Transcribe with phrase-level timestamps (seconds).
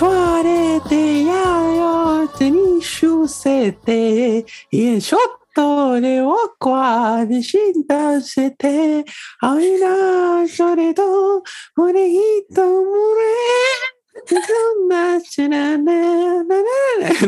[0.00, 1.44] chuarete, ya
[1.76, 5.18] yo tení chusete, y yo
[5.54, 9.04] tore wakwa de shinta sete,
[9.42, 11.42] aina choreto,
[11.76, 13.36] orejito mure.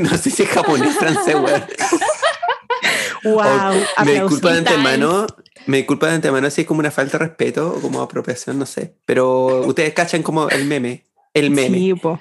[0.00, 1.36] No sé si es japonés, francés.
[3.24, 3.74] Wow.
[4.04, 5.26] Me disculpa de antemano,
[5.66, 8.64] me disculpa de antemano si es como una falta de respeto o como apropiación, no
[8.64, 8.94] sé.
[9.04, 11.04] Pero ustedes cachan como el meme.
[11.34, 11.76] El meme.
[11.76, 12.18] Sí, po.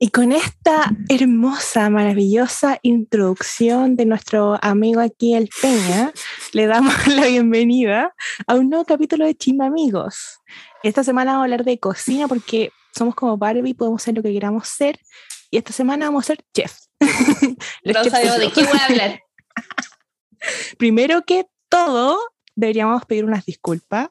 [0.00, 6.12] Y con esta hermosa, maravillosa introducción de nuestro amigo aquí, el Peña,
[6.52, 8.14] le damos la bienvenida
[8.46, 10.40] a un nuevo capítulo de Chimba Amigos.
[10.82, 14.32] Esta semana vamos a hablar de cocina porque somos como Barbie, podemos ser lo que
[14.32, 14.98] queramos ser.
[15.50, 16.90] Y esta semana vamos a ser chefs.
[17.82, 19.20] Los No sabemos de qué voy a hablar.
[20.78, 22.18] Primero que todo,
[22.54, 24.08] deberíamos pedir unas disculpas.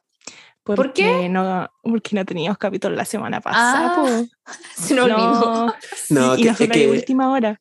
[0.63, 1.03] ¿Por qué?
[1.05, 3.93] porque No, porque no teníamos capítulo la semana pasada.
[3.95, 4.51] Ah, po.
[4.81, 5.73] Se nos olvidó.
[6.09, 7.59] No, No, y que- es que- de última hora.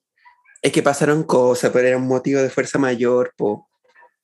[0.62, 3.68] Es que pasaron cosas, pero era un motivo de fuerza mayor, po.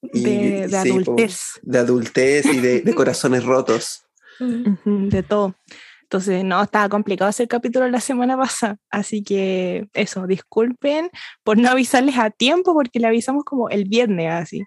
[0.00, 4.04] Y- de, de sí, po, adultez, de adultez y de, de corazones rotos.
[4.40, 5.54] ujú, de todo.
[6.02, 8.76] Entonces, no, estaba complicado hacer capítulo la semana pasada.
[8.90, 11.10] Así que eso, disculpen
[11.42, 14.62] por no avisarles a tiempo, porque le avisamos como el viernes así.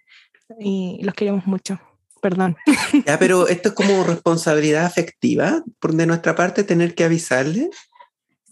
[0.60, 1.80] Y los queremos mucho.
[2.22, 2.56] Perdón.
[3.06, 7.70] Ya, pero esto es como responsabilidad afectiva por de nuestra parte tener que avisarle.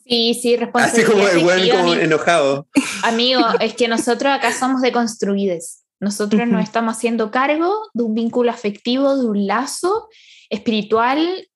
[0.06, 1.12] Sí, sí, Así responsabilidad.
[1.12, 2.68] como el weón afectiva, como ami- enojado.
[3.04, 5.84] Amigo, es que nosotros acá somos deconstruides.
[6.00, 6.52] Nosotros Ujú.
[6.54, 10.08] nos estamos haciendo cargo de un vínculo afectivo, de un lazo
[10.50, 11.48] espiritual,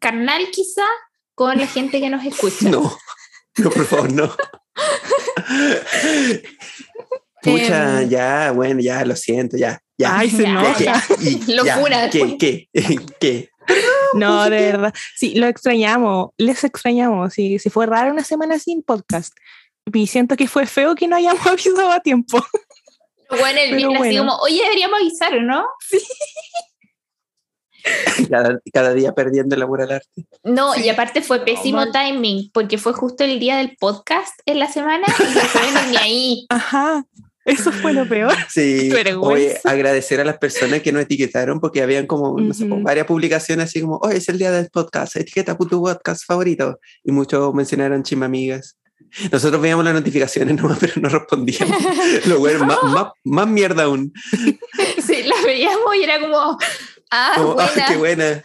[0.00, 0.86] carnal quizá,
[1.34, 2.68] con la gente que nos escucha.
[2.70, 2.96] No,
[3.58, 4.34] no, por favor, no.
[7.42, 8.08] Pucha, Em.
[8.08, 9.80] ya, bueno, ya, lo siento, ya.
[10.00, 10.18] Ya.
[10.18, 11.04] Ay, se Ya, nota.
[11.48, 12.38] Locura ¿Qué?
[12.38, 12.68] ¿Qué?
[13.20, 13.50] ¿Qué?
[14.14, 14.94] No, de verdad.
[15.16, 17.34] Sí, lo extrañamos, les extrañamos.
[17.34, 19.36] Sí, sí fue raro una semana sin podcast.
[19.92, 22.44] Y siento que fue feo que no hayamos avisado a tiempo.
[23.28, 24.32] Bueno, el viernes así bueno.
[24.32, 25.66] como, oye, deberíamos avisar, ¿no?
[28.28, 30.26] Cada, cada día perdiendo el amor al arte.
[30.44, 34.70] No, y aparte fue pésimo timing, porque fue justo el día del podcast en la
[34.70, 36.46] semana y no ni ahí.
[36.50, 37.06] Ajá,
[37.44, 38.32] eso fue lo peor.
[38.50, 38.90] Sí,
[39.20, 42.82] oye, agradecer a las personas que nos etiquetaron porque habían como, no sé, Ujú.
[42.82, 46.78] varias publicaciones así como, hoy es el día del podcast, etiqueta tu podcast favorito.
[47.04, 48.76] Y muchos mencionaron chima amigas.
[49.32, 51.76] Nosotros veíamos las notificaciones nomás, pero no respondíamos.
[52.26, 54.12] Lo bueno, más, más, más mierda aún.
[55.04, 56.58] Sí, la veíamos y era como,
[57.10, 57.72] ah, Como, buena.
[57.76, 58.42] "Ah, qué buena.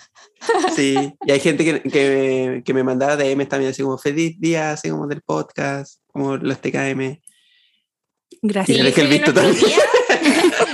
[0.76, 0.96] Sí,
[1.26, 4.90] y hay gente que, que, que me mandaba DMs también, así como feliz día, así
[4.90, 7.20] como del podcast, como los TKM.
[8.42, 8.78] Gracias.
[8.98, 9.66] El visto nuestro, también.
[9.66, 9.78] día,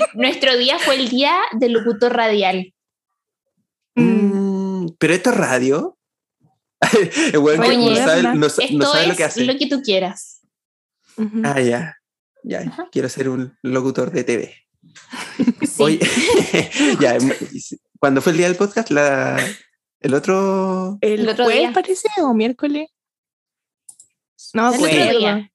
[0.14, 2.74] nuestro día fue el día del locutor radial.
[3.96, 4.22] Mm,
[4.84, 5.98] Mm, pero esto es radio.
[7.32, 8.68] Que Oye, no sabe, no, no sabe
[9.04, 9.46] es lo que hace.
[9.46, 10.42] lo que tú quieras.
[11.18, 11.42] ujú.
[11.44, 11.98] Ah, ya.
[12.44, 12.88] Ya, Ajá.
[12.92, 14.56] quiero ser un locutor de TV.
[15.62, 15.84] Sí.
[15.84, 16.00] Oye,
[17.00, 17.18] ya,
[18.00, 19.38] cuando fue el día del podcast, la,
[20.00, 20.98] el otro.
[21.02, 21.74] ¿El, el otro jueves día.
[21.74, 22.88] parece o miércoles?
[24.54, 25.51] No, El otro día.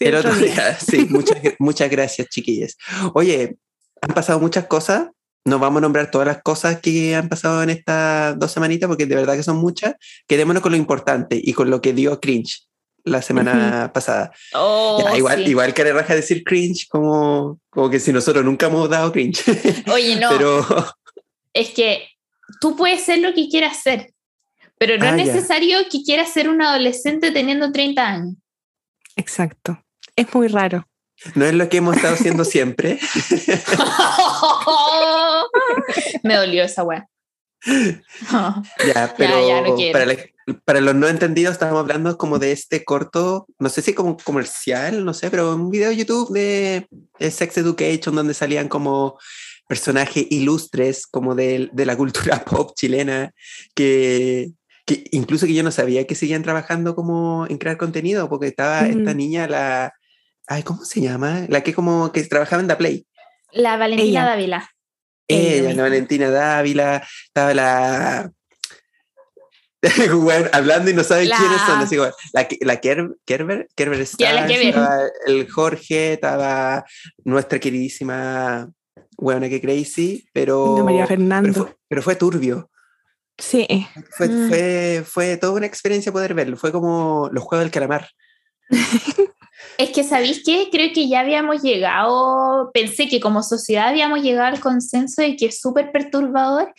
[0.00, 2.76] Sí, el otro día, sí, muchas, muchas gracias, chiquillas.
[3.14, 3.56] Oye,
[4.00, 5.08] han pasado muchas cosas.
[5.44, 9.06] No vamos a nombrar todas las cosas que han pasado en estas dos semanitas porque
[9.06, 9.94] de verdad que son muchas.
[10.26, 12.66] Quedémonos con lo importante y con lo que dio cringe
[13.04, 14.32] la semana pasada.
[14.54, 15.50] Oh, Ya, igual, sí.
[15.50, 19.42] igual que le raja decir cringe como, como que si nosotros nunca hemos dado cringe.
[19.92, 20.66] Oye, no, Pero
[21.54, 22.08] es que
[22.60, 24.12] tú puedes ser lo que quieras ser,
[24.78, 25.34] pero no Ah, es ya.
[25.34, 28.34] necesario que quieras ser un adolescente teniendo 30 años.
[29.16, 29.82] Exacto.
[30.16, 30.86] Es muy raro.
[31.34, 32.98] no es lo que hemos estado haciendo siempre.
[36.22, 37.06] Me dolió esa weá.
[37.62, 39.92] Ya, pero ya, no quiero.
[39.92, 40.16] para, la-
[40.64, 45.04] para los no entendidos estamos hablando como de este corto, no sé si como comercial,
[45.04, 49.18] no sé, pero un video de YouTube de, de Sex Education donde salían como
[49.68, 53.30] personajes ilustres como de, de la cultura pop chilena
[53.74, 54.50] que,
[54.86, 58.86] que incluso que yo no sabía que seguían trabajando como en crear contenido porque estaba
[58.88, 59.92] esta niña la
[60.50, 61.46] ay ¿cómo se llama?
[61.48, 63.06] la que como que trabajaba en Da Play
[63.52, 64.24] La Valentina Ella.
[64.26, 64.70] Dávila.
[65.28, 65.82] ella, Ella la.
[65.82, 68.30] Valentina Dávila, estaba la.
[70.14, 74.06] Bueno, hablando y no saben La- quiénes son, así como, la, la Ker- Kerber, Kerber
[74.18, 74.60] Kerber.
[74.68, 76.84] estaba el Jorge, estaba
[77.24, 78.68] nuestra queridísima
[79.16, 81.52] buena que crazy, pero, de María pero, Fernando.
[81.64, 82.70] fue, pero fue turbio.
[83.38, 83.66] Sí.
[84.18, 84.48] Fue, Mm.
[84.50, 86.58] fue, fue toda una experiencia poder verlo.
[86.58, 88.06] Fue como los juegos del calamar.
[89.80, 90.68] Es que, ¿sabéis qué?
[90.70, 95.46] Creo que ya habíamos llegado, pensé que como sociedad habíamos llegado al consenso de que
[95.46, 96.72] es súper perturbador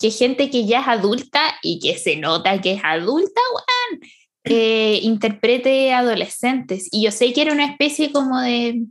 [0.00, 4.00] que gente que ya es adulta y que se nota que es adulta, weón,
[4.44, 6.88] eh, interprete adolescentes.
[6.90, 8.82] Y yo sé que era una especie como de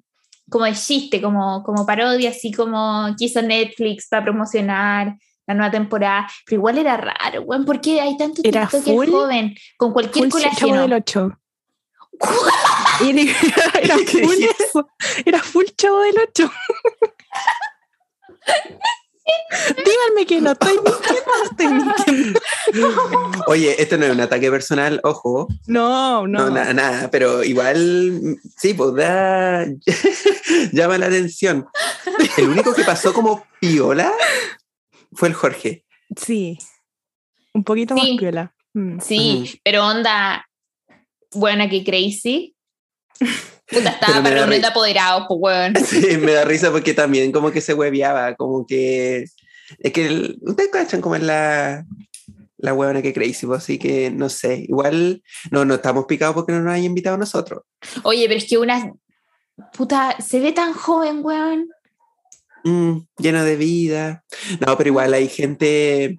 [0.49, 5.15] como de chiste, como, como parodia, así como quiso Netflix para promocionar
[5.47, 9.09] la nueva temporada, pero igual era raro, weón, ¿por qué hay tanto Era TikToker full-
[9.11, 10.29] joven con cualquier
[10.81, 11.31] del 8.
[13.01, 14.87] Era, era full eso.
[15.25, 16.51] Era full chavo del 8.
[19.77, 22.39] Díganme que no estoy mintiendo, no estoy mintiendo.
[23.47, 25.47] Oye, esto no es un ataque personal, ojo.
[25.67, 26.49] No, No, no.
[26.49, 29.65] nada, nada, pero igual, sí, pues da,
[30.73, 31.67] llama la atención.
[32.37, 34.11] El único que pasó como piola
[35.13, 35.85] fue el Jorge.
[36.17, 36.57] Sí.
[37.53, 38.01] Un poquito Sí.
[38.11, 38.53] más piola.
[38.73, 38.99] Mm.
[38.99, 40.45] Sí, pero onda,
[41.33, 42.55] buena que crazy.
[43.65, 45.73] Puta, estaba para reunión de apoderados, pues weón.
[45.85, 49.25] Sí, me da risa porque también como que se hueveaba, como que...
[49.79, 51.85] Es que el- ustedes cachan como es la,
[52.57, 56.51] la huevona que crazy, pues, así que no sé, igual no, no estamos picados porque
[56.51, 57.63] no nos hayan invitado a nosotros.
[58.03, 58.91] Oye, pero es que una.
[59.75, 61.69] Puta, se ve tan joven, weón.
[62.63, 64.23] Mm, lleno de vida.
[64.65, 66.15] No, pero igual hay gente,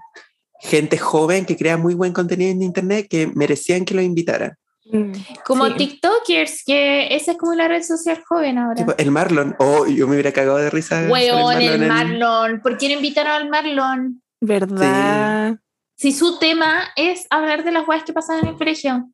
[0.61, 4.55] gente joven que crea muy buen contenido en internet que merecían que lo invitaran.
[4.87, 5.13] Mm.
[5.47, 5.75] Como Sí.
[5.77, 8.75] TikTokers, que esa es como la red social joven ahora.
[8.75, 11.07] Tipo, el Marlon, oh, yo me hubiera cagado de risa.
[11.09, 12.61] Weón, el en- Marlon.
[12.61, 14.23] ¿Por qué no invitaron al Marlon?
[14.41, 15.57] ¿Verdad?
[15.97, 19.09] Si su tema es hablar de las weas que pasan en el colegio.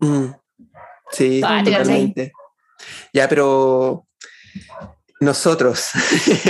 [0.00, 0.26] Mm,
[1.12, 2.32] sí, Ah, te totalmente.
[3.14, 4.06] Ya, pero
[5.20, 5.90] nosotros,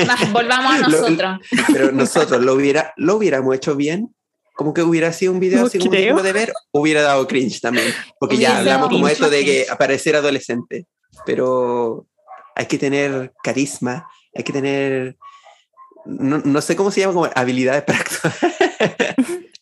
[0.08, 1.38] Va, Volvamos a Lo- nosotros.
[1.72, 4.14] pero nosotros lo, hubiera, lo hubiéramos hecho bien,
[4.54, 6.14] como que hubiera sido un video No así como creo.
[6.14, 10.16] digno de ver, hubiera dado cringe también, porque ya hablamos como esto de que aparecer
[10.16, 10.86] adolescente,
[11.26, 12.06] pero
[12.54, 15.16] hay que tener carisma, hay que tener,
[16.04, 18.34] no, no sé cómo se llama, como habilidades para actuar.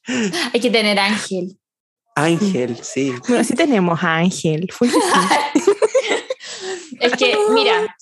[0.53, 1.57] Hay que tener ángel.
[2.17, 3.15] Ángel, sí.
[3.29, 4.69] Bueno, sí tenemos a Ángel.
[4.73, 5.71] Full que sí.
[7.01, 7.97] Es que, mira,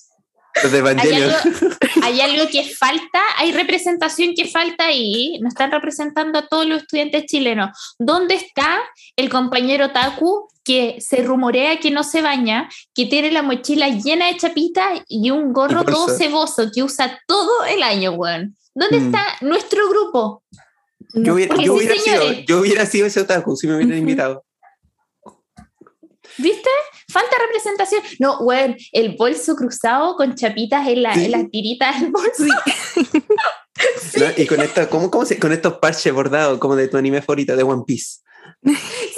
[0.63, 1.37] Los de hay algo,
[2.03, 5.37] hay algo que falta, hay representación que falta ahí.
[5.41, 7.69] No están representando a todos los estudiantes chilenos.
[7.97, 8.81] ¿Dónde está
[9.15, 14.27] el compañero Taku que se rumorea que no se baña, que tiene la mochila llena
[14.27, 18.55] de chapitas y un gorro Y todo ceboso que usa todo el año, weón?
[18.75, 19.05] ¿Dónde Mm.
[19.05, 20.43] está nuestro grupo?
[21.13, 23.97] Yo hubiera, Porque yo sí, hubiera sido, yo hubiera sido ese otaku si me hubieran
[23.97, 24.43] invitado.
[26.37, 26.69] ¿Viste?
[27.09, 28.01] Falta representación.
[28.19, 31.25] No, weón, el bolso cruzado con chapitas en, la, Sí.
[31.25, 32.43] en las tiritas del bolso.
[34.19, 34.25] ¿no?
[34.37, 37.55] Y con esta, ¿cómo, cómo se, con estos parches bordados como de tu anime favorito,
[37.55, 38.19] de One Piece.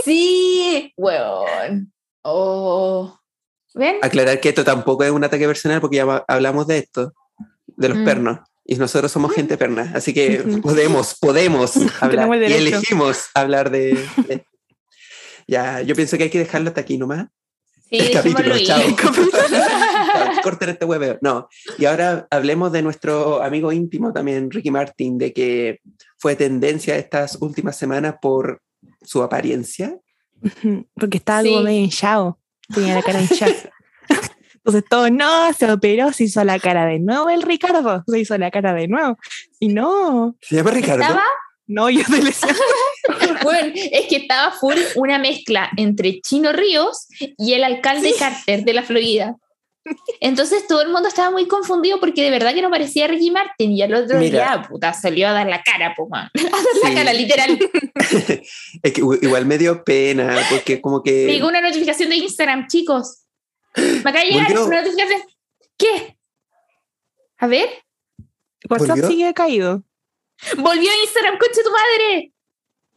[0.04, 1.92] Sí, weón.
[2.24, 3.18] Oh.
[3.74, 3.98] ¿Ven?
[4.02, 7.14] Aclarar que esto tampoco es un ataque personal porque ya hablamos de esto,
[7.68, 8.06] de los Mm.
[8.06, 8.40] pernos.
[8.64, 12.32] Y nosotros somos gente perna, así que podemos, podemos hablar.
[12.36, 13.94] El Y elegimos hablar de,
[14.28, 14.46] de-
[15.48, 17.26] Ya, yo pienso que hay que dejarlo hasta aquí nomás.
[17.92, 18.82] Sí, el capítulo, chao.
[20.44, 21.18] Corten este hueveo.
[21.22, 21.50] No.
[21.78, 25.82] Y ahora hablemos de nuestro amigo íntimo también, Ricky Martin, de que
[26.18, 28.62] fue tendencia estas últimas semanas por
[29.02, 29.98] su apariencia.
[30.96, 31.50] Porque estaba Sí.
[31.50, 32.40] como medio hinchado.
[32.74, 33.52] Tenía la cara hinchada.
[34.56, 38.38] Entonces todo, no, se operó, se hizo la cara de nuevo el Ricardo, se hizo
[38.38, 39.18] la cara de nuevo.
[39.60, 41.02] Y no, Se llama Ricardo.
[41.02, 41.24] Estaba,
[41.66, 42.32] no, yo te le
[43.44, 47.08] bueno, es que estaba full una mezcla entre Chino Ríos
[47.38, 49.36] y el alcalde Carter de la Florida.
[50.20, 53.72] Entonces todo el mundo estaba muy confundido porque de verdad que no parecía Ricky Martin
[53.72, 54.56] y al otro Mira.
[54.58, 56.30] día, puta, salió a dar la cara, pues, man.
[56.36, 56.80] A dar Sí.
[56.84, 57.60] la cara, literal.
[58.84, 61.50] Es que igual me dio pena, porque como Me llegó que...
[61.58, 63.24] una notificación de Instagram, chicos.
[63.76, 64.66] Me acaba de llegar Volvió.
[64.66, 65.22] una notificación.
[65.78, 66.18] ¿Qué?
[67.40, 67.70] A ver.
[68.70, 69.08] WhatsApp ¿Volvió?
[69.08, 69.84] sigue caído.
[70.58, 72.31] Volvió Instagram, concha tu madre.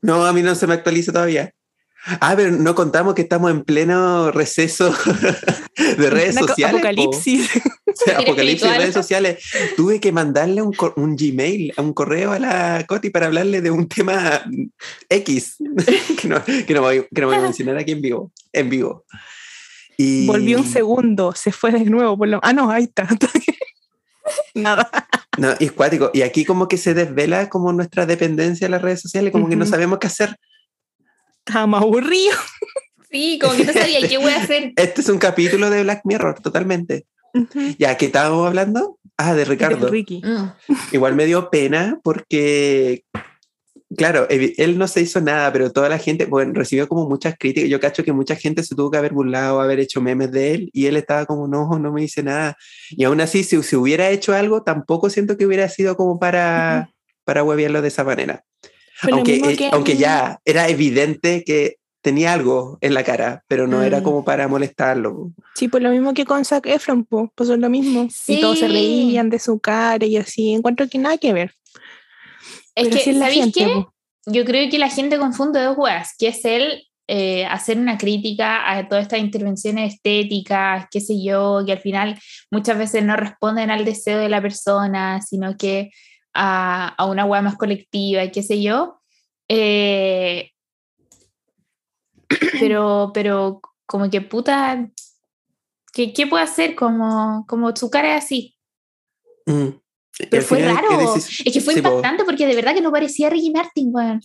[0.05, 1.53] No, a mí no se me actualiza todavía.
[2.21, 4.95] Ah, pero no contamos que estamos en pleno receso
[5.99, 6.73] de redes Una sociales.
[6.83, 6.89] po.
[6.89, 7.51] Apocalipsis.
[7.87, 9.39] O sea, apocalipsis de redes sociales.
[9.77, 13.71] Tuve que mandarle un, un Gmail, a un correo a la Coti para hablarle de
[13.71, 14.43] un tema
[15.09, 15.57] X
[16.21, 18.33] que no, que no voy, que no voy a mencionar aquí en vivo.
[18.53, 19.05] En vivo.
[19.97, 22.19] Y Volvió un segundo, se fue de nuevo.
[22.19, 23.07] por lo- Ah, no, ahí está.
[24.55, 24.91] Nada.
[25.39, 26.11] No, y es cuático.
[26.15, 29.57] Y aquí como que se desvela como nuestra dependencia de las redes sociales, como que
[29.57, 30.37] no sabemos qué hacer.
[31.45, 32.37] Estaba aburrido.
[33.11, 34.73] Sí, como que no sabía qué voy a hacer.
[34.75, 37.07] Este es un capítulo de Black Mirror, totalmente.
[37.79, 38.99] Ya, ¿qué estábamos hablando?
[39.17, 39.89] Ah, de Ricardo.
[39.89, 40.21] Ricky.
[40.25, 40.53] Mm.
[40.91, 43.05] Igual me dio pena porque,
[43.97, 47.69] claro, él no se hizo nada, pero toda la gente, bueno, recibió como muchas críticas.
[47.71, 50.71] Yo cacho que mucha gente se tuvo que haber burlado, haber hecho memes de él,
[50.73, 52.57] y él estaba como, no, no me hice nada.
[52.91, 56.91] Y aún así, si, si hubiera hecho algo, tampoco siento que hubiera sido como para,
[57.25, 58.45] para huevearlo de esa manera.
[59.11, 63.83] Aunque, eh, que- aunque ya era evidente que tenía algo en la cara, pero no
[63.83, 64.03] era Mm.
[64.03, 65.31] como para molestarlo.
[65.55, 68.09] Sí, pues lo mismo que con Zac Efron, pues, pues es lo mismo.
[68.27, 68.73] Y todos se Sí.
[68.73, 70.53] reían de su cara y así.
[70.53, 71.55] Encuentro que nada que ver.
[72.75, 73.87] Es Pero que, la ¿sabéis gente, qué?
[74.27, 78.71] Yo creo que la gente confunde dos weas, que es el eh, hacer una crítica
[78.71, 82.19] a todas estas intervenciones estéticas, qué sé yo, que al final
[82.51, 85.91] muchas veces no responden al deseo de la persona, sino que
[86.33, 89.01] a, a una wea más colectiva, y qué sé yo.
[89.49, 90.51] Eh,
[92.59, 94.89] pero, pero como que puta,
[95.93, 96.75] ¿qué, qué puede hacer?
[96.75, 98.57] Como, como su cara es así.
[99.47, 99.84] Mm.
[100.31, 101.15] Pero fue final, ¿qué raro.
[101.17, 104.21] Es que fue Sí, impactante porque de verdad que no parecía Ricky Martin, weón.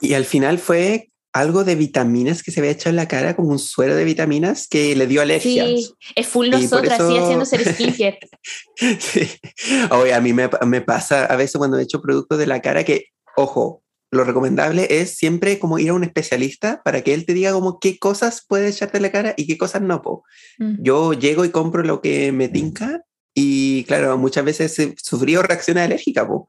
[0.00, 3.50] Y al final fue algo de vitaminas que se había hecho en la cara, como
[3.50, 5.64] un suero de vitaminas que le dio alergia.
[5.64, 8.18] Sí, es full Y nosotras, eso- haciendo ser skincare.
[8.98, 9.28] Sí.
[9.90, 12.82] Oye, a mí me, me pasa a veces cuando he hecho productos de la cara
[12.82, 13.06] que,
[13.36, 17.52] ojo, lo recomendable es siempre como ir a un especialista para que él te diga
[17.52, 20.02] como qué cosas puedes echarte en la cara y qué cosas no.
[20.02, 20.24] Po.
[20.58, 20.82] Mm.
[20.82, 25.84] Yo llego y compro lo que me tinca y claro, muchas veces he sufrido reacciones
[25.84, 26.26] alérgicas.
[26.26, 26.48] Po.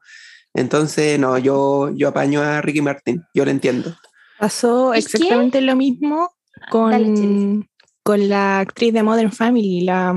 [0.54, 3.96] Entonces, no, yo, yo apaño a Ricky Martin, yo lo entiendo.
[4.38, 6.34] Pasó exactamente lo mismo
[6.70, 7.44] Dale, Chelis.
[7.44, 7.68] con,
[8.02, 10.14] con la actriz de Modern Family, la,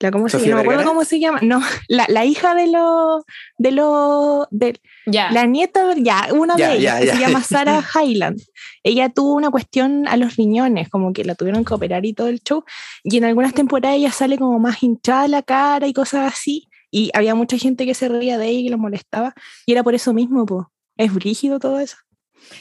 [0.00, 0.38] la ¿cómo se.
[0.48, 1.40] No me acuerdo cómo se llama.
[1.42, 3.22] No, la, la hija de los
[3.58, 5.30] de los de Ya.
[5.30, 7.14] la nieta, ya, una de ellas, que ya.
[7.14, 8.40] se llama Sarah Hyland.
[8.82, 12.28] Ella tuvo una cuestión a los riñones, como que la tuvieron que operar y todo
[12.28, 12.64] el show.
[13.04, 16.68] Y en algunas temporadas ella sale como más hinchada la cara y cosas así.
[16.90, 19.34] Y había mucha gente que se reía de ella y que lo molestaba.
[19.66, 20.66] Y era por eso mismo, pues.
[20.96, 21.96] Es brígido todo eso.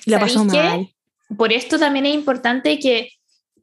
[0.06, 0.90] Y la pasó mal.
[1.38, 3.10] Por esto también es importante que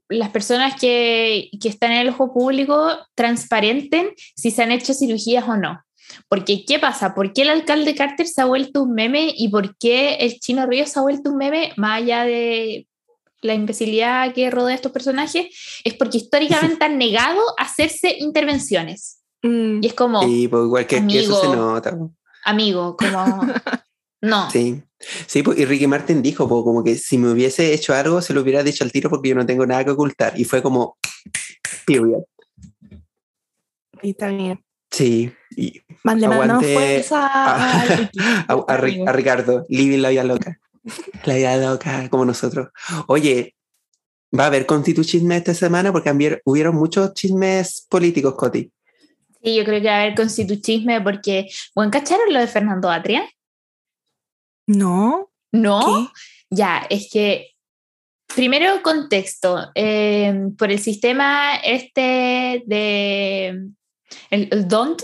[0.09, 5.49] las personas que, que están en el ojo público transparenten si se han hecho cirugías
[5.49, 5.81] o no.
[6.29, 7.15] Porque, ¿qué pasa?
[7.15, 10.67] ¿Por qué el alcalde Carter se ha vuelto un meme y por qué el chino
[10.67, 12.87] Ríos se ha vuelto un meme más allá de
[13.43, 15.47] la imbecilidad que rodea a estos personajes?
[15.85, 19.21] Es porque históricamente han negado hacerse intervenciones.
[19.43, 19.83] Mm.
[19.83, 21.63] Y es como, Y pues igual que, que eso se Amigo.
[21.63, 21.99] nota.
[22.45, 23.41] amigo, como,
[24.27, 24.51] no.
[24.51, 24.83] Sí.
[25.27, 28.33] Sí, pues, y Ricky Martin dijo po, como que si me hubiese hecho algo se
[28.33, 30.39] lo hubiera dicho al tiro porque yo no tengo nada que ocultar.
[30.39, 30.97] Y fue como,
[31.87, 32.23] period.
[34.03, 34.65] Y bien.
[34.91, 35.33] Sí.
[35.57, 37.83] Y Aguante fuerza a,
[38.49, 40.59] a- Ricky, Ricardo, living la vida loca.
[41.25, 42.69] La vida loca, como nosotros.
[43.09, 43.55] Oye,
[44.39, 48.71] va a haber constituchisme esta semana porque hubieron muchos chismes políticos, Coti.
[49.43, 53.29] Sí, yo creo que va a haber constituchisme porque, bueno, ¿cacharon lo de Fernando Atria?
[54.67, 55.81] No, No,
[56.51, 56.57] ¿qué?
[56.57, 57.55] ya, es que,
[58.35, 63.49] primero contexto, eh, por el sistema este de,
[64.31, 65.03] el, el DONT,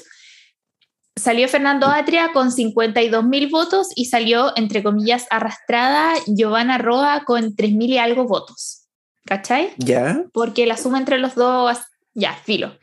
[1.16, 7.54] salió Fernando Atria con 52 mil votos y salió, entre comillas, arrastrada Giovanna Roa con
[7.54, 8.82] 3 mil y algo votos.
[9.24, 9.72] ¿Cachai?
[9.78, 10.24] ¿Ya?
[10.32, 11.78] porque la suma entre los dos,
[12.12, 12.76] ya, filo.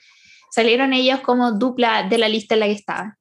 [0.51, 3.17] Salieron ellos como dupla de la lista en la que estaban.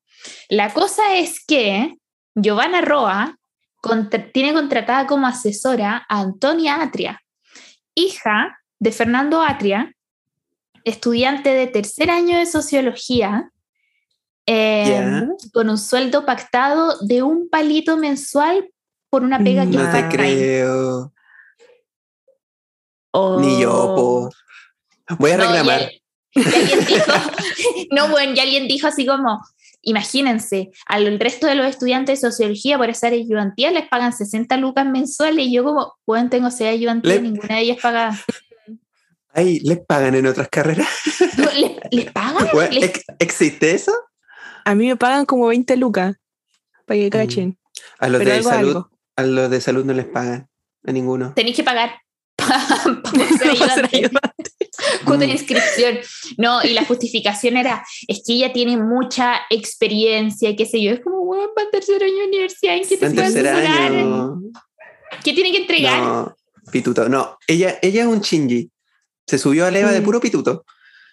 [0.49, 1.97] La cosa es que
[2.35, 3.38] Giovanna Roa
[3.80, 7.20] contra- tiene contratada como asesora a Antonia Atria,
[7.94, 9.94] hija de Fernando Atria,
[10.85, 13.50] estudiante de tercer año de sociología,
[14.47, 18.70] eh, con un sueldo pactado de un palito mensual
[19.11, 21.12] por una pega que No No te creo.
[23.12, 23.40] Oh.
[23.40, 24.30] Ni yo, po.
[25.18, 25.80] Voy a No, y reclamar.
[25.82, 25.92] al-
[26.35, 27.12] y alguien dijo,
[27.90, 29.42] no, bueno, y alguien dijo así como,
[29.82, 34.87] imagínense, al resto de los estudiantes de sociología por hacer ayudantía les pagan 60 lucas
[34.87, 38.18] mensuales y yo como, bueno, tengo seis ayudantías, Le- ninguna de ellas paga.
[39.32, 40.88] Ay, ¿les pagan en otras carreras?
[41.56, 42.49] ¿Les, les pagan?
[42.52, 43.92] Bueno, Les- ¿ex- ¿Existe eso?
[44.64, 46.16] A mí me pagan como 20 lucas
[46.87, 47.58] para que cachen.
[47.99, 48.90] A los Pero de algo, salud, algo.
[49.16, 50.49] a los de salud no les pagan.
[50.87, 51.35] A ninguno.
[51.35, 51.90] tenéis que pagar
[52.49, 53.97] para ser Para ser ayudante.
[53.97, 54.50] ayudante.
[55.05, 55.31] cuota de Mm.
[55.31, 55.99] inscripción.
[56.37, 60.93] No, y la justificación era, es que ella tiene mucha experiencia, qué sé yo.
[60.93, 63.49] Es como, bueno, va en tercer año de universidad, ¿en qué te En puede tercer
[63.49, 63.93] asesorar?
[63.93, 64.37] año.
[65.25, 66.00] ¿Qué tiene que entregar?
[66.02, 66.37] No,
[66.71, 67.09] pituto.
[67.09, 68.71] No, ella, ella es un chingy.
[69.26, 70.05] Se subió a leva de Mm.
[70.05, 70.64] puro pituto.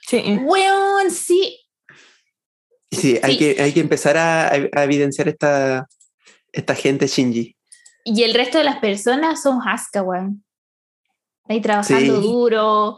[0.08, 0.18] Sí.
[0.44, 1.60] Weón, sí.
[2.92, 3.38] Sí, hay, Sí.
[3.40, 5.88] que, hay que empezar a, a evidenciar esta,
[6.52, 7.56] esta gente shinji.
[8.06, 10.44] Y el resto de las personas son hasca, weón.
[11.48, 12.28] Ahí trabajando Sí.
[12.28, 12.98] duro.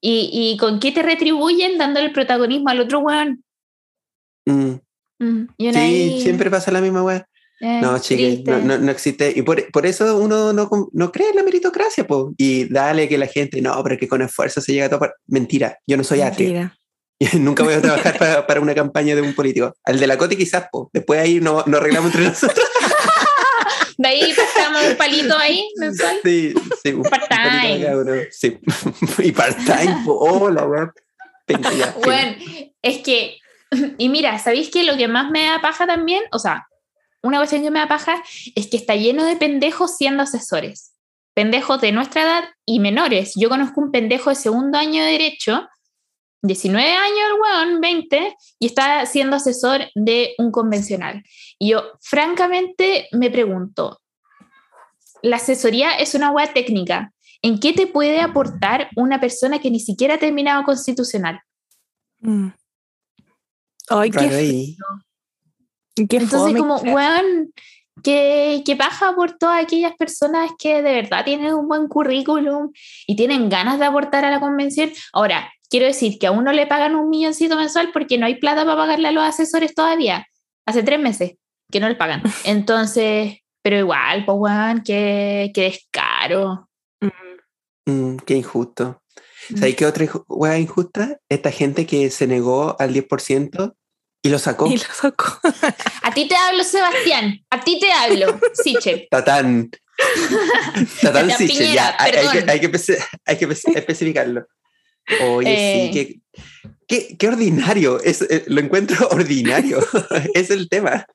[0.00, 3.42] Y, ¿Y con qué te retribuyen dándole el protagonismo al otro weón?
[4.46, 4.76] Mm,
[5.20, 7.26] Mm, Sí, ahí, siempre pasa la misma
[7.60, 8.44] eh, No, triste.
[8.50, 9.32] no, no, no existe.
[9.34, 12.32] Y por, por eso uno no, no cree en la meritocracia, po.
[12.38, 15.14] Y dale que la gente, no, pero que con esfuerzo se llega a topar.
[15.26, 16.20] Mentira, yo no soy.
[16.20, 16.76] Mentira.
[17.40, 19.74] Nunca voy a trabajar para, para una campaña de un político.
[19.84, 20.88] Al de la Coti quizás, po.
[20.92, 22.64] Después ahí no, no arreglamos entre nosotros.
[23.98, 26.20] De ahí pescamos un palito ahí mensual.
[26.22, 26.92] Sí, sí.
[27.10, 28.28] Part-time.
[28.30, 28.58] Sí.
[29.18, 30.04] y part-time.
[30.06, 30.92] Oh, la web.
[32.04, 32.36] Bueno,
[32.82, 33.38] es que,
[33.98, 36.22] y mira, ¿sabéis que lo que más me da paja también?
[36.30, 36.68] O sea,
[37.22, 38.22] una cuestión que me da paja
[38.54, 40.94] es que está lleno de pendejos siendo asesores.
[41.34, 43.32] Pendejos de nuestra edad y menores.
[43.36, 45.68] Yo conozco un pendejo de segundo año de Derecho,
[46.42, 51.24] 19 años el weón, 20, y está siendo asesor de un convencional.
[51.58, 54.00] Y yo, francamente, me pregunto,
[55.22, 57.12] la asesoría es una hueá técnica.
[57.42, 61.40] ¿En qué te puede aportar una persona que ni siquiera ha terminado constitucional?
[62.20, 62.48] Mm.
[63.90, 64.76] Ay, qué, ahí.
[65.94, 66.58] qué Entonces, fome.
[66.58, 67.52] como, weón,
[68.02, 72.70] que, que baja por todas aquellas personas que de verdad tienen un buen currículum
[73.06, 74.90] y tienen ganas de aportar a la convención.
[75.12, 78.64] Ahora, quiero decir que a uno le pagan un milloncito mensual porque no hay plata
[78.64, 80.26] para pagarle a los asesores todavía.
[80.66, 81.32] Hace tres meses
[81.70, 82.22] que no le pagan.
[82.44, 86.68] Entonces, pero igual, pues, weón, que, que descaro.
[87.86, 89.02] Mm, qué injusto.
[89.56, 91.18] ¿Sabes qué otra hueá injusta?
[91.28, 93.74] Esta gente que se negó al 10%
[94.22, 94.66] y lo sacó.
[94.70, 95.38] Y lo sacó.
[96.02, 97.40] A ti te hablo, Sebastián.
[97.50, 99.06] A ti te hablo, Sichel.
[99.10, 99.70] Tatán.
[101.00, 101.96] Tatán Piñera, ya.
[101.98, 102.60] Hay, hay que, hay
[103.38, 104.46] que hay especificarlo.
[105.22, 105.90] Oye, Eh.
[105.92, 106.42] sí, qué,
[106.86, 108.00] qué, qué ordinario.
[108.02, 109.80] Es, eh, lo encuentro ordinario.
[110.34, 111.06] es el tema.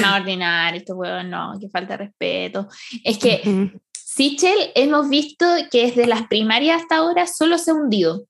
[0.00, 2.68] Más ordinario, este weón, no, que falta de respeto.
[3.04, 3.70] Es que.
[3.94, 8.26] Sichel hemos visto que desde las primarias hasta ahora solo se ha hundido.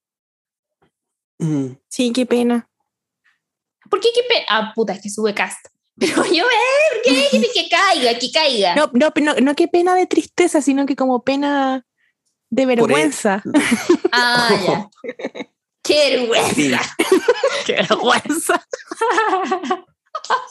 [1.39, 2.69] Mm, Sí, qué pena.
[3.91, 4.09] ¿Por qué?
[4.15, 5.59] qué pe- ah, puta, es que sube cast.
[5.99, 8.77] Pero yo, ver, que, que, que caiga, que caiga.
[8.77, 11.85] No, no, no, no qué pena de tristeza, sino que como pena
[12.49, 13.43] de Por e- vergüenza.
[14.13, 14.91] Ah, ya.
[15.83, 16.55] Qué vergüenza.
[16.55, 16.71] sí,
[17.67, 18.65] Qué vergüenza.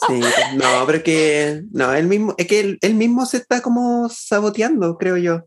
[0.07, 0.19] Sí.
[0.55, 1.63] No, pero que.
[1.71, 2.35] No, él mismo.
[2.37, 5.45] Es que él, él mismo se está como saboteando, creo yo.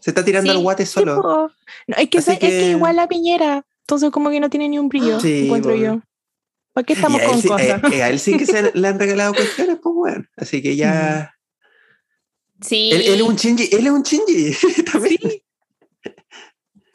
[0.00, 1.16] Se está tirando Sí, al guate solo.
[1.22, 4.88] No, es, que, es que igual la piñera, entonces como que no tiene ni un
[4.88, 5.96] brillo, Sí, encuentro bueno.
[5.96, 6.02] yo.
[6.72, 7.66] ¿Para qué estamos Y a él con sí- cosas?
[7.66, 10.24] eh, eh, a él sí que se le han regalado cuestiones, pues bueno.
[10.36, 11.34] Así que ya.
[12.60, 12.90] Sí.
[12.92, 14.54] Él, él es un chingy, él es un chingy.
[14.92, 15.18] también.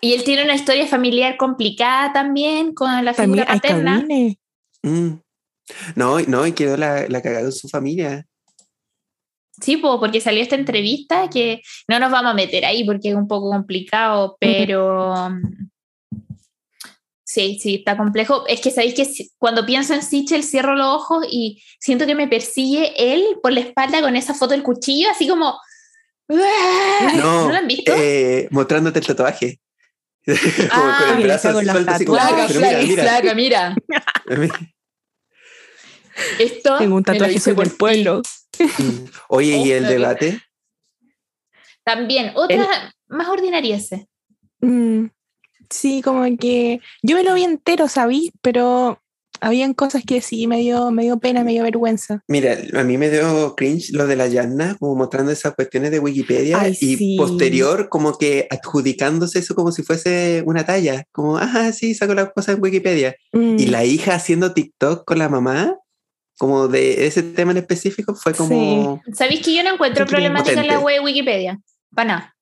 [0.01, 4.05] Y él tiene una historia familiar complicada también con la figura paterna.
[4.81, 5.09] Mm.
[5.95, 8.25] No, no, y quedó la, la cagada en su familia.
[9.61, 13.15] Sí, po, porque salió esta entrevista que no nos vamos a meter ahí porque es
[13.15, 15.69] un poco complicado, pero mm,
[17.25, 18.47] sí, sí, está complejo.
[18.47, 19.05] Es que sabéis que
[19.37, 23.59] cuando pienso en Sichel cierro los ojos y siento que me persigue él por la
[23.59, 25.59] espalda con esa foto del cuchillo, así como...
[26.31, 27.13] ¡Ah!
[27.17, 27.91] No, ¿No lo han visto?
[27.95, 29.59] eh, mostrándote el tatuaje.
[30.25, 30.37] Como
[30.71, 31.49] Ah, con el le brazo
[31.87, 33.35] así como, mira, mira.
[33.35, 33.75] mira.
[36.39, 37.75] Esto Tengo un tatuaje del ti.
[37.77, 38.21] pueblo.
[38.59, 39.05] Mm.
[39.29, 40.41] Oye, ¿y el debate?
[41.83, 44.07] También, otra más ordinaria ese.
[44.61, 45.05] Mm,
[45.69, 48.31] sí, como que yo me lo vi entero, ¿sabí?
[48.41, 49.01] Pero
[49.41, 52.21] habían cosas que sí me dio, me dio pena, me dio vergüenza.
[52.27, 55.99] Mira, a mí me dio cringe lo de la Yanna, como mostrando esas cuestiones de
[55.99, 57.15] Wikipedia Ay, y sí.
[57.17, 62.33] posterior como que adjudicándose eso como si fuese una talla, como, ah, sí, saco las
[62.33, 63.15] cosas en Wikipedia.
[63.31, 65.77] Mm, Y la hija haciendo TikTok con la mamá,
[66.39, 69.01] como de ese tema en específico, fue como...
[69.13, 71.59] ¿Sabéis que yo no encuentro problemática en la web de Wikipedia?
[71.93, 72.35] Para nada.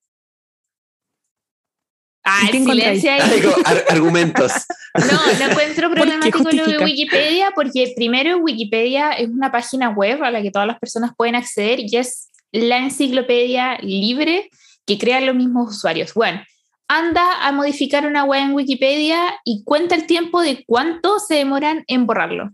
[2.24, 3.22] Ah, ¿Y qué el silencio ahí.
[3.40, 4.52] Digo, ar- argumentos.
[4.98, 5.04] No,
[5.38, 6.80] no encuentro problemático lo de?
[6.80, 11.36] Wikipedia porque primero Wikipedia es una página web a la que todas las personas pueden
[11.36, 14.50] acceder y es la enciclopedia libre
[14.88, 16.16] que crean los mismos usuarios.
[16.16, 16.42] Bueno,
[16.88, 21.84] anda a modificar una web en Wikipedia y cuenta el tiempo de cuánto se demoran
[21.86, 22.50] en borrarlo.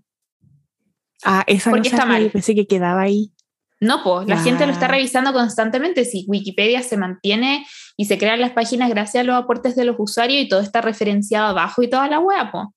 [1.25, 2.29] Ah, esa no porque está sabía, mal.
[2.31, 3.31] pensé que quedaba ahí.
[3.79, 6.05] No, pues la gente lo está revisando constantemente.
[6.05, 7.65] Si Wikipedia se mantiene
[7.97, 10.79] y se crean las páginas gracias a los aportes de los usuarios y todo está
[10.79, 12.67] referenciado abajo y toda la web, pues.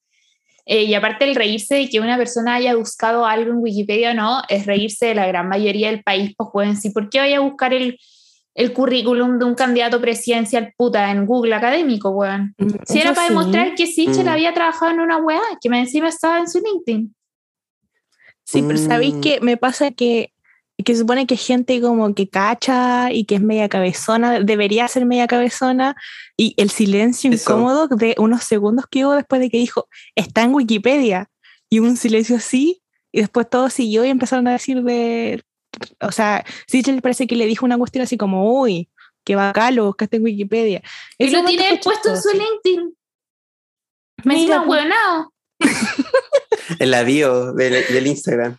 [0.68, 4.14] Eh, y aparte el reírse de que una persona haya buscado algo en Wikipedia o
[4.14, 7.36] no, es reírse de la gran mayoría del país, pues pueden decir, ¿por qué vaya
[7.36, 7.96] a buscar el,
[8.56, 12.52] el currículum de un candidato presidencial puta en Google académico, weón?
[12.58, 13.32] Mm, Si era para sí.
[13.34, 14.28] demostrar que Sichel Mm.
[14.28, 17.14] había trabajado en una weá, que más encima estaba en su LinkedIn.
[18.46, 19.20] Sí, pero ¿sabéis Mm.
[19.20, 19.40] qué?
[19.40, 20.32] Me pasa que,
[20.84, 25.04] que se supone que gente como que cacha y que es media cabezona, debería ser
[25.04, 25.96] media cabezona,
[26.36, 27.50] y el silencio Eso.
[27.50, 31.28] incómodo de unos segundos que hubo después de que dijo, está en Wikipedia,
[31.68, 35.42] y hubo un silencio así, y después todo siguió y empezaron a decir de,
[36.00, 38.88] o sea, Sichel parece que le dijo una cuestión así como, uy,
[39.24, 40.82] que bacán lo buscaste en Wikipedia.
[41.18, 42.28] Y lo tiene puesto en su.
[42.30, 42.96] LinkedIn.
[44.24, 44.84] Me Mira, encima pues.
[46.78, 48.58] En la bio del, del Instagram.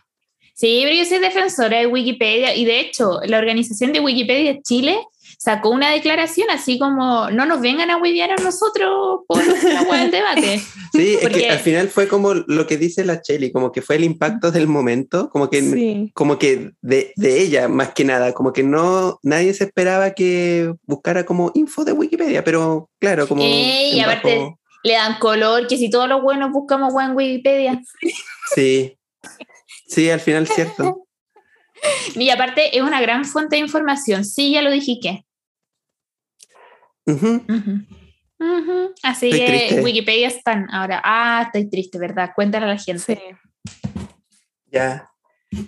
[0.54, 4.98] Sí, pero yo soy defensora de Wikipedia y de hecho la organización de Wikipedia Chile
[5.38, 10.10] sacó una declaración así como no nos vengan a huevear a nosotros por la del
[10.10, 10.58] debate.
[10.92, 13.82] Sí, es Porque- que al final fue como lo que dice la Cheli, como que
[13.82, 16.10] fue el impacto del momento, como que, Sí.
[16.12, 20.72] como que de, de ella más que nada, como que no, nadie se esperaba que
[20.86, 23.42] buscara como info de Wikipedia, pero claro, como...
[23.44, 27.80] Eh, y aparte- bajo- Le dan color, que si todos los buenos buscamos en Wikipedia.
[28.54, 28.96] Sí,
[29.86, 31.04] sí, al final cierto.
[32.16, 34.24] Y aparte es una gran fuente de información.
[34.24, 35.24] Sí, ya lo dije que.
[39.02, 39.82] Así Estoy que triste.
[39.82, 41.00] Wikipedia están ahora.
[41.04, 42.30] Ah, estoy triste, ¿verdad?
[42.34, 43.02] Cuéntale a la gente.
[43.14, 43.18] Sí.
[44.72, 45.08] Ya.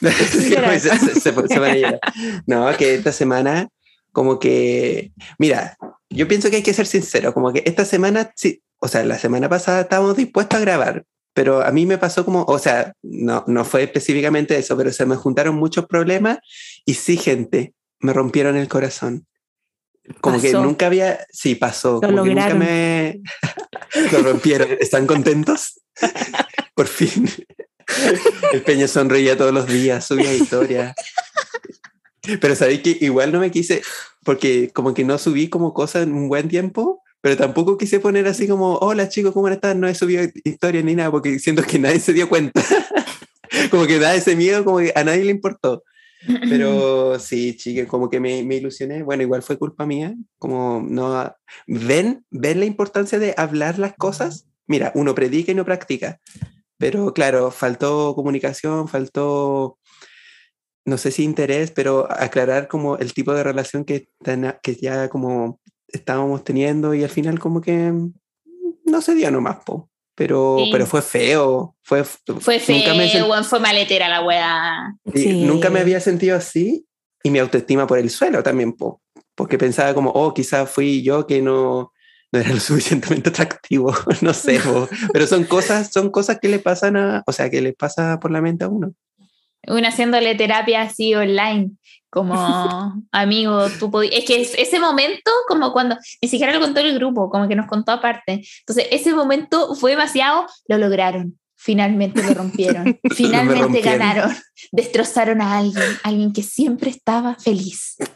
[0.00, 0.78] Sí, Llorar.
[0.78, 2.00] se, se- se- se van a llorar.
[2.46, 3.68] No, que esta semana,
[4.12, 5.76] como que, mira,
[6.10, 9.18] yo pienso que hay que ser sincero, como que esta semana, sí, o sea, la
[9.18, 13.44] semana pasada estábamos dispuestos a grabar, pero a mí me pasó como, o sea, no,
[13.46, 16.38] no fue específicamente eso, pero se me juntaron muchos problemas
[16.84, 19.26] y sí, gente, me rompieron el corazón.
[20.20, 23.20] Como que nunca había, sí, pasó, Lo como que nunca me
[24.12, 24.68] lo rompieron.
[24.80, 25.80] ¿Están contentos?
[26.74, 27.28] Por fin.
[28.52, 30.94] El Peña sonreía todos los días, subía historias.
[32.40, 33.82] Pero sabéis que igual no me quise,
[34.24, 38.28] porque como que no subí como cosas en un buen tiempo, pero tampoco quise poner
[38.28, 39.80] así como, hola chicos, ¿cómo están?
[39.80, 42.62] No he subido historias ni nada, porque siento que nadie se dio cuenta.
[43.70, 45.82] como que da ese miedo, como que a nadie le importó.
[46.48, 49.02] Pero sí, chique, como que me, me ilusioné.
[49.02, 50.14] Bueno, igual fue culpa mía.
[50.38, 51.34] Como no.
[51.66, 52.24] ¿Ven?
[52.30, 54.46] ¿Ven la importancia de hablar las cosas?
[54.66, 56.20] Mira, uno predica y no practica.
[56.76, 59.78] Pero claro, faltó comunicación, faltó,
[60.88, 65.08] no sé si interés, pero aclarar como el tipo de relación que, ten- que ya
[65.08, 67.92] como estábamos teniendo y al final como que
[68.84, 69.90] no se dio nomás, po.
[70.14, 70.70] Pero, Sí.
[70.72, 71.76] pero fue feo.
[71.82, 74.94] Fue, Fue nunca me feo, sent- fue maletera la weá.
[75.14, 75.44] Sí.
[75.44, 76.86] nunca me había sentido así
[77.22, 79.00] y mi autoestima por el suelo también, po,
[79.36, 81.92] porque pensaba como, oh, quizás fui yo que no,
[82.32, 84.88] no era lo suficientemente atractivo, no sé, po.
[85.12, 88.30] pero son cosas, son cosas que le pasan a, o sea, que le pasa por
[88.30, 88.94] la mente a uno.
[89.66, 91.72] Uno haciéndole terapia así online,
[92.10, 92.34] como
[93.12, 94.14] amigo, tú podías.
[94.14, 97.56] Es que es- ese momento, como cuando ni siquiera lo contó el grupo, como que
[97.56, 98.42] nos contó aparte.
[98.60, 101.38] Entonces, ese momento fue demasiado, lo lograron.
[101.60, 103.00] Finalmente lo rompieron.
[103.14, 103.98] Finalmente rompieron.
[103.98, 104.36] ganaron.
[104.70, 107.96] Destrozaron a alguien, alguien que siempre estaba feliz.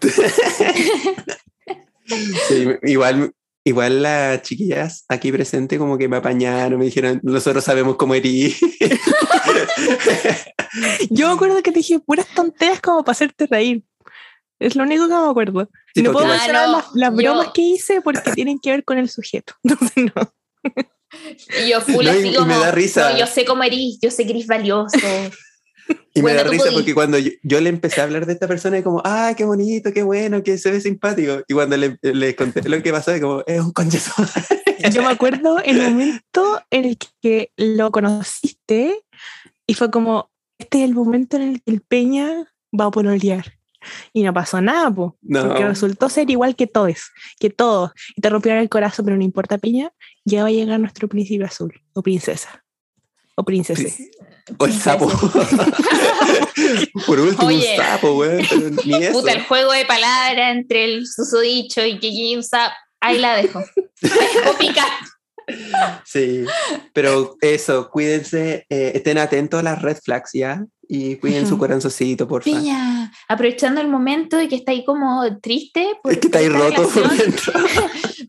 [2.49, 3.33] Sí, igual,
[3.65, 8.55] igual las chiquillas aquí presentes como que me apañaron, me dijeron, nosotros sabemos cómo herir.
[11.11, 13.83] Yo me acuerdo que te dije puras tonteras como para hacerte reír.
[14.59, 15.69] Es lo único que me acuerdo.
[15.95, 18.59] Sí, no porque puedo igual- mencionar Ah, las, las yo- bromas que hice porque tienen
[18.59, 19.55] que ver con el sujeto.
[19.65, 20.35] Entonces, no.
[21.65, 23.11] Y yo full No, y- así y me como, da risa.
[23.13, 24.97] "No, yo sé cómo eres, yo sé que eres valioso.
[26.15, 28.47] Y Bueno, me da risa porque cuando yo, yo le empecé a hablar de esta
[28.47, 31.43] persona, y como, ah, qué bonito, qué bueno, que se ve simpático.
[31.49, 34.13] Y cuando le, le conté lo que pasó, es como, es un conchazo.
[34.93, 39.03] Yo me acuerdo el momento en el que lo conociste
[39.67, 43.55] y fue como, este es el momento en el que el Peña va a pololear.
[44.13, 45.49] Y no pasó nada, po, No.
[45.49, 47.91] porque resultó ser igual que todos, que todos.
[48.17, 49.93] Y te rompieron el corazón, pero no importa, Peña,
[50.25, 52.65] ya va a llegar nuestro príncipe azul, o princesa,
[53.35, 53.89] o princesa.
[54.59, 55.09] O el sapo.
[57.07, 57.77] Por último, Oye.
[57.77, 58.47] un sapo, güey.
[58.49, 59.21] Pero ni eso.
[59.21, 62.73] Puta, el juego de palabras entre el susodicho y que usa.
[63.01, 63.61] Ahí la dejo.
[64.51, 64.85] O pica.
[66.05, 66.45] Sí.
[66.93, 70.65] Pero eso, cuídense, eh, estén atentos a las red flags ya.
[70.89, 72.61] Y cuiden su corazoncito, por favor.
[73.29, 75.99] Aprovechando el momento de que está ahí como triste.
[76.03, 77.53] por Es que está ahí roto por dentro.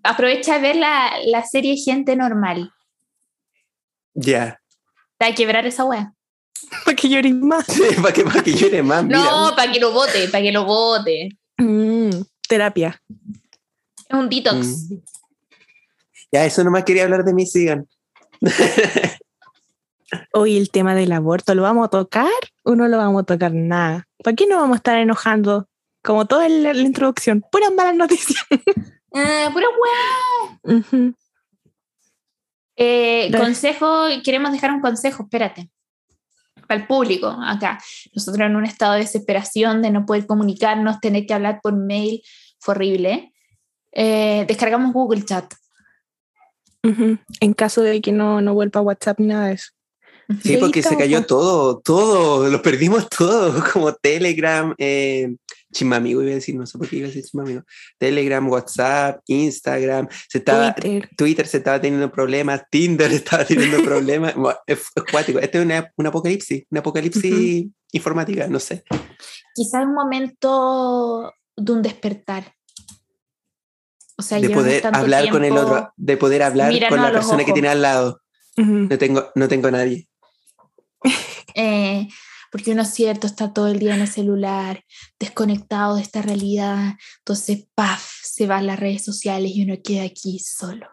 [0.04, 2.72] Aprovecha a ver la, la serie Gente Normal.
[4.14, 4.62] Ya.
[5.24, 6.14] Para quebrar esa wea.
[6.84, 7.66] Para que llores más.
[7.66, 9.06] Sí, para que, para que llore más.
[9.06, 11.30] No, para que lo vote, para que lo vote.
[11.58, 12.10] Mm,
[12.46, 13.02] terapia.
[14.10, 14.90] Es un detox.
[14.90, 14.96] Mm.
[16.30, 17.88] Ya, eso nomás quería hablar de mí, sigan.
[20.34, 22.28] Hoy el tema del aborto, ¿lo vamos a tocar
[22.64, 24.10] o no lo vamos a tocar nada?
[24.22, 25.70] ¿Para qué nos vamos a estar enojando?
[26.04, 28.44] Como toda la, la introducción, puras malas noticias.
[29.16, 29.68] Ah, pura.
[30.64, 31.14] Ujú.
[32.76, 35.70] Eh, consejo, queremos dejar un consejo, espérate.
[36.68, 37.80] Para el público acá.
[38.14, 42.22] Nosotros en un estado de desesperación de no poder comunicarnos, tener que hablar por mail,
[42.60, 43.34] fue horrible.
[43.92, 45.54] Eh, descargamos Google Chat.
[46.84, 47.18] Ujú.
[47.40, 49.72] En caso de que no, no vuelva WhatsApp ni nada de eso.
[50.42, 55.36] Sí, porque se cayó todo, todo, lo perdimos todo, como Telegram, eh,
[55.74, 57.64] Chimamigo iba a decir, no sé por qué iba a decir Chimamigo,
[57.98, 61.10] Telegram, WhatsApp, Instagram, se estaba, Twitter.
[61.18, 65.66] Twitter se estaba teniendo problemas, Tinder estaba teniendo problemas, Bueno, es, es cuático, este es
[65.66, 68.84] una, un apocalipsis, un apocalipsis informática, no sé.
[69.54, 72.54] Quizás un momento de un despertar.
[74.16, 77.40] O sea, de poder hablar con el tiempo- otro, de poder hablar con la persona
[77.40, 77.54] que ojos.
[77.54, 78.22] tiene al lado.
[78.58, 78.72] Ujú.
[78.90, 80.08] No tengo, no tengo nadie.
[81.56, 82.08] Eh,
[82.54, 84.84] porque uno es cierto, está todo el día en el celular,
[85.20, 86.94] desconectado de esta realidad.
[87.18, 90.88] Entonces, paf, se va a las redes sociales y uno queda aquí solo.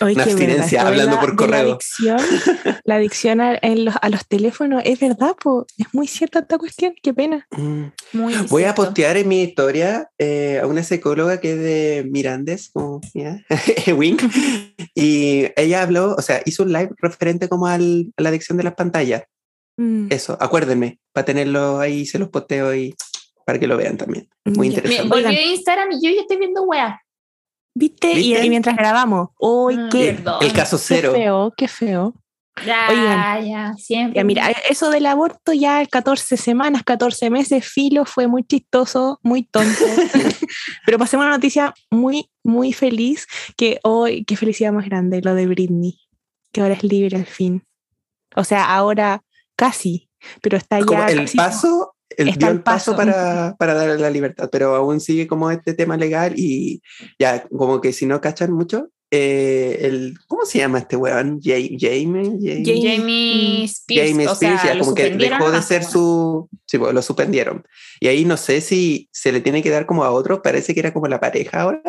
[0.00, 1.62] Oye, Una verdad, abstinencia, hablando la- por correo.
[1.64, 2.18] La adicción,
[2.84, 5.66] la adicción a, en los, a los teléfonos es verdad, po.
[5.78, 7.46] es muy cierta esta cuestión, qué pena.
[7.52, 7.84] Mm.
[8.12, 8.84] Muy Voy a cierto.
[8.84, 13.40] postear en mi historia eh, a una psicóloga que es de Mirandes, como, ¿ya?
[13.96, 14.22] Wink,
[14.96, 18.64] y ella habló, o sea, hizo un live referente como al- a la adicción de
[18.64, 19.22] las pantallas.
[19.76, 22.94] Mm, Eso, acuérdenme, para tenerlo ahí, se los posteo y
[23.46, 24.28] para que lo vean también.
[24.44, 24.76] Muy ya.
[24.76, 25.02] interesante.
[25.04, 25.42] Me volvió Oigan.
[25.44, 27.00] a Instagram y yo ya estoy viendo weá.
[27.76, 28.12] ¿Viste?
[28.12, 28.46] Y- ¿Viste?
[28.46, 30.38] Y, mientras grabamos, ¡Uy, Mm, qué, perdón.
[30.42, 31.12] El caso qué cero.
[31.12, 32.14] feo, qué feo!
[32.64, 33.46] Ya, Oigan.
[33.48, 34.16] ya, siempre.
[34.20, 39.42] Ya, mira, eso del aborto ya 14 semanas, 14 meses, filo, fue muy chistoso, muy
[39.42, 39.84] tonto.
[40.86, 45.34] Pero pasemos a una noticia muy, muy feliz, que hoy, qué felicidad más grande, lo
[45.34, 45.98] de Britney,
[46.52, 47.64] que ahora es libre al fin.
[48.36, 49.24] O sea, ahora
[49.56, 50.08] casi,
[50.42, 50.86] pero está ya...
[50.86, 52.96] Como el casi- paso, el, Está dio el paso paso.
[52.96, 56.80] para, para darle la libertad, pero aún sigue como este tema legal y
[57.18, 61.40] ya, como que si no cachan mucho, eh, el, ¿cómo se llama este weón?
[61.42, 65.62] Ja- Jamie, Jamie, Jamie- Jamie Spears, Jamie o Spears, sea, ya como que dejó de
[65.62, 67.64] ser su, sí, pues, lo suspendieron.
[68.00, 70.80] Y ahí no sé si se le tiene que dar como a otro, parece que
[70.80, 71.80] era como la pareja ahora.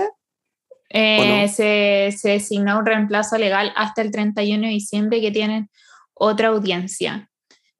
[0.89, 1.47] Eh, ¿O no?
[1.47, 5.69] se, se designó un reemplazo legal hasta el 31 de diciembre que tienen
[6.13, 7.29] otra audiencia.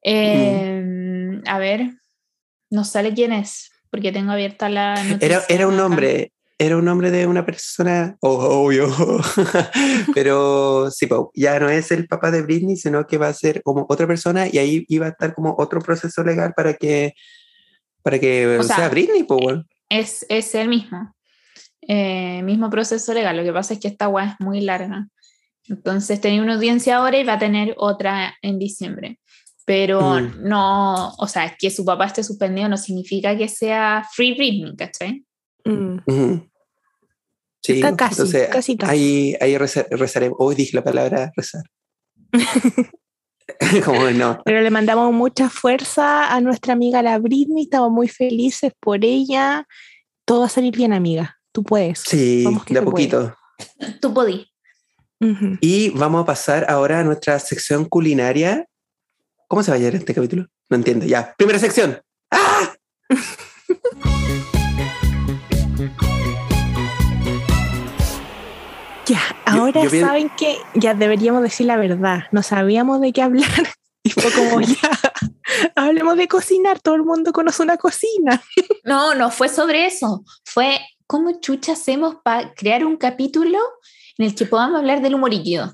[0.08, 1.90] Eh, A ver,
[2.70, 4.96] no sale quién es, porque tengo abierta la.
[5.20, 8.88] Era, era un nombre, era un nombre de una persona, oh, obvio,
[10.14, 13.86] pero sí, ya no es el papá de Britney, sino que va a ser como
[13.90, 17.14] otra persona y ahí iba a estar como otro proceso legal para que,
[18.04, 19.64] para que O sea, sea, Britney, pues.
[19.90, 21.16] Es, es el mismo.
[21.88, 23.38] Eh, mismo proceso legal.
[23.38, 25.08] Lo que pasa es que esta weá es muy larga.
[25.68, 29.20] Entonces tenía una audiencia ahora y va a tener otra en diciembre.
[29.66, 30.48] Pero Mm.
[30.48, 35.26] no, o sea, que su papá esté suspendido no significa que sea Free Britney, ¿cachai?
[35.66, 35.98] Mm.
[37.64, 38.92] Sí, Está casi, entonces casi, casi.
[38.92, 40.38] ahí, ahí reza- rezaremos.
[40.40, 41.64] Hoy dije la palabra rezar.
[43.86, 44.40] como no.
[44.46, 49.66] Pero le mandamos mucha fuerza a nuestra amiga la Britney, estamos muy felices por ella.
[50.26, 51.38] Todo va a salir bien, amiga.
[51.52, 52.00] Tú puedes.
[52.00, 53.36] Sí, Vamos que de a poquito.
[54.02, 54.48] Tú podí.
[55.62, 58.68] Y vamos a pasar ahora a nuestra sección culinaria.
[59.56, 60.48] ¿Cómo se va a llamar este capítulo?
[60.70, 61.06] No entiendo.
[61.06, 61.34] Ya.
[61.38, 62.02] Primera sección.
[62.30, 62.76] ¡Ah!
[69.08, 72.24] Ya, ahora yo saben que ya deberíamos decir la verdad.
[72.32, 73.48] No sabíamos de qué hablar.
[74.04, 74.90] Y fue como ya,
[75.76, 76.82] hablemos de cocinar.
[76.82, 78.42] Todo el mundo conoce una cocina.
[78.84, 80.26] No, no fue sobre eso.
[80.44, 83.60] Fue cómo chucha hacemos para crear un capítulo
[84.18, 85.74] en el que podamos hablar del humor líquido.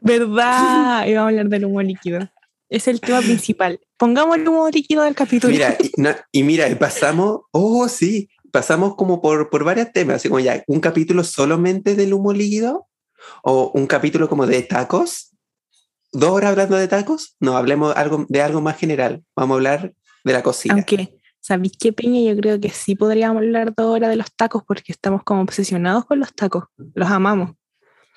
[0.00, 1.04] ¿Verdad?
[1.06, 2.28] Vamos a hablar del humo líquido.
[2.68, 3.78] Es el tema principal.
[3.96, 5.52] Pongamos el humo líquido del capítulo.
[5.52, 10.28] Mira, y, no- y mira, pasamos, oh sí, pasamos como por, por varios temas, así
[10.28, 12.88] como ya, un capítulo solamente del humo líquido
[13.42, 15.34] o un capítulo como de tacos,
[16.12, 19.94] dos horas hablando de tacos, no, hablemos algo, de algo más general, vamos a hablar
[20.24, 20.74] de la cocina.
[20.74, 22.20] Aunque, ¿sabéis qué, Peña?
[22.32, 26.04] Yo creo que sí podríamos hablar dos horas de los tacos porque estamos como obsesionados
[26.06, 26.64] con los tacos.
[26.94, 27.52] Los amamos.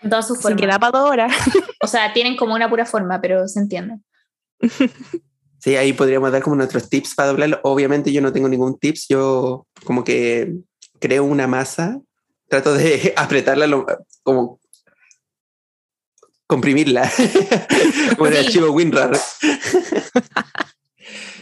[0.01, 0.61] En todas sus formas.
[0.61, 1.33] que da para dos horas.
[1.81, 3.95] O sea, tienen como una pura forma, pero se entiende.
[5.59, 7.59] Sí, ahí podríamos dar como nuestros tips para doblarlo.
[7.63, 10.53] Obviamente yo no tengo ningún tips, yo como que
[10.99, 11.99] creo una masa,
[12.47, 13.85] trato de apretarla lo-
[14.23, 14.59] como
[16.45, 17.11] comprimirla,
[18.15, 19.17] como en el archivo WinRAR.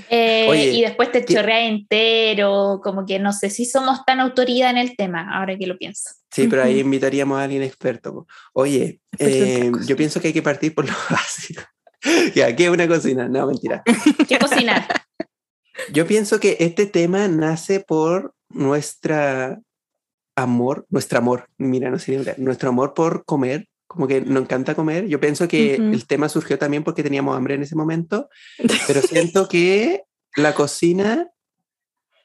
[0.08, 4.20] Eh, Oye, y después te ¿qué- chorrea entero, como que no sé si somos tan
[4.20, 6.12] autoridad en el tema, ahora que lo pienso.
[6.32, 8.28] Sí, pero ahí invitaríamos a alguien experto.
[8.54, 11.64] Oye, eh, yo pienso que hay que partir por lo básico.
[12.36, 13.28] ya, ¿qué es una cocina?
[13.28, 13.84] No, mentira.
[14.28, 14.88] ¿Qué cocinar?
[15.92, 19.60] Yo pienso que este tema nace por nuestra
[20.38, 25.08] amor, nuestro amor, mira, no hablar, nuestro amor por comer, como que nos encanta comer.
[25.08, 25.94] Yo pienso que Ujú.
[25.94, 28.30] el tema surgió también porque teníamos hambre en ese momento,
[28.88, 30.04] pero siento que
[30.36, 31.30] la cocina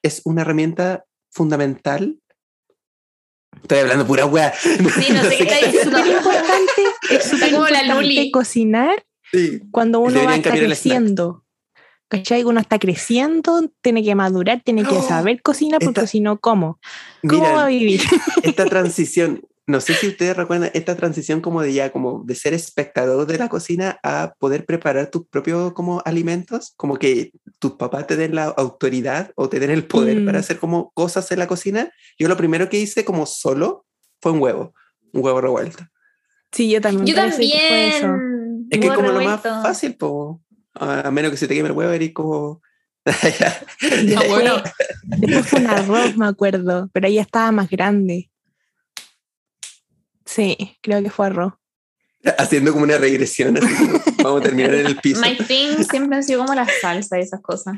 [0.02, 2.18] es una herramienta fundamental.
[3.62, 4.52] Estoy hablando pura weá.
[4.54, 4.78] Sí,
[5.12, 5.98] no sé qué está Es diciendo.
[5.98, 8.30] súper importante, es súper como la Luli.
[8.30, 9.60] cocinar Sí.
[9.70, 11.44] Cuando uno va estar creciendo.
[12.08, 12.42] ¿Cachai?
[12.42, 16.80] Uno está creciendo, tiene que madurar, tiene que Oh, saber cocinar, porque si no, ¿cómo?
[17.22, 18.00] ¿Cómo Miren, va a vivir?
[18.42, 22.52] esta transición, no sé si ustedes recuerdan esta transición como de ya, como de ser
[22.52, 28.08] espectador de la cocina a poder preparar tus propios como alimentos, como que tus papás
[28.08, 30.26] te den la autoridad o te den el poder Mm.
[30.26, 31.92] para hacer como cosas en la cocina.
[32.18, 33.86] Yo lo primero que hice como solo
[34.20, 34.74] fue un huevo,
[35.12, 35.84] un huevo revuelto.
[36.50, 37.06] Sí, yo también.
[37.06, 38.00] Yo parece que fue eso.
[38.00, 38.29] también.
[38.70, 39.62] Es que huevo como lo más revuelto.
[39.62, 40.42] fácil, po,
[40.74, 42.62] a menos que se te queme el huevo, eres como...
[44.04, 44.62] No, bueno.
[45.04, 48.30] después fue un arroz, me acuerdo, pero ahí estaba más grande.
[50.24, 51.54] Sí, creo que fue arroz.
[52.38, 55.20] Haciendo como una regresión, así como, vamos a terminar en el piso.
[55.22, 57.76] My thing siempre han sido como la salsa y esas cosas.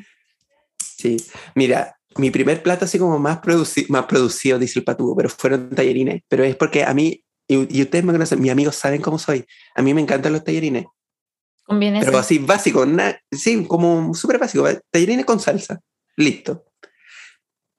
[0.99, 1.17] Sí,
[1.55, 5.71] mira, mi primer plato así como más, produci- más producido, dice el patudo, pero fueron
[5.71, 6.23] tallarines.
[6.29, 9.45] Pero es porque a mí, y, y ustedes me conocen, mis amigos saben cómo soy.
[9.75, 10.87] A mí me encantan los tallarines.
[11.65, 12.21] Conviene Pero ser.
[12.21, 14.67] así básico, na- sí, como súper básico.
[14.91, 15.81] Tallarines con salsa.
[16.17, 16.65] Listo.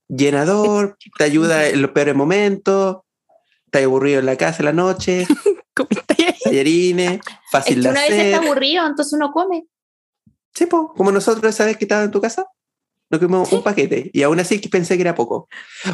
[0.08, 2.98] Llenador, te ayuda en los peores momentos.
[3.66, 5.26] Estás aburrido en la casa en la noche.
[6.18, 6.34] Ahí.
[6.44, 8.26] Tallarines, Es fácil que de una vez hacer.
[8.28, 9.66] está aburrido, entonces uno come.
[10.54, 12.46] Sí, po, como nosotros esa vez que estaba en tu casa,
[13.10, 15.48] nos comimos un paquete y aún así pensé que era poco.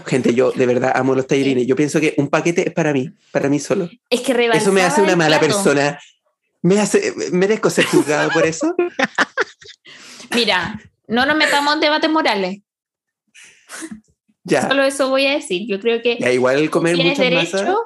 [0.06, 1.68] Gente, yo de verdad amo los tallarines.
[1.68, 3.90] Yo pienso que un paquete es para mí, para mí solo.
[4.10, 6.00] Es que Eso me hace una mala persona.
[6.62, 8.76] Me hace, merezco ser juzgado por eso.
[10.36, 12.62] Mira, no nos metamos en debates morales.
[14.44, 14.68] Ya.
[14.68, 15.68] Solo eso voy a decir.
[15.68, 17.78] Yo creo que Ya, igual comer tienes derecho.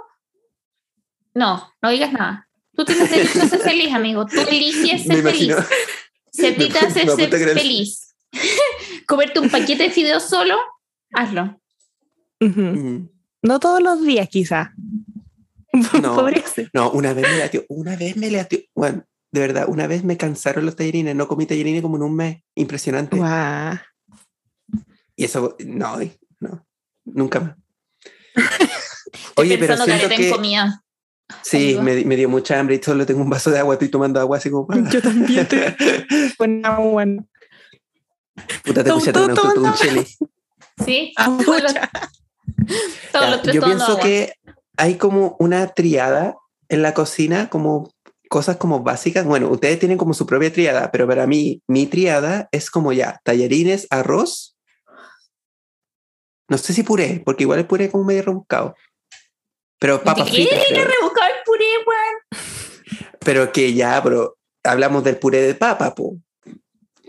[1.34, 2.48] No, no digas nada.
[2.76, 4.26] Tú tienes derecho a ser feliz, amigo.
[4.26, 5.56] Tú eliges ser feliz.
[6.36, 8.16] Si a ti te Me- hace me ser feliz,
[9.08, 10.56] comerte un paquete de fideos solo,
[11.14, 11.60] hazlo.
[12.40, 13.08] Mm.
[13.44, 14.74] No todos los días, quizá.
[16.02, 16.30] No.
[16.74, 18.60] No, una vez me latió, una vez me latió.
[18.76, 21.16] Bueno, de verdad, una vez me cansaron los tallarines.
[21.16, 22.44] No comí tallarines como en un mes.
[22.54, 23.18] Impresionante.
[23.18, 23.80] Guau.
[25.16, 25.98] Y eso, no,
[26.40, 26.68] no,
[27.06, 27.56] nunca más.
[29.36, 30.30] Oye, pero Pensando siento que.
[30.30, 30.84] comida.
[31.42, 33.90] Sí, me, di- me dio mucha hambre y solo tengo un vaso de agua, estoy
[33.90, 34.68] tomando agua así como...
[34.92, 35.76] Yo también te
[36.38, 37.28] bueno, bueno.
[38.64, 40.06] Puta, te un.
[40.86, 41.92] Sí, todos los, pucha.
[43.12, 44.00] todos Ya, los tres Yo pienso agua.
[44.00, 44.34] que
[44.76, 46.36] hay como una triada
[46.68, 47.94] en la cocina, como
[48.28, 49.24] cosas como básicas.
[49.26, 53.20] Bueno, ustedes tienen como su propia triada, pero para mí, mi triada es como ya,
[53.24, 54.58] tallarines, arroz.
[56.50, 58.76] No sé si puré, porque igual el puré es como medio rebuscado.
[59.80, 60.32] Pero papas ¿Qué?
[60.48, 60.60] fritas.
[60.70, 62.44] Pero- rebuscaba el puré, weón.
[63.20, 66.16] Pero que ya, pero hablamos del puré de papa, po.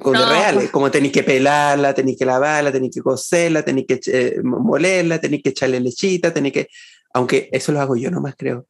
[0.04, 4.00] Con No, reales, como tenéis que pelarla, tenéis que lavarla, tenéis que cocerla, tenéis que
[4.06, 6.68] eh, molerla, tenéis que echarle lechita, tenéis que...
[7.14, 8.66] Aunque eso lo hago yo nomás, creo.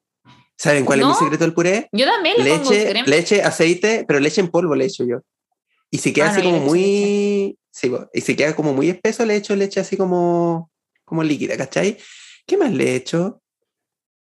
[0.57, 1.11] ¿Saben cuál es ¿No?
[1.13, 1.89] mi secreto del puré?
[1.91, 3.07] Yo también le pongo Leche, crema.
[3.09, 5.23] leche, aceite, pero leche en polvo le echo yo.
[5.91, 7.59] Y si queda Ah, así no, como muy...
[7.73, 10.71] Sí, y si queda como muy espeso, le echo leche así como,
[11.05, 11.99] como líquida, ¿cachai?
[12.47, 13.43] ¿Qué más le echo?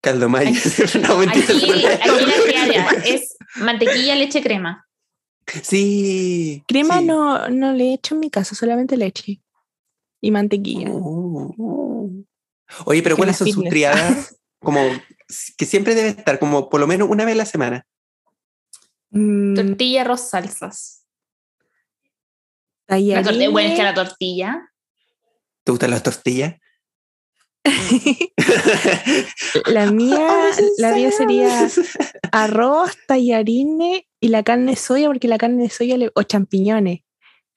[0.00, 0.50] Caldo mayo.
[1.02, 4.84] no, mentira, Aquí, se me- aquí la triada es mantequilla, leche, crema.
[5.62, 6.62] Sí.
[6.66, 7.04] Crema sí.
[7.04, 9.40] no, no le he hecho en mi casa, solamente leche
[10.20, 10.90] y mantequilla.
[10.92, 12.10] Oh.
[12.84, 14.36] Oye, pero ¿cuáles son sus triadas?
[14.58, 14.80] Como
[15.56, 17.86] que siempre debe estar, como por lo menos una vez a la semana.
[19.10, 21.04] Mm, Tortilla, arroz, salsas.
[22.88, 24.72] La tortilla, bueno, es que la tortilla.
[25.62, 26.56] ¿Te gustan las tortillas?
[29.66, 31.68] La mía, la mía sería
[32.32, 37.00] arroz, tallarines y la carne de soya, porque la carne de soya le- o champiñones.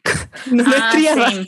[0.52, 1.48] no le Ah, same.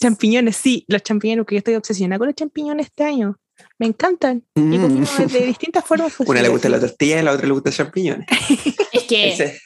[0.00, 3.36] Champiñones, sí, los champiñones, porque yo estoy obsesionada con los champiñones este año.
[3.78, 4.44] Me encantan.
[4.54, 5.04] Y Mm.
[5.28, 6.14] de distintas formas.
[6.20, 8.26] Una le gusta la tortilla y la otra le gusta champiñones.
[8.92, 9.60] Es que Ese-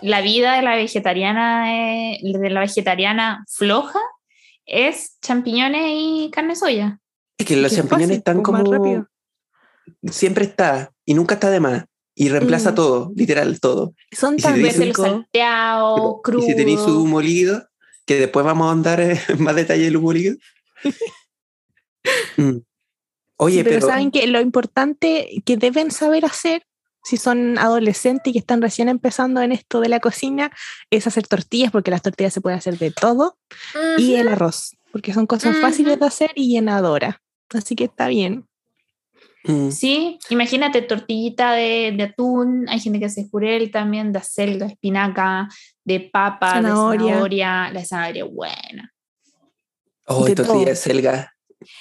[0.00, 3.98] la vida de la vegetariana, eh, de la vegetariana floja
[4.64, 6.98] es champiñones y carne soya.
[7.36, 8.72] Es que los champiñones fácil, están pues, como...
[8.72, 9.08] rápido.
[10.10, 11.84] Siempre está y nunca está de más.
[12.14, 12.74] Y reemplaza Mm.
[12.74, 13.94] todo, literal, todo.
[14.12, 15.06] Son si tan ricos.
[15.06, 16.44] salteado, crudo.
[16.44, 17.66] Y si tenéis su molido,
[18.04, 20.36] que después vamos a andar en más detalle del molido.
[22.36, 22.58] Mm.
[23.36, 23.86] Oye, Sí, pero, pero...
[23.88, 26.62] saben que lo importante que deben saber hacer
[27.04, 30.50] si son adolescentes y que están recién empezando en esto de la cocina
[30.90, 33.36] es hacer tortillas porque las tortillas se pueden hacer de todo
[33.98, 36.00] y el arroz porque son cosas fáciles Ujú.
[36.00, 37.16] de hacer y llenadoras
[37.52, 38.48] así que está bien
[39.44, 39.70] Mm.
[39.70, 45.48] Sí, imagínate tortillita de, de atún, hay gente que hace jurel también, de acelga, espinaca,
[45.84, 47.00] de papa, Zanahoria.
[47.00, 48.92] de zanahoria, la zanahoria buena.
[50.06, 50.64] Oh, de tortilla todo.
[50.66, 51.32] de selga.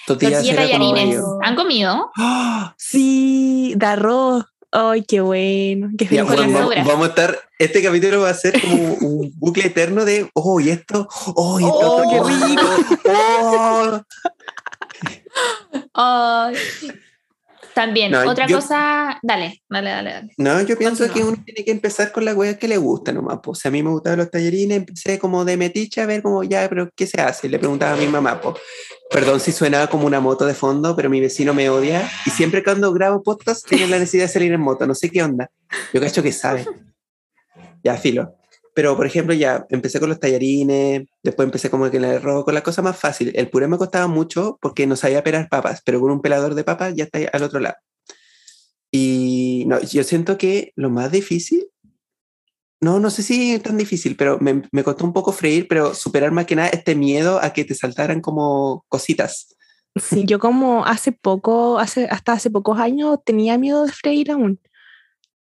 [0.06, 1.24] Tortilla de Tortilla tallarines.
[1.44, 2.12] ¿Han comido?
[2.18, 2.76] ¡Ah!
[2.78, 5.90] sí de arroz Ay, qué bueno.
[5.98, 9.66] Qué Ya, bueno, vamos, vamos a estar, este capítulo va a ser como un bucle
[9.66, 12.20] eterno de, oh, y esto, oh, y esto, Oh, otro, qué
[13.12, 14.02] oh,
[15.96, 16.52] oh.
[17.74, 19.18] También, No, otra yo- cosa.
[19.24, 20.12] Dale, dale, dale.
[20.12, 20.34] dale.
[20.38, 21.14] No, yo pienso Continúa.
[21.14, 23.40] que uno tiene que empezar con la wea que le gusta nomás.
[23.42, 26.44] Pues si a mí me gustaban los tallarines, empecé como de metiche a ver como
[26.44, 27.48] ya, pero ¿qué se hace?
[27.50, 28.56] Le preguntaba a mi mamá, pues,
[29.10, 32.64] perdón si suena como una moto de fondo, pero mi vecino me odia y siempre
[32.64, 35.50] cuando grabo podcast tiene la necesidad de salir en moto, no sé qué onda.
[35.94, 36.66] Yo cacho que sabe.
[37.84, 38.36] Ya, filo.
[38.74, 42.46] Pero, por ejemplo, ya empecé con los tallarines, después empecé como que en el arroz,
[42.46, 43.32] con la cosa más fácil.
[43.36, 46.64] El puré me costaba mucho porque no sabía pelar papas, pero con un pelador de
[46.64, 47.76] papas ya está al otro lado.
[48.92, 51.68] Y no, yo siento que lo más difícil,
[52.82, 56.32] no, no sé si tan difícil, pero me, me costó un poco freír, pero superar
[56.32, 59.56] más que nada este miedo a que te saltaran como cositas.
[59.96, 64.60] Sí, yo como hace poco, hace, hasta hace pocos años tenía miedo de freír aún.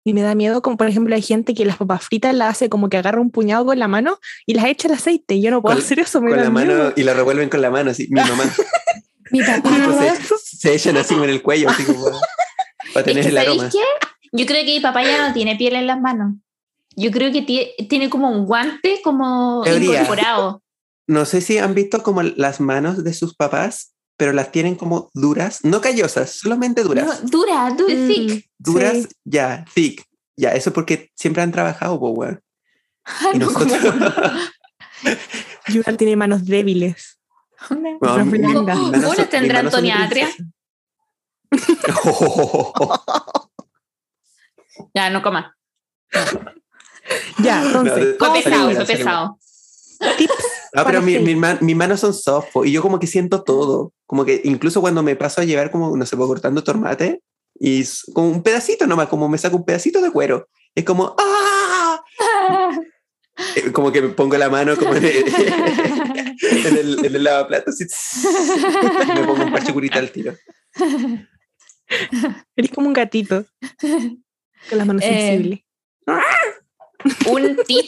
[0.04, 2.70] Y me da miedo, como por ejemplo hay gente que las papas fritas las hace
[2.70, 5.40] como que agarra un puñado con la mano y las echa al aceite.
[5.40, 7.62] Yo no puedo Con- hacer eso, me Con da la mano y la revuelven con
[7.62, 8.08] la mano, así.
[8.10, 8.44] Mi mamá.
[9.32, 9.70] Mi papá.
[10.18, 12.04] se, se echan así en el cuello, así como
[12.94, 13.56] para Es tener que, el aroma.
[13.70, 14.08] ¿sabéis qué?
[14.34, 16.36] Yo creo que mi papá ya no tiene piel en las manos.
[16.96, 20.02] Yo creo que tie- tiene como un guante como Teoría.
[20.02, 20.64] incorporado.
[21.08, 23.91] No sé si han visto como las manos de sus papás,
[24.22, 27.24] pero las tienen como duras, no callosas, solamente duras.
[27.24, 28.50] No, dura, dura, Mm, thick.
[28.60, 29.08] duras, sí.
[29.24, 30.06] ya, thick.
[30.38, 32.00] Ya, eso porque siempre han trabajado.
[33.04, 33.82] Ay, Y no, nosotros.
[35.70, 37.20] Yuval tiene manos débiles.
[37.72, 38.64] Una- No, Son mi- mi- manos
[39.02, 40.30] ¿Cómo no tendrá Antonia Atria?
[44.94, 45.58] Ya, no coma.
[47.40, 49.40] Ya, entonces, No, Fue ¿cómo Sale pesado, fue pesado.
[50.18, 50.34] Tips
[50.74, 53.44] No, pero para mi- mi man- mis manos son soft y yo como que siento
[53.44, 53.94] todo.
[54.06, 57.22] Como que incluso cuando me paso a llevar como, no sé, cortando tomate
[57.60, 57.84] y
[58.14, 60.48] como un pedacito nomás, como me saco un pedacito de cuero.
[60.76, 62.02] Es como, ¡ah!
[63.56, 65.16] Eh, Como que me pongo la mano como en el,
[66.68, 67.88] en el, en el lavaplatos y y
[69.20, 70.36] me pongo un parche curita al tiro.
[72.56, 73.46] Eres como un gatito.
[73.80, 75.60] Con las manos Eh, sensibles.
[77.28, 77.86] un tip.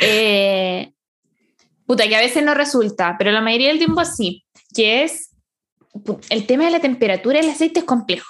[0.00, 0.92] eh,
[1.88, 5.34] puta, que a veces no resulta, pero la mayoría del tiempo sí, que es
[6.28, 8.28] el tema de la temperatura del aceite es complejo.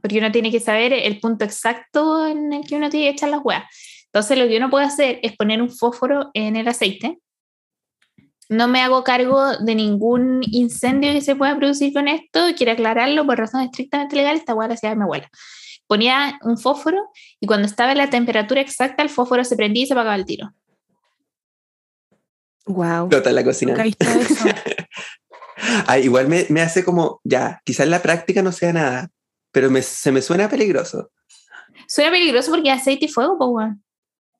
[0.00, 3.30] Porque uno tiene que saber el punto exacto en el que uno tiene que echar
[3.30, 3.64] las huevas.
[4.06, 7.18] Entonces, lo que uno puede hacer es poner un fósforo en el aceite.
[8.48, 12.46] No me hago cargo de ningún incendio que se pueda producir con esto.
[12.56, 14.42] Quiero aclararlo por razones estrictamente legales.
[14.42, 15.28] Esta hueá la hacía mi abuela.
[15.88, 19.86] Ponía un fósforo y cuando estaba en la temperatura exacta, el fósforo se prendía y
[19.86, 20.52] se apagaba el tiro.
[22.66, 23.04] Wow.
[23.06, 23.72] Explota en la cocina.
[23.72, 24.44] Nunca he visto eso.
[25.86, 29.08] Ah, igual me, me hace como, ya, quizás la práctica no sea nada,
[29.52, 31.10] pero me- se me suena peligroso.
[31.88, 33.82] Suena peligroso porque hay aceite y fuego, pues, weón.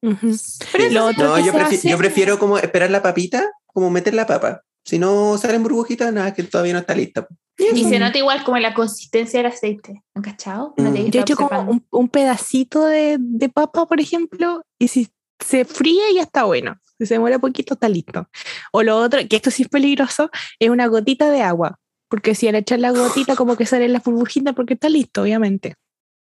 [0.02, 0.36] Ujú.
[0.72, 0.90] Pero Sí.
[0.94, 4.12] lo otro no, yo, se prefi- hace- yo prefiero como esperar la papita, como meter
[4.12, 4.60] la papa.
[4.84, 7.26] Si no salen burbujitas, nada, que todavía no está lista.
[7.58, 10.02] Y se nota igual como la consistencia del aceite.
[10.14, 10.74] ¿Han cachado?
[10.76, 10.94] Mm.
[11.10, 15.08] Yo he hecho como un, un pedacito de, de papa, por ejemplo, y si
[15.42, 16.76] se fríe ya está bueno.
[16.98, 18.28] Si se demora poquito está listo.
[18.72, 21.78] O lo otro, que esto sí es peligroso, es una gotita de agua.
[22.08, 25.74] Porque si al echar la gotita como que salen las burbujitas porque está listo, obviamente.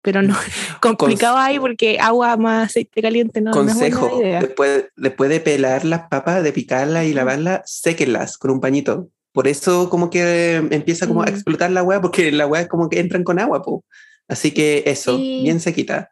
[0.03, 0.37] Pero no,
[0.81, 4.41] complicado ahí porque agua más aceite caliente no, no es Consejo, buena idea.
[4.41, 9.09] después, después de pelar las papas, de picarlas y lavarlas, séquenlas con un pañito.
[9.33, 11.29] Por eso como que empieza como a Mm.
[11.29, 13.85] explotar la hueá, porque la hueá es como que entran con agua, po.
[14.29, 15.41] Así que eso, Sí.
[15.43, 16.11] bien sequita.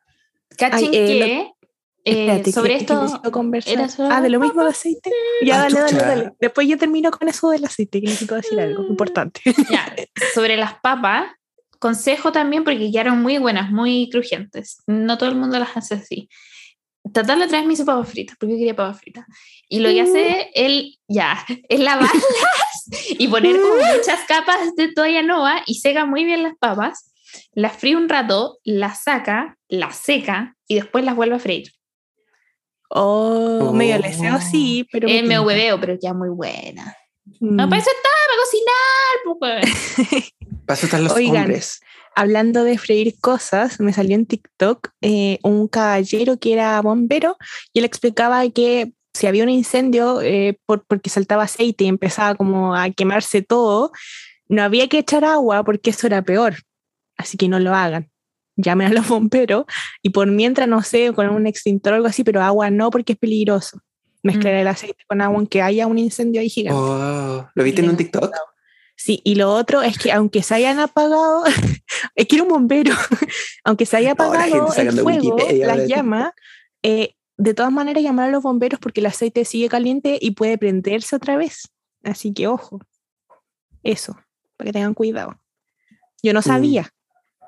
[0.58, 1.52] Cachen Ay, eh, que
[2.04, 3.06] eh, Espérate, sobre esto.
[3.66, 5.10] era solo Ah, de lo mismo de aceite.
[5.42, 6.32] Ya, Ah, dale, dale, dale.
[6.38, 9.40] Después yo termino con eso del aceite, que necesito decir algo importante.
[9.70, 9.94] Ya,
[10.34, 11.26] sobre las papas,
[11.78, 14.82] consejo también porque quedaron muy buenas, muy crujientes.
[14.86, 16.28] No todo el mundo las hace así.
[17.04, 19.26] Otra vez me hizo papas fritas, porque yo quería papas fritas.
[19.68, 22.12] Y lo que hace él, ya, es lavarlas
[23.18, 27.12] y poner como muchas capas de toalla nova y seca muy bien las papas,
[27.52, 31.70] las fríe un rato, las saca, las seca y después las vuelve a freír.
[32.96, 33.98] Oh, medio Oh.
[33.98, 35.08] leseo, sí, pero.
[35.08, 36.96] Es me medio hueveo, pero queda muy buena.
[37.40, 37.56] Mm.
[37.56, 40.30] No, para eso estaba, para cocinar, pues.
[40.66, 41.42] Para eso están los Oigan.
[41.42, 41.80] hombres.
[42.14, 47.36] Hablando de freír cosas, me salió en TikTok eh, un caballero que era bombero
[47.72, 52.34] y él explicaba que si había un incendio eh, por, porque saltaba aceite y empezaba
[52.36, 53.90] como a quemarse todo,
[54.48, 56.54] no había que echar agua porque eso era peor.
[57.18, 58.10] Así que no lo hagan.
[58.56, 59.64] Llamen a los bomberos
[60.02, 63.14] y por mientras, no sé, con un extintor o algo así, pero agua no porque
[63.14, 63.80] es peligroso.
[64.22, 64.58] Mezclar Mm.
[64.58, 66.80] el aceite con agua aunque haya un incendio ahí gigante.
[66.80, 68.34] Oh, ¿Lo viste en un TikTok?
[68.96, 71.44] Sí, y lo otro es que aunque se hayan apagado,
[72.14, 72.94] es que era un bombero,
[73.64, 76.32] aunque se haya apagado el fuego, las llamas,
[76.82, 80.56] eh, de todas maneras llamar a los bomberos porque el aceite sigue caliente y puede
[80.56, 81.72] prenderse otra vez.
[82.04, 82.80] Así que ojo,
[83.82, 84.16] eso,
[84.56, 85.40] para que tengan cuidado.
[86.22, 86.44] Yo no mm.
[86.44, 86.93] sabía,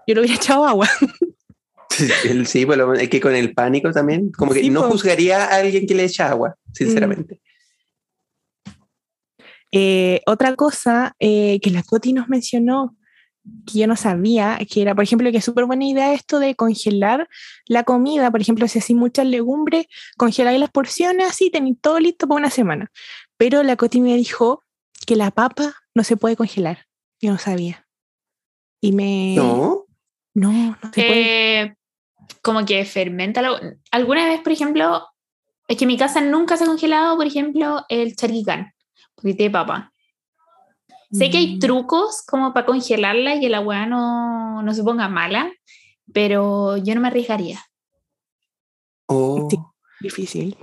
[0.06, 0.88] yo lo hubiera echado agua.
[2.44, 5.94] Sí, bueno, es que con el pánico también, como que no juzgaría a alguien que
[5.94, 7.40] le echa agua, sinceramente.
[9.72, 12.96] Eh, otra cosa eh, que la Coti nos mencionó,
[13.66, 16.54] que yo no sabía, que era, por ejemplo, que es súper buena idea esto de
[16.54, 17.28] congelar
[17.66, 19.86] la comida, por ejemplo, si así muchas legumbres,
[20.16, 22.90] congeláis las porciones así, tenéis todo listo para una semana.
[23.36, 24.64] Pero la Coti me dijo
[25.06, 26.86] que la papa no se puede congelar.
[27.20, 27.86] Yo no sabía.
[28.80, 29.34] Y me...
[29.36, 29.85] No.
[30.36, 31.62] No, no se puede.
[31.62, 31.76] Eh,
[32.42, 33.40] como que fermenta.
[33.90, 35.08] Alguna vez, por ejemplo,
[35.66, 38.72] es que en mi casa nunca se ha congelado, por ejemplo, el charquicán,
[39.14, 39.92] porque tiene papa.
[41.10, 41.58] Sé que hay mm.
[41.60, 45.50] trucos como para congelarla y que la hueá no, no se ponga mala,
[46.12, 47.64] pero yo no me arriesgaría.
[49.06, 49.48] Oh.
[50.00, 50.54] difícil.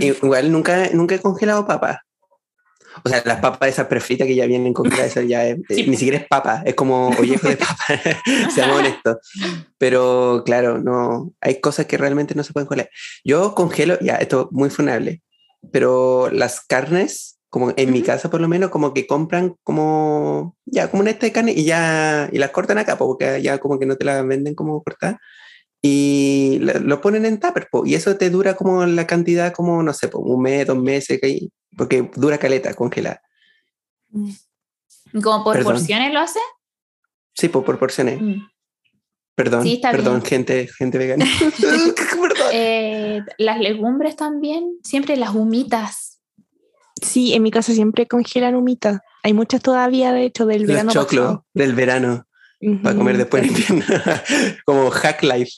[0.00, 2.02] igual nunca, nunca he congelado papa.
[3.02, 6.26] O sea, las papas esas prefritas que ya vienen congeladas, ya eh, ni siquiera es
[6.26, 7.84] papa, es como ollejo de papa,
[8.54, 9.16] seamos honestos.
[9.78, 12.90] Pero claro, no, hay cosas que realmente no se pueden congelar.
[13.24, 15.22] Yo congelo, ya, esto es muy funable,
[15.72, 20.90] pero las carnes, como en mi casa por lo menos, como que compran como, ya,
[20.90, 23.86] como una esta de carne y ya, y las cortan acá, porque ya como que
[23.86, 25.20] no te la venden como cortada
[25.86, 30.08] y lo ponen en tupper, y eso te dura como la cantidad, como, no sé,
[30.14, 31.20] un mes, dos meses,
[31.76, 33.20] porque dura caleta congelada.
[34.08, 34.30] Mm.
[35.22, 36.38] ¿Como por porciones lo hace?
[37.34, 38.18] Sí, por, porciones.
[38.18, 38.46] Mm.
[39.34, 41.26] Perdón, perdón, gente, gente vegana.
[42.52, 46.20] Eh, las legumbres también, siempre las humitas.
[47.02, 49.00] Sí, en mi casa siempre congelan humitas.
[49.22, 50.92] Hay muchas todavía, de hecho, del verano.
[50.92, 52.26] choclo, del verano.
[52.82, 53.82] Para comer después en
[54.64, 55.50] Como hack life.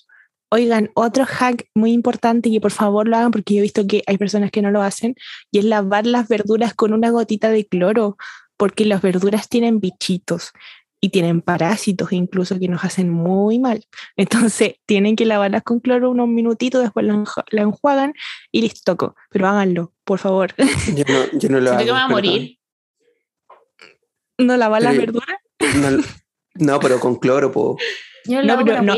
[0.57, 3.87] Oigan, otro hack muy importante y que por favor lo hagan porque yo he visto
[3.87, 5.15] que hay personas que no lo hacen
[5.51, 8.17] y es lavar las verduras con una gotita de cloro
[8.57, 10.53] porque las verduras tienen bichitos
[10.99, 13.85] y tienen parásitos incluso que nos hacen muy mal.
[14.17, 18.15] Entonces tienen que lavarlas con cloro unos minutitos, después la, enjuagan
[18.51, 18.97] y listo.
[19.29, 20.55] Pero háganlo, por favor.
[20.97, 21.85] Yo no, yo no lo hago.
[21.85, 22.59] que va a morir?
[24.39, 25.37] ¿No lavar las verduras?
[26.55, 27.77] No, pero con cloro, po.
[28.25, 28.95] Yo lo no, no,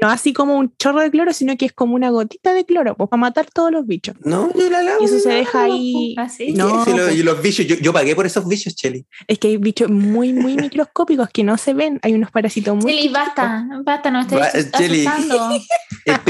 [0.00, 2.96] no así como un chorro de cloro, sino que es como una gotita de cloro,
[2.96, 4.16] pues para matar todos los bichos.
[4.24, 5.02] No, yo la lavo.
[5.02, 6.14] Y eso se deja ahí.
[6.18, 6.52] ¿Así?
[6.52, 9.06] No, y los bichos, yo, pagué por esos bichos, Cheli.
[9.26, 11.98] Es que hay bichos muy, muy microscópicos que no se ven.
[12.02, 12.92] Hay unos parásitos muy.
[12.92, 15.50] Cheli, basta, basta, no estés asustando.
[16.06, 16.20] es,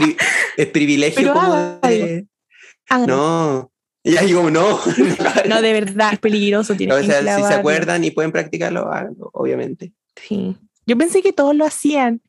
[0.56, 2.26] es, privilegio como de.
[3.06, 3.70] No.
[4.04, 4.80] Y ahí como, no.
[5.48, 6.74] no, de verdad, es peligroso.
[6.74, 8.90] Tiene o sea, si se acuerdan y pueden practicarlo,
[9.32, 9.92] obviamente.
[10.16, 10.56] Sí.
[10.86, 12.20] Yo pensé que todos lo hacían.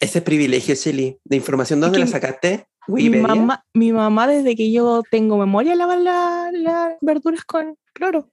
[0.00, 2.66] Ese privilegio, Shelly, de información, ¿dónde la sacaste?
[2.88, 8.30] Mi mamá, mi mamá, desde que yo tengo memoria, lava las verduras con cloro.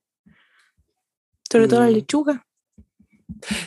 [1.49, 1.93] Sobre todo la mm.
[1.93, 2.45] lechuga.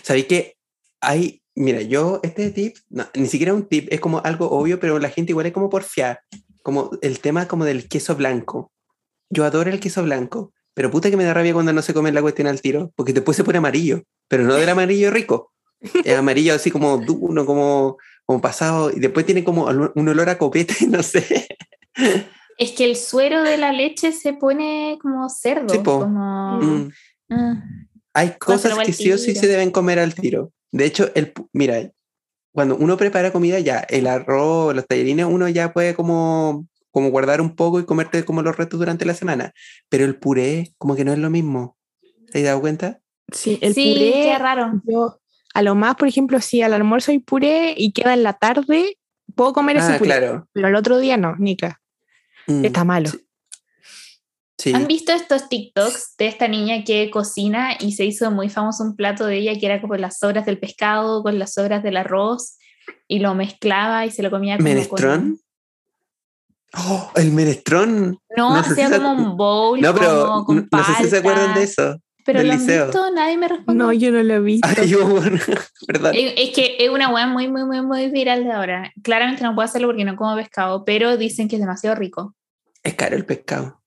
[0.02, 0.56] ¿Sabéis que
[1.00, 2.76] hay, mira, yo, este tip,
[3.14, 6.20] ni siquiera un tip, es como algo obvio, pero la gente igual es como porfiar.
[6.62, 8.72] Como el tema como del queso blanco.
[9.30, 12.12] Yo adoro el queso blanco, pero puta que me da rabia cuando no se come
[12.12, 15.52] la cuestión al tiro, porque después se pone amarillo, pero no del amarillo rico.
[15.80, 20.38] Es amarillo así como duro, como, como pasado, y después tiene como un olor a
[20.38, 21.46] copete, no sé.
[22.58, 25.82] Es que el suero de la leche se pone como cerdo.
[25.82, 26.58] como...
[26.60, 26.90] Mm.
[27.30, 27.62] Ah.
[28.14, 30.50] Hay cosas que sí o sí se deben comer al tiro.
[30.72, 31.92] De hecho, el, mira,
[32.52, 37.42] cuando uno prepara comida ya, el arroz, los tallarines, uno ya puede como, como guardar
[37.42, 39.52] un poco y comerte como los restos durante la semana.
[39.90, 41.76] Pero el puré, como que no es lo mismo.
[42.32, 43.00] ¿Te has dado cuenta?
[43.30, 44.22] Sí, el puré.
[44.24, 44.80] Qué raro.
[44.84, 45.20] Yo,
[45.56, 48.98] a lo más, por ejemplo, si al almuerzo hay puré y queda en la tarde,
[49.34, 50.10] puedo comer ese ah, puré.
[50.10, 50.48] Claro.
[50.52, 51.80] Pero al otro día no, Nica.
[52.46, 53.08] Mm, Está malo.
[54.74, 58.96] ¿Han visto estos TikToks de esta niña que cocina y se hizo muy famoso un
[58.96, 62.58] plato de ella que era como las sobras del pescado con las sobras del arroz
[63.08, 65.40] y lo mezclaba y se lo comía como ¿Menestrón?
[66.74, 68.18] ¡Oh, el menestrón!
[68.36, 69.80] No, hacía como un bowl.
[69.80, 71.96] No, pero no sé si se acuerdan de eso.
[72.26, 73.82] Pero lo han visto, nadie me responde.
[73.82, 74.68] No, yo no lo he visto.
[76.12, 78.92] Es, que es una weá muy, muy, muy, muy viral de ahora.
[79.02, 82.34] Claramente no puedo hacerlo porque no como pescado, pero dicen que es demasiado rico.
[82.82, 83.80] Es caro el pescado.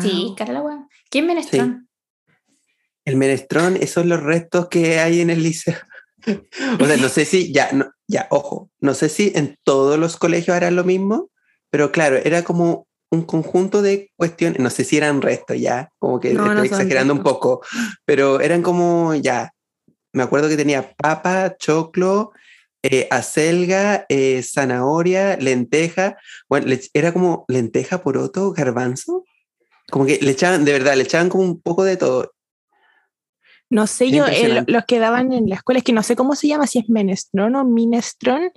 [0.00, 0.88] Sí, cara la weá.
[1.08, 1.88] ¿Qué es menestrón?
[3.04, 5.76] El menestrón, esos son los restos que hay en el liceo.
[6.80, 10.16] o sea, no sé si, ya, no, ya, ojo, no sé si en todos los
[10.16, 11.30] colegios harán lo mismo,
[11.70, 16.20] pero claro, era como un conjunto de cuestiones, no sé si eran restos ya, como
[16.20, 17.62] que No, estoy exagerando un poco,
[18.04, 19.52] pero eran como ya,
[20.12, 22.32] me acuerdo que tenía papa, choclo,
[22.82, 26.16] eh, acelga, eh, zanahoria, lenteja,
[26.48, 29.24] bueno, le- era como lenteja, poroto, garbanzo,
[29.90, 32.32] como que le echaban, de verdad, le echaban como un poco de todo.
[33.70, 34.72] No sé yo, impresionante.
[34.72, 36.88] los que daban en la escuela, es que no sé cómo se llama, si es
[36.88, 38.50] menestrón o minestrón,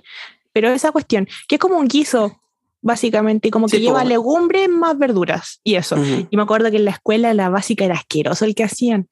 [0.52, 2.41] pero esa cuestión, que es como un guiso,
[2.82, 5.96] básicamente, y como que Sí, lleva legumbres más verduras, y eso.
[6.30, 9.08] Y me acuerdo que en la escuela la básica era asqueroso el que hacían.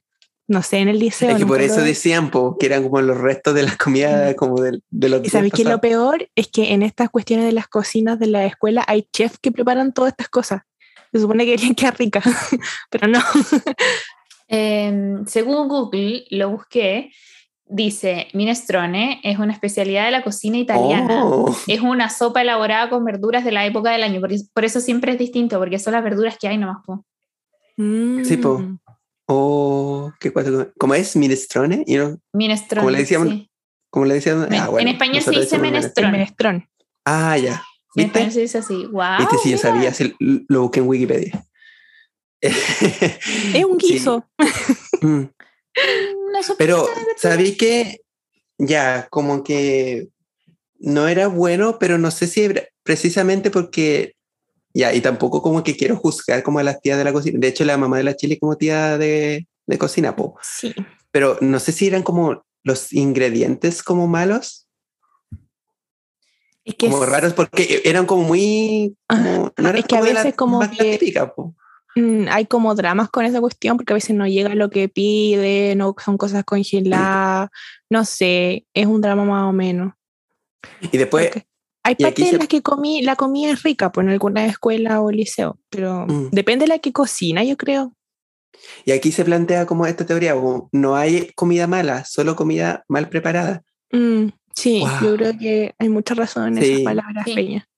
[0.48, 1.30] No sé, en el liceo.
[1.30, 3.76] Es que por nunca lo- eso decían po, que eran como los restos de las
[3.76, 7.46] comidas, como del- de, los Y sabéis que lo peor es que en estas cuestiones
[7.46, 10.62] de las cocinas de la escuela hay chefs que preparan todas estas cosas.
[11.12, 12.24] Se supone que deberían quedar ricas,
[12.90, 13.20] pero no.
[14.48, 17.12] Em, según Google, lo busqué,
[17.70, 21.24] dice, minestrone es una especialidad de la cocina italiana.
[21.24, 24.20] Oh, Es una sopa elaborada con verduras de la época del año.
[24.20, 26.78] Por, por eso siempre es distinto, porque son las verduras que hay nomás.
[26.84, 27.04] po.
[27.76, 28.58] Sí, po.
[28.58, 28.78] Mm.
[29.26, 30.70] oh, qué cuatro.
[30.78, 31.16] ¿Cómo es?
[31.16, 31.82] Minestrone?
[31.86, 32.80] Y no- Minestrone.
[32.82, 33.46] Como le decíamos- sí.
[33.92, 34.40] ¿Cómo le decían?
[34.48, 36.12] Men- Ah, bueno, en español se dice menestrone.
[36.12, 36.68] Menestrón.
[37.04, 37.54] Ah, ya.
[37.96, 38.06] En ¿Viste?
[38.06, 38.86] español se dice así.
[38.86, 39.18] Wow.
[39.18, 39.58] Viste, sí, yo mira.
[39.58, 40.14] sabía, sí,
[40.48, 41.44] lo busqué en Wikipedia.
[42.40, 43.92] Es un Sí.
[43.94, 44.24] guiso.
[45.02, 45.22] Mm.
[46.28, 46.86] Una sopita Pero.
[47.16, 48.00] ¿sabí que
[48.58, 50.08] Ya, como que
[50.78, 54.14] no era bueno, pero no sé si era precisamente porque,
[54.74, 57.38] ya, y tampoco como que quiero juzgar como a las tías de la cocina.
[57.38, 60.36] De hecho, la mamá de la Chile como tía de, de cocina, po.
[60.42, 60.74] Sí.
[61.10, 64.68] Pero no sé si eran como los ingredientes como malos,
[66.64, 68.96] Es que como es- raros, porque eran como muy...
[69.08, 71.54] como- no es que a como veces como más que- típicas, po.
[71.96, 75.74] Mm, hay como dramas con esa cuestión porque a veces no llega lo que pide,
[75.76, 77.50] no son cosas congeladas,
[77.88, 79.92] no sé, es un drama más o menos.
[80.92, 81.46] Y después, Porque
[81.82, 85.00] hay partes en se- las que comí, la comida es rica, pues en alguna escuela
[85.00, 86.28] o liceo, pero Mm.
[86.30, 87.94] depende de la que cocina, yo creo.
[88.84, 93.08] y aquí se plantea como esta teoría, como no hay comida mala, solo comida mal
[93.08, 93.62] preparada.
[93.92, 94.90] Mm, sí, Wow.
[95.02, 96.72] yo creo que hay mucha razón en Sí.
[96.72, 97.34] esas palabras, Sí.
[97.34, 97.68] Peña.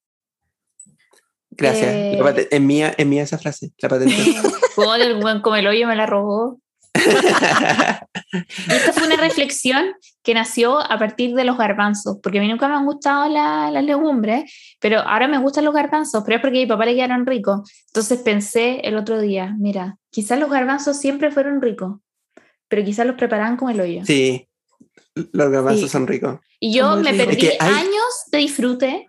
[1.57, 1.89] Gracias.
[1.93, 2.19] Eh.
[2.51, 4.15] Es, mía, es mía esa frase, la patente.
[4.77, 6.59] Joder, el buen come el hoyo me la robó.
[6.95, 9.93] Y esta fue una reflexión
[10.23, 13.71] que nació a partir de los garbanzos, porque a mí nunca me han gustado la-
[13.71, 14.51] las legumbres,
[14.81, 17.71] pero ahora me gustan los garbanzos, pero es porque a mi papá le quedaron ricos.
[17.89, 21.99] Entonces pensé el otro día, mira, quizás los garbanzos siempre fueron ricos,
[22.69, 24.05] pero quizás los preparaban como el hoyo.
[24.07, 24.49] sí,
[25.15, 25.89] los garbanzos Sí.
[25.91, 26.41] son ricos.
[26.59, 27.25] Y yo me rico.
[27.25, 29.07] perdí Es que hay- años de disfrute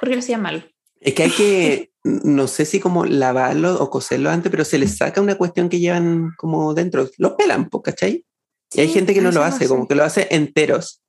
[0.00, 0.70] porque lo hacían mal.
[1.00, 4.96] Es que hay que, no sé si como lavarlo o cocerlo antes, pero se les
[4.96, 7.08] saca una cuestión que llevan como dentro.
[7.18, 8.24] Los pelan, po, ¿cachai?
[8.72, 9.68] y hay Sí, gente que no lo no hace, sé.
[9.68, 11.00] como que lo hace enteros.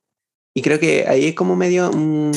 [0.54, 1.90] Y creo que ahí es como medio...
[1.92, 2.30] mm,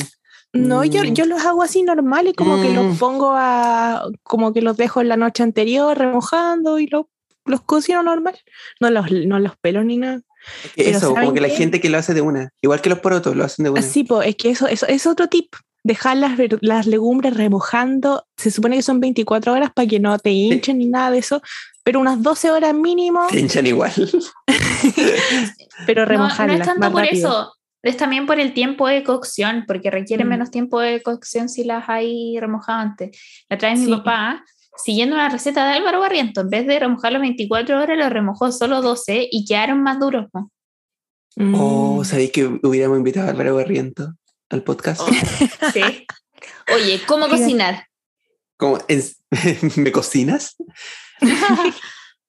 [0.54, 1.14] No, yo, Mm.
[1.14, 2.74] yo los hago así normales, como que Mm.
[2.74, 7.06] los pongo a, como que los dejo en la noche anterior remojando y los,
[7.46, 8.36] los cocino normal.
[8.80, 10.20] No los, no los pelo ni nada.
[10.64, 11.54] es que eso, como ¿saben que la qué?
[11.56, 12.50] gente que lo hace de una.
[12.60, 13.80] Igual que los porotos, lo hacen de una.
[13.80, 15.54] Así, pues, es que eso, eso es otro tip.
[15.84, 18.24] Dejar las, las legumbres remojando.
[18.36, 21.42] Se supone que son 24 horas para que no te hinchen ni nada de eso,
[21.82, 23.92] pero unas 12 horas mínimo, Se hinchan igual.
[25.86, 27.28] pero No, no remojarlas es tanto más por rápido.
[27.28, 27.52] eso,
[27.82, 30.30] es también por el tiempo de cocción, porque requieren Mm.
[30.30, 33.18] menos tiempo de cocción si las hay remojadas antes.
[33.48, 33.90] La trae mi Sí.
[33.90, 34.44] papá,
[34.84, 38.82] siguiendo la receta de Álvaro Barriento, en vez de remojarlos 24 horas, los remojó solo
[38.82, 40.26] 12 y quedaron más duros.
[40.32, 40.50] ¿no?
[41.36, 41.54] Mm.
[41.58, 44.14] Oh, ¿sabéis que hubiéramos invitado a Álvaro Barriento
[44.52, 45.00] al podcast?
[45.02, 45.08] Oh,
[45.72, 46.06] sí.
[46.74, 47.86] Oye, ¿cómo cocinar?
[48.56, 49.02] Como, ¿en-
[49.76, 50.56] ¿Me cocinas?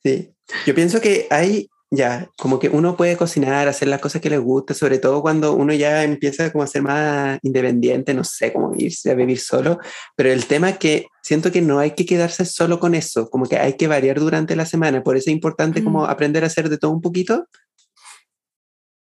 [0.04, 0.32] Sí,
[0.66, 4.40] yo pienso que hay ya, como que uno puede cocinar, hacer las cosas que le
[4.40, 8.74] gusta, sobre todo cuando uno ya empieza como a ser más independiente, no sé, como
[8.76, 9.78] irse a vivir solo,
[10.16, 13.46] pero el tema es que siento que no hay que quedarse solo con eso, como
[13.46, 16.10] que hay que variar durante la semana, por eso es importante como Mm.
[16.10, 17.48] aprender a hacer de todo un poquito.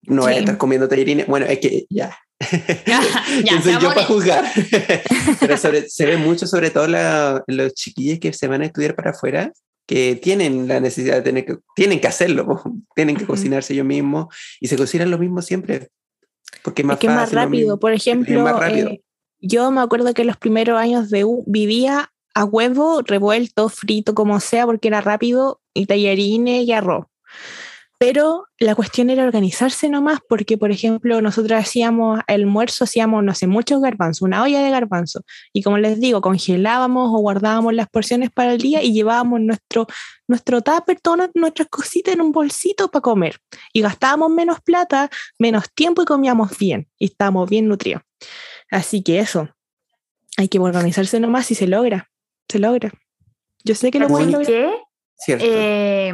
[0.04, 0.40] No voy a Sí.
[0.40, 2.18] estar comiendo tallarines, bueno, es que ya,
[2.86, 3.02] Ya,
[3.48, 4.46] ¿Quién soy yo para juzgar?
[5.40, 8.96] Pero sobre- se ve mucho, sobre todo la- los chiquillos que se van a estudiar
[8.96, 9.52] para afuera,
[9.88, 12.62] que tienen la necesidad de tener que, tienen que hacerlo,
[12.96, 13.34] tienen que Ujú.
[13.34, 14.28] cocinarse ellos mismos
[14.60, 15.90] y se cocinan lo mismo siempre.
[16.62, 17.80] Porque es más que más fácil, lo rápido.
[17.80, 18.90] Por ejemplo, más rápido.
[18.90, 19.02] eh,
[19.40, 24.40] yo me acuerdo que los primeros años de U vivía a huevo, revuelto, frito, como
[24.40, 27.06] sea, porque era rápido, y tallarines y arroz.
[28.00, 33.48] Pero la cuestión era organizarse nomás, porque, por ejemplo, nosotros hacíamos almuerzo, hacíamos, no sé,
[33.48, 35.24] muchos garbanzos, una olla de garbanzos.
[35.52, 39.88] Y como les digo, congelábamos o guardábamos las porciones para el día y llevábamos nuestro,
[40.28, 43.40] nuestro tupper, todas nuestras cositas en un bolsito para comer.
[43.74, 46.88] Y gastábamos menos plata, menos tiempo y comíamos bien.
[47.00, 48.04] Y estábamos bien nutridos.
[48.70, 49.50] Así que eso,
[50.38, 52.12] hay que organizarse nomás si se logra.
[52.48, 52.92] se logra.
[53.64, 54.48] Yo sé que lo ¿Sabes pueden lograr.
[54.48, 54.82] qué?
[55.18, 55.46] Cierto.
[55.48, 56.14] Eh,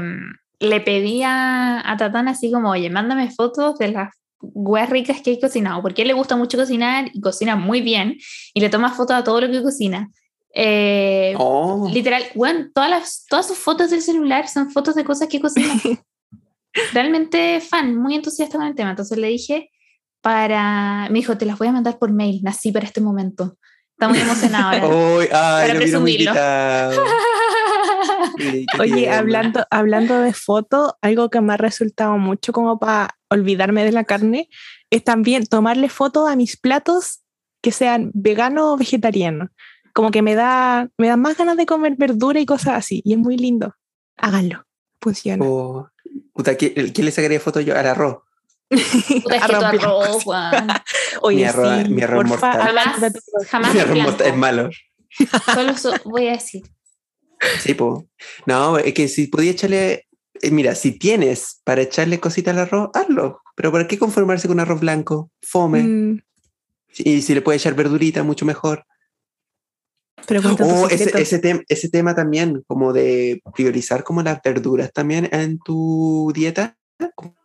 [0.64, 4.10] le pedí a, a Tatán así como, oye, mándame fotos de las
[4.42, 7.82] hueas ricas que he cocinado, porque a él le gusta mucho cocinar y cocina muy
[7.82, 8.18] bien
[8.54, 10.10] y le toma fotos a todo lo que cocina.
[10.54, 15.28] Eh, oh, Literal, bueno, todas, las, todas sus fotos del celular son fotos de cosas
[15.28, 15.74] que cocina.
[16.94, 18.92] Realmente fan, muy entusiasta con el tema.
[18.92, 19.72] Entonces le dije
[20.22, 21.08] para.
[21.10, 22.42] Me dijo, te las voy a mandar por mail.
[22.44, 23.58] Nací para este momento.
[23.92, 25.28] Está muy emocionado ahora.
[25.32, 26.32] Ay, para presumirlo.
[28.38, 33.84] Sí, Oye, hablando, hablando de fotos, algo que me ha resultado mucho como para olvidarme
[33.86, 34.50] de la carne,
[34.90, 37.22] es también tomarle fotos a mis platos
[37.62, 39.50] que sean veganos o vegetarianos.
[39.94, 43.02] Como que me da, me da más ganas de comer verdura y cosas así.
[43.06, 43.76] Y es muy lindo.
[44.18, 44.66] Háganlo.
[45.02, 45.46] Funciona.
[45.46, 45.88] Oh,
[46.34, 48.18] puta, ¿quién, quién le sacaría foto yo al arroz?
[48.70, 50.68] Puta, es que tu Arroz Juan.
[51.22, 52.78] Oye, mi arroz- sí, mi arroz porfa, mortal.
[52.78, 53.14] arroz.
[53.50, 54.70] Jamás Mi es arroz mortal es malo.
[55.54, 56.64] Solo so- voy a decir.
[57.60, 58.06] Sí, po.
[58.46, 60.08] No, es que si podía echarle.
[60.42, 63.42] eh, mira, si tienes para echarle cositas al arroz, hazlo.
[63.56, 65.32] Pero ¿para qué conformarse con arroz blanco?
[65.42, 65.84] Fome.
[65.84, 66.22] Mm,
[66.98, 68.86] Y si le puedes echar verdurita, mucho mejor.
[70.28, 75.30] pero Oh, ese, ese, tem- ese tema también, como de priorizar como las verduras también
[75.32, 76.78] en tu dieta.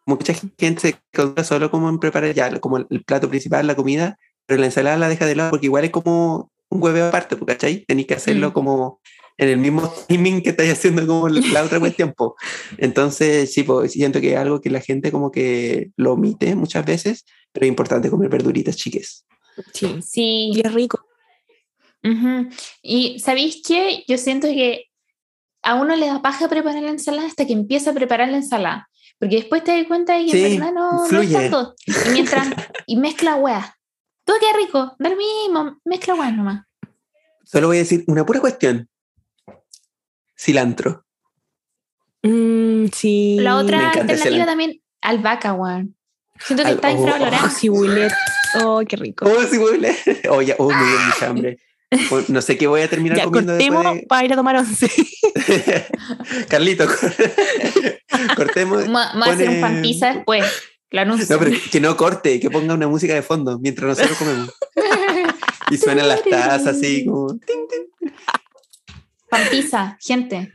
[0.07, 4.17] Mucha gente se concentra solo como en preparar ya como el plato principal, la comida,
[4.47, 7.47] pero la ensalada la deja de lado porque igual es como un huevo aparte, pues,
[7.57, 7.85] ¿cachai?
[7.87, 8.53] Tenéis que hacerlo Mm.
[8.53, 9.01] como
[9.39, 12.37] en el mismo timing que estáis haciendo como la otra cuestión, po.
[12.77, 16.85] Entonces, sí, pues siento que es algo que la gente como que lo omite muchas
[16.85, 19.25] veces, pero es importante comer verduritas, chiques.
[19.73, 20.01] Sí.
[20.03, 20.51] Sí.
[20.55, 21.07] Y es rico.
[22.05, 22.49] Ujú.
[22.83, 24.05] Y ¿sabéis qué?
[24.09, 24.87] Yo siento que
[25.63, 28.89] a uno le da paja preparar la ensalada hasta que empieza a preparar la ensalada.
[29.19, 31.75] Porque después te das cuenta de que Sí, en verdad no, no es tanto.
[31.87, 32.49] Y mientras,
[32.87, 33.77] y mezcla hueá.
[34.25, 36.65] Todo queda rico, da lo mismo, mezcla hueá nomás.
[37.45, 38.89] Solo voy a decir una pura cuestión.
[40.39, 41.05] Cilantro.
[42.23, 43.37] Mm, sí.
[43.41, 45.95] La otra alternativa también, albahaca, weón.
[46.41, 47.45] Siento que Al- está oh, infravalorada.
[47.45, 48.13] Oh, cibulet.
[48.63, 49.27] Oh, qué rico.
[49.29, 49.95] Oh, sí, huele.
[50.31, 51.59] Oh, ya, oh, me dio mucha hambre.
[52.11, 54.57] Oh, No sé qué voy a terminar ya comiendo cortemos después para ir a tomar
[54.57, 54.87] once.
[54.87, 55.87] de...
[56.49, 58.85] Carlito, cor- cortemos.
[58.85, 60.45] Vamos a vamos a hacer un pan pone- pizza después.
[60.91, 61.37] Lo anuncio.
[61.37, 64.51] No, pero que no corte, que ponga una música de fondo mientras nosotros comemos.
[65.71, 67.39] Y suenan las tazas así como
[69.51, 70.53] pizza, gente.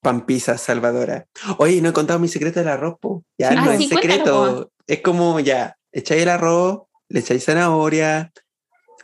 [0.00, 1.26] pan pizza salvadora.
[1.58, 3.24] Oye, no he contado mi secreto del arroz, po.
[3.38, 4.72] Ya Sí, no ah, es sí, cuéntalo, secreto.
[4.86, 8.32] Es como ya, echáis el arroz, le echáis zanahoria.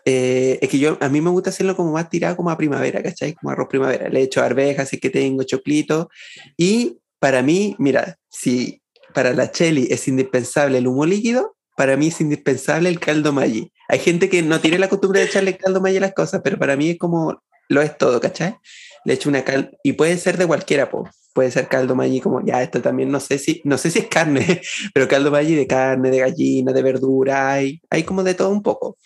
[0.05, 3.03] eh, es que yo, a mí me gusta hacerlo como más tirado como a primavera,
[3.03, 3.35] ¿cachai?
[3.35, 4.09] Como arroz primavera.
[4.09, 6.09] Le echo arvejas, así que tengo choclito.
[6.57, 8.83] Y para mí, mira, si
[9.15, 13.73] para la Cheli es indispensable el humo líquido, para mí es indispensable el caldo Maggi.
[13.89, 16.59] Hay gente que no tiene la costumbre de echarle caldo Maggi a las cosas, pero
[16.59, 17.41] para mí es como
[17.73, 18.57] lo es todo, ¿cachai?
[19.05, 21.09] Le echo una cal y puede ser de cualquiera, po.
[21.35, 24.07] Puede ser caldo Maggi como, ya, esto también no sé si, no sé si es
[24.09, 24.61] carne,
[24.95, 28.63] pero caldo Maggi de carne, de gallina, de verdura, hay, hay como de todo un
[28.63, 28.97] poco.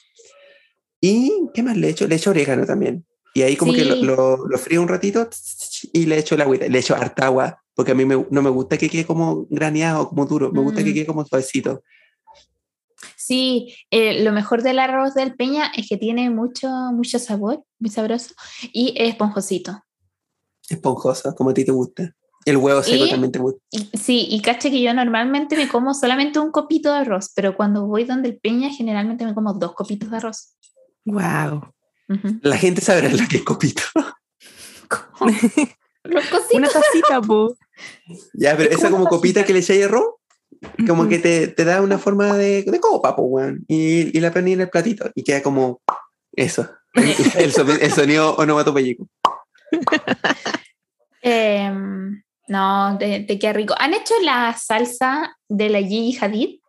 [1.01, 2.07] ¿Y qué más le echo?
[2.09, 3.05] Le echo orégano también.
[3.35, 5.29] Y ahí como que lo, lo, lo frío un ratito
[5.93, 6.67] y le echo el agüita.
[6.69, 10.09] Le echo harta agua, porque a mí me- no me gusta que quede como graneado,
[10.09, 10.51] como duro.
[10.53, 10.95] Me gusta que Mm.
[10.95, 11.83] quede como suavecito.
[13.27, 17.91] Sí, eh, lo mejor del arroz del peña es que tiene mucho, mucho sabor, muy
[17.91, 18.35] sabroso,
[18.73, 19.83] y es esponjosito.
[20.69, 22.13] Esponjoso, como a ti te gusta.
[22.45, 23.61] El huevo seco Y- también te gusta.
[23.73, 27.57] Y, sí, y caché que yo normalmente me como solamente un copito de arroz, pero
[27.57, 30.55] cuando voy donde el peña generalmente me como dos copitos de arroz.
[31.05, 31.73] Wow.
[32.43, 33.83] La gente sabrá lo que es copito.
[36.05, 36.55] Los cositos.
[36.55, 37.57] Una tacita, po.
[38.35, 40.15] Ya, pero Es esa como copita que le echáis arroz,
[40.87, 43.65] como que te, te da una forma de, de copa, pues, weón.
[43.69, 45.11] Y, y la ponía en el platito.
[45.15, 45.81] Y queda como
[46.33, 46.69] eso.
[46.95, 49.07] El, el sonido onomatopéyico.
[51.21, 53.75] Em, no, de, de qué rico.
[53.79, 56.61] ¿Han hecho la salsa de la Gigi Hadid?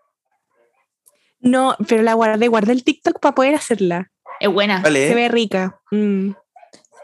[1.40, 4.10] No, pero la guardé, guardé el TikTok para poder hacerla.
[4.40, 4.82] Es buena.
[4.82, 5.08] Vale.
[5.08, 5.80] Se ve rica.
[5.92, 6.32] Mm.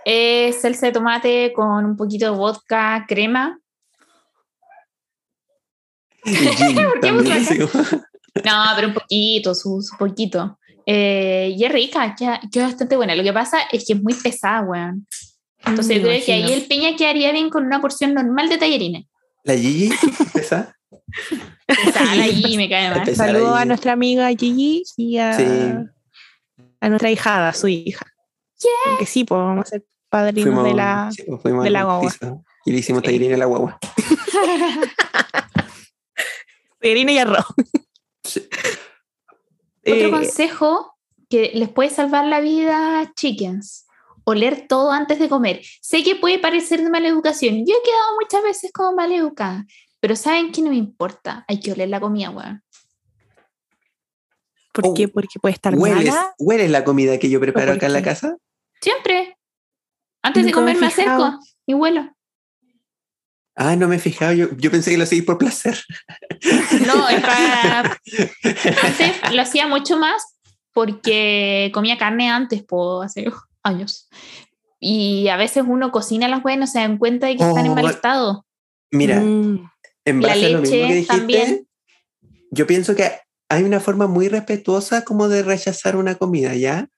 [0.05, 3.59] Es salsa de tomate con un poquito de vodka, crema.
[6.09, 6.12] Y gin ¿Por qué también, buscas?
[6.12, 6.12] así como-
[8.43, 10.57] No, pero un poquito, su, su poquito.
[10.87, 13.15] Eh, y es rica, queda, queda bastante buena.
[13.15, 15.07] Lo que pasa es que es muy pesada, weón.
[15.65, 18.57] Entonces Mm, yo creo que ahí el peña quedaría bien con una porción normal de
[18.57, 19.05] tallarines.
[19.43, 19.91] La Gigi,
[20.33, 20.75] esa.
[21.67, 23.03] Pesada la Gigi me cae mal.
[23.03, 25.45] Pesada Saludo a nuestra amiga Gigi y a, Sí.
[26.81, 28.05] a nuestra hijada, su hija.
[28.97, 31.09] Que sí, pues vamos a ser padrinos de la.
[31.15, 32.11] sí, pues, fuimos de la guagua.
[32.65, 33.77] Y le hicimos tallerín a la guagua.
[36.83, 37.45] Irina y arroz.
[38.23, 38.47] Sí.
[39.85, 40.95] Otro Eh, consejo
[41.29, 43.85] que les puede salvar la vida, chickens.
[44.25, 45.61] oler todo antes de comer.
[45.81, 47.65] Sé que puede parecer de mala educación.
[47.65, 49.65] Yo he quedado muchas veces como mal educada,
[49.99, 51.43] pero ¿saben que no me importa?
[51.49, 52.63] Hay que oler la comida, weón.
[54.71, 55.07] ¿Por Oh, qué?
[55.07, 56.33] Porque puede estar ¿Hueles, mala.
[56.39, 58.37] ¿Hueles la comida que yo preparo acá en la casa?
[58.81, 59.37] Siempre.
[60.21, 61.25] Antes de Nunca me comer me fijado.
[61.25, 62.12] acerco y huelo.
[63.55, 64.33] Ah, no me he fijado.
[64.33, 65.77] Yo, yo pensé que lo seguís por placer.
[66.87, 67.81] No, es para...
[68.83, 70.21] Antes lo hacía mucho más
[70.73, 73.31] porque comía carne antes, po, hace
[73.61, 74.09] años.
[74.79, 77.65] Y a veces uno cocina las weas y no se dan cuenta de que están
[77.65, 78.45] en Oh, mal estado.
[78.91, 79.69] Mira, Mm,
[80.05, 81.67] en La base a lo mismo leche que dijiste, también.
[82.51, 83.11] yo pienso que
[83.49, 86.89] hay una forma muy respetuosa como de rechazar una comida, ¿ya?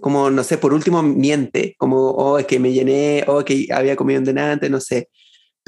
[0.00, 3.96] Como, no sé, por último miente, como, oh, es que me llené, oh, que había
[3.96, 5.08] comido en delante, no sé.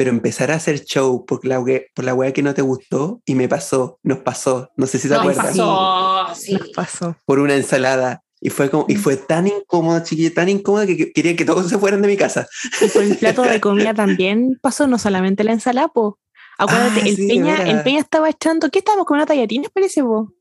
[0.00, 1.62] Pero empezar a hacer show por la,
[1.94, 5.08] por la wea que no te gustó y me pasó, nos pasó, no sé si
[5.08, 6.54] te No, acuerdas, pasó, sí.
[6.54, 7.16] nos pasó.
[7.26, 8.22] por una ensalada.
[8.40, 11.68] Y fue, como, y fue tan incómodo, chiquillo, tan incómodo que, que quería que todos
[11.68, 12.48] se fueran de mi casa.
[12.80, 16.18] Y el plato de comida también pasó, no solamente la ensalada, po.
[16.56, 17.82] Acuérdate, Ah, el, sí, peña, el.
[17.82, 20.32] Peña estaba echando, ¿qué estábamos comiendo tallarines, parece, po?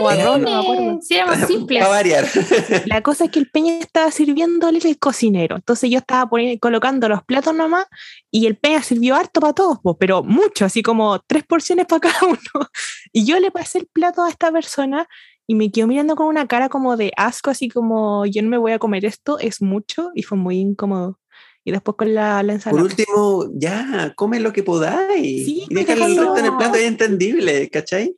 [0.00, 0.98] O arroz, no me acuerdo.
[1.02, 1.80] Sí, éramos simples.
[1.82, 2.24] Para variar.
[2.86, 5.56] La cosa es que el Peña estaba sirviéndole el cocinero.
[5.56, 7.86] Entonces yo estaba poniendo, colocando los platos nomás
[8.30, 12.00] y el Peña sirvió harto para todos, po, pero mucho, así como tres porciones para
[12.00, 12.66] cada uno.
[13.12, 15.08] Y yo le pasé el plato a esta persona
[15.46, 18.58] y me quedó mirando con una cara como de asco, así como yo no me
[18.58, 21.18] voy a comer esto, es mucho y fue muy incómodo.
[21.64, 22.82] Y después con la, la Por ensalada.
[22.82, 25.44] último, ya, come lo que podáis.
[25.46, 26.22] Sí, y deja el déjalo.
[26.34, 28.14] resto en el plato, es entendible, ¿cachai?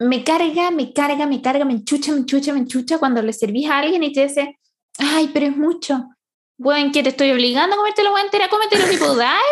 [0.00, 3.68] Me carga, me carga, me carga, me enchucha, me enchucha, me enchucha cuando le servís
[3.68, 4.58] a alguien y te dice,
[4.98, 6.04] ay, pero es mucho.
[6.58, 9.42] Bueno, que te estoy obligando a comerte la hueá entera, cómete lo que podáis,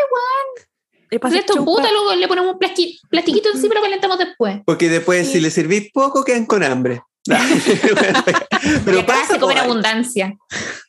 [1.10, 4.60] Le pasé Esto puta, luego le ponemos un plastiquito encima y lo calentamos después.
[4.64, 5.34] Porque después, Sí.
[5.34, 7.02] si le servís poco, quedan con hambre.
[8.84, 10.36] Pero pasa, se come en po, abundancia.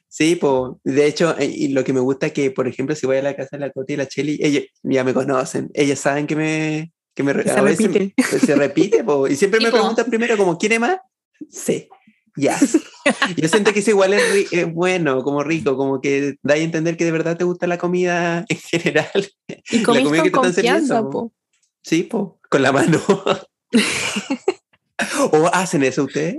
[0.08, 0.80] Sí, po.
[0.84, 3.22] de hecho, eh, y lo que me gusta es que, por ejemplo, si voy a
[3.24, 6.36] la casa de la Coti y la Cheli, ellas ya me conocen, ellas saben que
[6.36, 8.14] me, que me se a veces repite.
[8.18, 10.97] me- se repite, po, y siempre me preguntan primero como, ¿quiere más?
[11.49, 11.88] Sí,
[12.36, 12.57] ya.
[13.38, 16.95] Yo siento que eso igual es, es bueno, como rico, como que da a entender
[16.97, 19.28] que de verdad te gusta la comida en general.
[19.70, 21.34] Y la comís comida con que te están confianza, po.
[21.84, 23.01] Sí, po, con la mano.
[25.32, 26.38] ¿O hacen eso ustedes?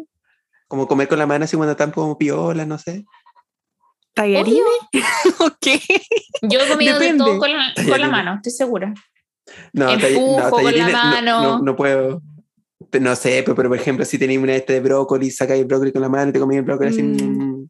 [0.69, 3.05] Como comer con la mano así cuando están como piolas, no sé.
[4.15, 4.63] ¿Tallarines?
[5.41, 5.67] ok.
[6.43, 7.25] Yo he comido Depende.
[7.25, 8.95] de todo con la, con la mano, estoy segura.
[9.73, 11.43] No, Empujo tall- con la tallarines no- mano.
[11.43, 12.23] No, no puedo.
[13.01, 15.93] No sé, pero, pero, por ejemplo, si tenéis una este de brócoli, sacáis el brócoli
[15.93, 17.03] con la mano y te comí el brócoli así.
[17.03, 17.17] Mm.
[17.63, 17.69] mm,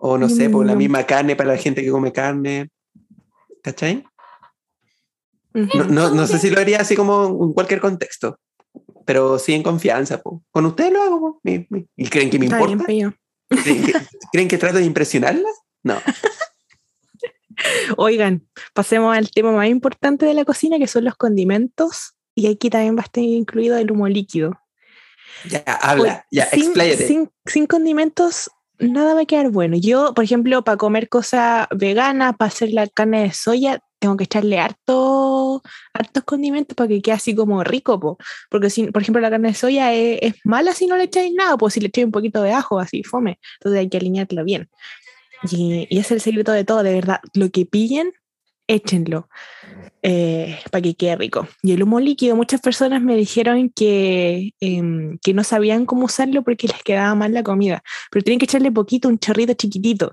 [0.00, 0.78] O no sé, por la Mm.
[0.78, 2.70] misma carne para la gente que come carne.
[3.62, 4.04] ¿Cachai?
[5.54, 8.38] No, no, no sé si lo haría así como en cualquier contexto,
[9.04, 10.20] pero sí en confianza.
[10.22, 10.42] po.
[10.50, 11.20] Con ustedes lo hago.
[11.20, 11.40] po.
[11.44, 12.84] ¿Y creen que me importa?
[12.84, 13.14] ¿Creen
[13.84, 13.92] que,
[14.32, 15.52] creen que trato de impresionarlas?
[15.84, 15.96] No.
[17.96, 22.14] Oigan, pasemos al tema más importante de la cocina, que son los condimentos.
[22.34, 24.58] Y aquí también va a estar incluido el humo líquido.
[25.48, 27.06] Ya, habla, ya, sin, expláyate.
[27.06, 29.76] sin, sin condimentos, nada va a quedar bueno.
[29.76, 34.24] Yo, por ejemplo, para comer cosas veganas, para hacer la carne de soya, tengo que
[34.24, 35.62] echarle harto,
[35.94, 38.18] hartos condimentos para que quede así como rico, po.
[38.50, 41.32] porque si, por ejemplo, la carne de soya es, es mala si no le echáis
[41.32, 43.38] nada, pues si le echáis un poquito de ajo, así, fome.
[43.60, 44.68] Entonces hay que alinearlo bien.
[45.50, 47.20] Y, y es el secreto de todo, de verdad.
[47.34, 48.12] Lo que pillen,
[48.66, 49.28] échenlo
[50.02, 51.48] eh, para que quede rico.
[51.62, 56.42] Y el humo líquido, muchas personas me dijeron que, em, que no sabían cómo usarlo
[56.42, 60.12] porque les quedaba mal la comida, pero tienen que echarle poquito, un chorrito chiquitito.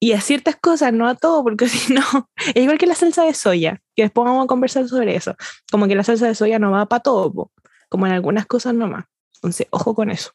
[0.00, 2.02] Y a ciertas cosas, no a todo, porque si no,
[2.54, 5.34] es igual que la salsa de soya, que después vamos a conversar sobre eso.
[5.70, 7.50] Como que la salsa de soya no va para todo,
[7.88, 9.06] como en algunas cosas nomás.
[9.36, 10.30] Entonces, ojo con eso.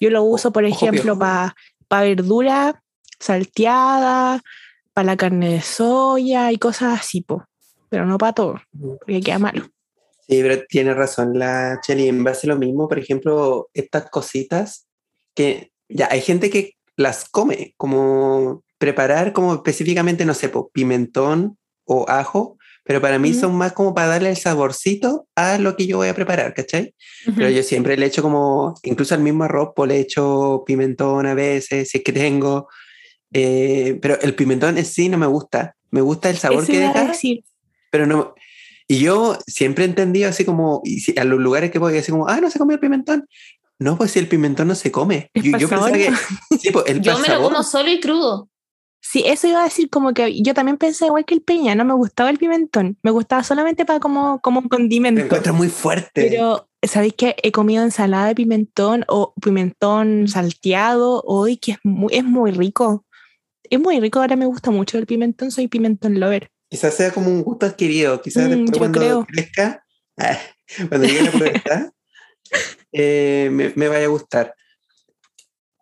[0.00, 1.54] Yo lo uso, por ejemplo, para
[1.90, 2.82] verdura
[3.24, 4.42] salteada,
[4.92, 7.44] para la carne de soya y cosas así, po.
[7.88, 8.60] pero no para todo,
[9.00, 9.64] porque queda malo.
[10.28, 12.08] Sí, pero tiene razón la Cheli.
[12.08, 14.86] En base a lo mismo, por ejemplo, estas cositas
[15.34, 21.58] que ya hay gente que las come, como preparar como específicamente, no sé, po, pimentón
[21.84, 25.86] o ajo, pero para mí son más como para darle el saborcito a lo que
[25.86, 26.94] yo voy a preparar, ¿cachai?
[27.34, 31.34] Pero yo siempre le echo como, incluso al mismo arroz, pues le echo pimentón a
[31.34, 32.68] veces, si es que tengo,
[33.34, 36.78] eh, pero el pimentón en sí no me gusta, me gusta el sabor Eso que
[36.80, 37.44] deja, decir.
[37.90, 38.34] pero no.
[38.88, 42.10] Y yo siempre he entendido así como, y si- a los lugares que voy, así
[42.12, 43.26] como, ah, no se comió el pimentón.
[43.78, 45.30] No, pues si el pimentón no se come.
[45.34, 46.10] Yo, yo pensaba que,
[46.60, 48.48] sí, pues el Yo me lo como solo y crudo.
[49.00, 51.84] Sí, eso iba a decir como que yo también pensé igual que el peña, no
[51.84, 55.20] me gustaba el pimentón, me gustaba solamente para como, como un Me condimento.
[55.20, 56.10] encuentro muy fuerte.
[56.30, 62.14] Pero, ¿sabéis que he comido ensalada de pimentón o pimentón salteado hoy que es muy,
[62.14, 63.04] es muy rico?
[63.74, 66.48] Es muy rico, ahora me gusta mucho el pimentón, soy pimentón lover.
[66.70, 69.26] Quizás sea como un gusto adquirido, quizás Mm, después cuando creo.
[69.26, 69.84] crezca,
[70.18, 70.38] ah,
[70.88, 71.92] cuando llegue a la pubertad,
[72.92, 74.54] eh, me, me vaya a gustar.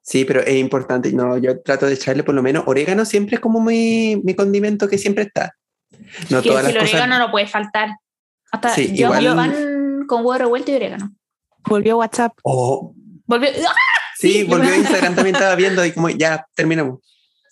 [0.03, 1.13] Sí, pero es importante.
[1.13, 4.89] No, yo trato de echarle por lo menos orégano siempre es como mi, mi condimento
[4.89, 5.55] que siempre está.
[6.31, 6.95] No que todas el las cosas.
[7.01, 7.91] orégano no puede faltar.
[8.51, 11.15] Hasta Sí, yo igual- pan con huevo revuelto y orégano.
[11.69, 12.33] Volvió WhatsApp.
[12.43, 12.95] Oh,
[13.27, 13.49] Volvió.
[13.51, 13.73] ¡Ah!
[14.19, 17.01] sí, Sí, volvió Instagram también estaba viendo y como ya terminamos.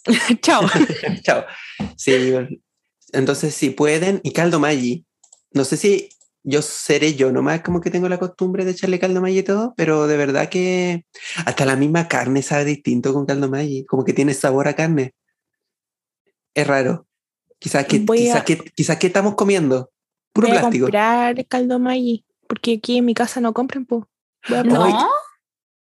[0.42, 0.62] Chao.
[1.22, 1.44] Chao.
[1.96, 2.12] Sí,
[3.12, 5.04] entonces si pueden, y caldo Maggi.
[5.52, 6.08] No sé si
[6.42, 9.74] yo seré yo nomás como que tengo la costumbre de echarle caldo Maggi y todo,
[9.76, 11.04] pero de verdad que
[11.44, 15.12] hasta la misma carne sabe distinto con caldo Maggi, como que tiene sabor a carne.
[16.54, 17.06] Es raro.
[17.58, 19.90] Quizás que, quizás a- que, quizás que estamos comiendo.
[20.32, 20.84] Puro Voy a plástico.
[20.86, 23.86] comprar caldo Maggi, porque aquí en mi casa no compran, a
[24.62, 24.64] probar.
[24.64, 25.08] No,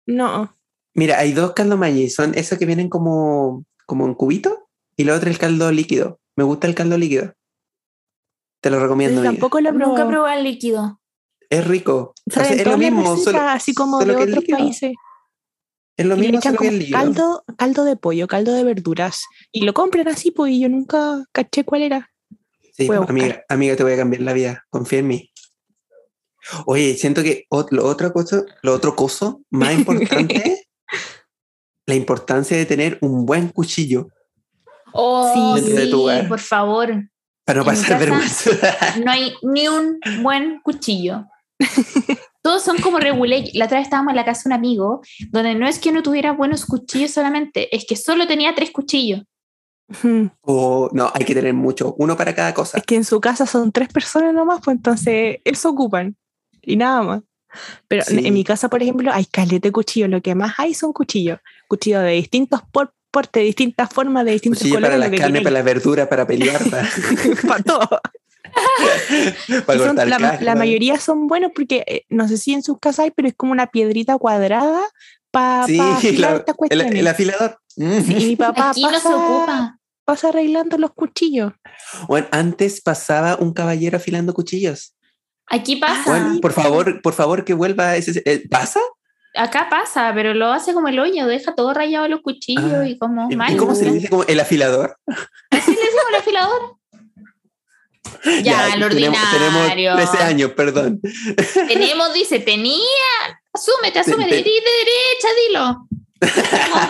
[0.05, 0.55] No.
[0.95, 5.15] Mira, hay dos caldo Maggi, son esos que vienen como, como en cubito y lo
[5.15, 6.19] otro el caldo líquido.
[6.37, 7.33] Me gusta el caldo líquido.
[8.61, 9.23] Te lo recomiendo.
[9.23, 10.09] Tampoco lo he nunca he probado.
[10.09, 11.01] probado el líquido.
[11.49, 12.13] Es rico.
[12.27, 14.93] O sea, Salen es lo mismo, recetas solo, así como solo de otros países.
[15.97, 16.99] Es lo Y mismo, echan solo que como líquido.
[16.99, 19.23] caldo, caldo de pollo, caldo de verduras.
[19.51, 22.11] Y lo compran así, pues, y yo nunca caché cuál era.
[22.73, 24.65] Sí, amiga, amiga, te voy a cambiar la vida.
[24.69, 25.31] Confía en mí.
[26.65, 30.58] Oye, siento que lo otro cosa, lo otro coso más importante,
[31.89, 34.07] la importancia de tener un buen cuchillo
[34.93, 36.27] Oh, sí, Dentro de tu hogar.
[36.27, 36.89] por favor.
[37.45, 38.49] para no pasar vergüenza.
[39.05, 41.25] No hay ni un buen cuchillo.
[42.41, 43.51] Todos son como regulé.
[43.53, 46.01] La otra vez estábamos en la casa de un amigo, donde no es que no
[46.01, 49.21] tuviera buenos cuchillos solamente, es que solo tenía tres cuchillos.
[50.41, 52.77] O no, hay que tener mucho, uno para cada cosa.
[52.77, 56.15] Es que en su casa son tres personas nomás, pues entonces eso ocupan.
[56.61, 57.21] Y nada más.
[57.87, 58.25] Pero Sí.
[58.25, 60.09] en mi casa, por ejemplo, hay caleta de cuchillos.
[60.09, 61.39] Lo que más hay son cuchillos.
[61.69, 64.99] Cuchillos de distintos por- portes, de distintas formas, de distintos Cuchillo para colores.
[64.99, 66.89] la lo que carne, para la verdura, para pelear, para,
[67.47, 68.01] Para todo.
[69.65, 73.05] para son- la, la mayoría son buenos porque eh, no sé si en sus casas
[73.05, 74.81] hay, pero es como una piedrita cuadrada
[75.31, 77.59] para Sí, afilar la- el, el afilador.
[77.77, 78.01] Mm.
[78.01, 79.79] Sí, y mi papá Aquí no se pasa, ocupa.
[80.05, 81.53] pasa arreglando los cuchillos.
[82.07, 84.95] Bueno, antes pasaba un caballero afilando cuchillos.
[85.47, 86.03] Aquí pasa.
[86.05, 88.21] Bueno, por favor, por favor que vuelva ese.
[88.25, 88.79] eh, ¿Pasa?
[89.35, 92.97] Acá pasa, pero lo hace como el hoyo, deja todo rayado los cuchillos Ah, y
[92.97, 93.55] como ¿Y mal.
[93.57, 94.09] cómo se le dice?
[94.09, 94.97] Como el afilador.
[95.51, 96.75] ¿Así le decimos el afilador?
[98.43, 99.93] Ya, el tenemos, ordinario.
[99.95, 100.99] tenemos 13 años, perdón.
[101.67, 102.81] Tenemos, dice, tenía.
[103.53, 104.29] Asúmete, Te- asúmete.
[104.31, 105.87] te- Di de derecha, dilo.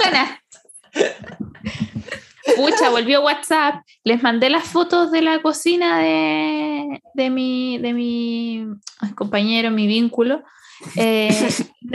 [0.03, 0.39] Ganas.
[2.55, 3.83] Pucha, volvió WhatsApp.
[4.03, 8.65] Les mandé las fotos de la cocina de, de mi, de mi
[9.15, 10.43] compañero, mi vínculo.
[10.95, 11.49] Eh,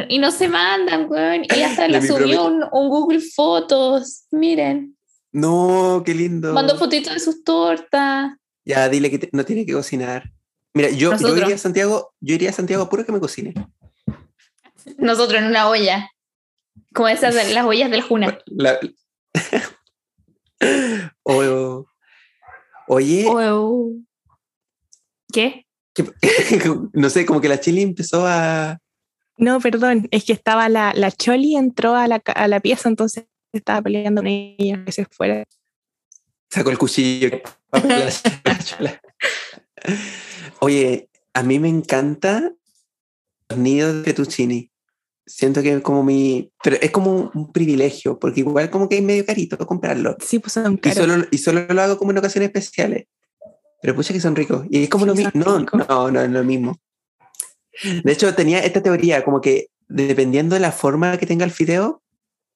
[0.08, 1.44] y no se mandan, weón.
[1.44, 4.24] Y hasta la subió un, un Google Fotos.
[4.30, 4.96] Miren,
[5.32, 6.52] No, qué lindo.
[6.52, 8.32] mandó fotitos de sus tortas.
[8.64, 10.30] Ya, dile que te- no tiene que cocinar.
[10.74, 13.54] Mira, yo, yo iría a Santiago, yo iría a Santiago puro que me cocine.
[14.98, 16.10] Nosotros en una olla.
[16.92, 18.38] Como esas de las ollas del Juna.
[18.46, 18.78] La-
[21.22, 21.86] o-
[22.88, 23.92] oye, Oh.
[25.32, 25.63] ¿Qué?
[25.94, 26.12] Que-
[26.92, 28.78] no sé, como que la chili empezó a.
[29.36, 33.24] No, perdón, es que estaba la, la Choli, entró a la, a la pieza, entonces
[33.52, 35.44] estaba peleando con ella, que se fuera.
[36.50, 37.30] Sacó el cuchillo.
[40.60, 42.52] Oye, a mí me encanta
[43.48, 44.70] los nidos de fettuccini.
[45.26, 46.52] Siento que es como mi.
[46.62, 50.16] Pero es como un, privilegio, porque igual como que es medio carito comprarlo.
[50.20, 50.98] Sí, pues son Y caros.
[50.98, 53.06] solo, y solo lo hago como en ocasiones especiales.
[53.84, 54.64] Pero pucha que son ricos.
[54.70, 55.30] Y es como Sí, lo mismo.
[55.34, 56.78] No, no, no es lo mismo.
[58.02, 62.00] De hecho, tenía esta teoría, como que dependiendo de la forma que tenga el fideo,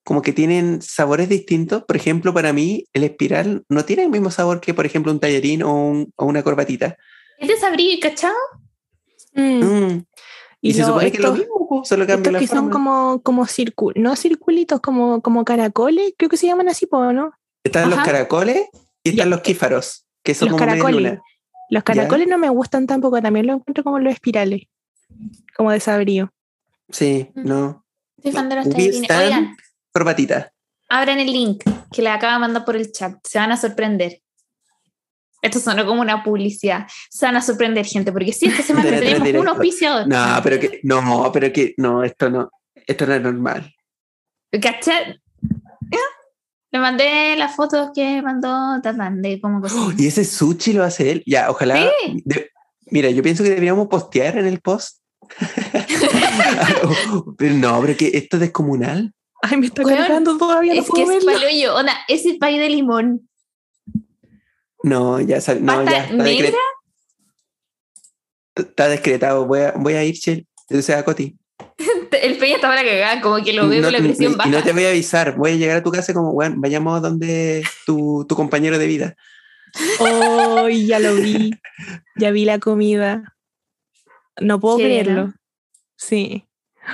[0.04, 1.84] como que tienen sabores distintos.
[1.84, 5.20] Por ejemplo, para mí, el espiral no tiene el mismo sabor que, por ejemplo, un
[5.20, 6.96] tallarín o, un- o una corbatita.
[7.38, 8.32] ¿Es de sabrí, cachao?
[9.34, 9.62] Mm.
[9.64, 10.04] Mm.
[10.62, 12.62] Y, Y se lo- supone que es lo mismo, solo cambia la que forma.
[12.62, 17.32] son como, como circu- no circulitos, como, como caracoles, creo que se llaman así, ¿no?
[17.62, 18.06] Están los Ajá.
[18.06, 18.62] caracoles
[19.04, 19.30] y están Ya.
[19.36, 21.18] los quífaros, que son Los como caracoles.
[21.70, 24.64] Los caracoles no me gustan tampoco, también lo encuentro como los espirales,
[25.56, 26.30] como de sabrío.
[26.90, 27.48] Sí, Mm.
[27.48, 27.86] no.
[28.18, 29.56] Estoy fan de los Oigan,
[29.90, 30.52] Corbatita.
[30.90, 33.14] abran el link que les acaba de mandar por el chat.
[33.26, 34.20] Se van a sorprender.
[35.40, 36.86] Esto sonó como una publicidad.
[37.08, 40.06] Se van a sorprender, gente, porque si esta semana Directo, tenemos un auspiciador.
[40.08, 42.50] No, pero que, no, pero que, no, esto no,
[42.86, 43.74] esto no es normal.
[44.60, 45.22] ¿Cachai?
[45.90, 45.98] ¿Ya?
[46.70, 49.94] Le mandé las fotos que mandó Tatán de cómo cocina.
[49.96, 51.22] Y ese sushi lo hace él.
[51.26, 51.90] Ya, ojalá.
[52.24, 52.50] de-
[52.90, 54.98] mira, yo pienso que deberíamos postear en el post.
[57.36, 59.12] pero no, pero que esto es descomunal.
[59.42, 61.40] Ay, me está cargando todavía, no es que puedo es verlo.
[61.40, 61.74] palo yo.
[61.76, 63.28] Onda, ese pay de limón.
[64.82, 66.58] No, ya sal- no, ¿Pasta ya está, negra?
[68.54, 69.46] está decretado.
[69.46, 70.46] Voy a, voy a ir, Chel.
[70.70, 71.36] O sea, Coti.
[72.22, 74.48] El peña está para cagar, como que lo veo No- con la presión baja.
[74.48, 75.36] y no te voy a avisar.
[75.36, 79.16] Voy a llegar a tu casa como, bueno, vayamos donde tu, tu compañero de vida.
[80.00, 81.50] Oh, ya lo vi.
[82.16, 83.36] Ya vi la comida.
[84.40, 85.34] No puedo creerlo.
[85.96, 86.46] Sí.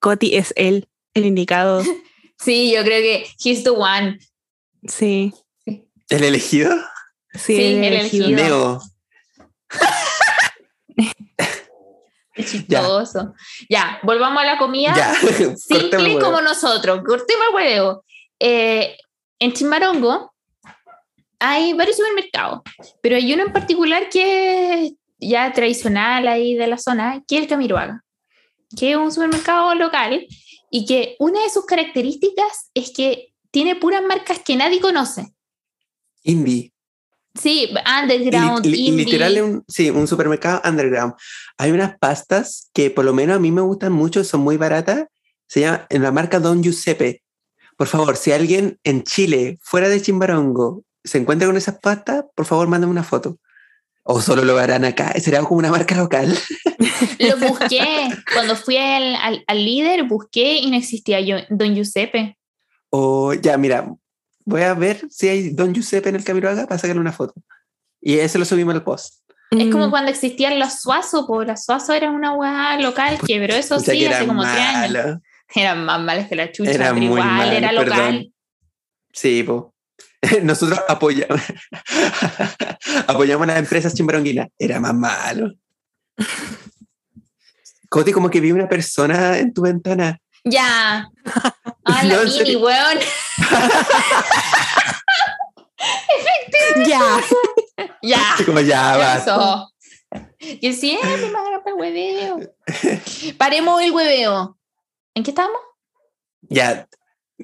[0.00, 1.82] Coti es él, el indicado.
[2.40, 4.20] Sí, yo creo que he's the one.
[4.86, 5.34] Sí.
[5.66, 6.70] ¿El elegido?
[7.34, 8.26] Sí, Sí, el el elegido.
[8.28, 8.48] elegido.
[8.48, 8.80] Neo.
[12.38, 13.34] Qué chistoso.
[13.68, 13.98] Ya.
[14.04, 14.94] volvamos a la comida.
[14.94, 15.14] Ya.
[15.56, 17.02] Simple como nosotros.
[17.04, 18.04] Cortemos el huevo.
[18.38, 18.96] Eh,
[19.40, 20.32] en Chimbarongo
[21.40, 22.60] hay varios supermercados,
[23.02, 27.42] pero hay uno en particular que es ya tradicional ahí de la zona, que es
[27.42, 28.04] el Camiroaga,
[28.76, 30.26] que es un supermercado local
[30.70, 35.32] y que una de sus características es que tiene puras marcas que nadie conoce.
[36.22, 36.72] Indie.
[37.40, 37.68] Sí,
[38.02, 38.90] underground, Li-.
[38.92, 41.14] Literal, un, sí, un supermercado underground.
[41.56, 45.06] Hay unas pastas que por lo menos a mí me gustan mucho, son muy baratas.
[45.46, 47.22] Se llama en la marca Don Giuseppe.
[47.76, 52.44] Por favor, si alguien en Chile, fuera de Chimbarongo, se encuentra con esas pastas, por
[52.44, 53.38] favor, mándame una foto.
[54.02, 55.12] O solo lo harán acá.
[55.20, 56.36] Será como una marca local.
[57.18, 58.08] Lo busqué.
[58.32, 62.38] Cuando fui al, al- al líder, busqué y no existía yo, Don Giuseppe.
[62.90, 63.92] O ya, mira,
[64.48, 67.34] voy a ver si hay Don Giuseppe en el Camiroaga para sacarle una foto.
[68.00, 69.22] Y ese lo subimos al post.
[69.50, 73.38] Es como Mm, cuando existían los Suazo, pues los Suazo era una hueá local, que
[73.38, 74.92] pero eso sea, sí, que hace era como tres años.
[74.94, 75.20] malo.
[75.54, 77.88] Eran más malas que la chucha, Era pero muy igual mal, era local.
[77.88, 78.34] perdón.
[79.12, 79.74] Sí, po.
[80.42, 81.40] Nosotros apoyamos,
[83.06, 84.48] apoyamos a las empresas chimbaronguinas.
[84.58, 85.52] Era más malo.
[87.88, 90.18] Coti, como que vi una persona en tu ventana.
[90.44, 91.08] Ya.
[91.88, 92.98] Ah, la mini, weón.
[96.86, 97.20] Ya.
[98.02, 98.36] Ya.
[98.44, 99.16] Como ya.
[99.16, 99.72] Eso.
[100.60, 102.40] Que siempre me agarra para el hueveo.
[103.38, 104.58] Paremos el hueveo.
[105.14, 105.60] ¿En qué estamos?
[106.42, 106.88] Ya,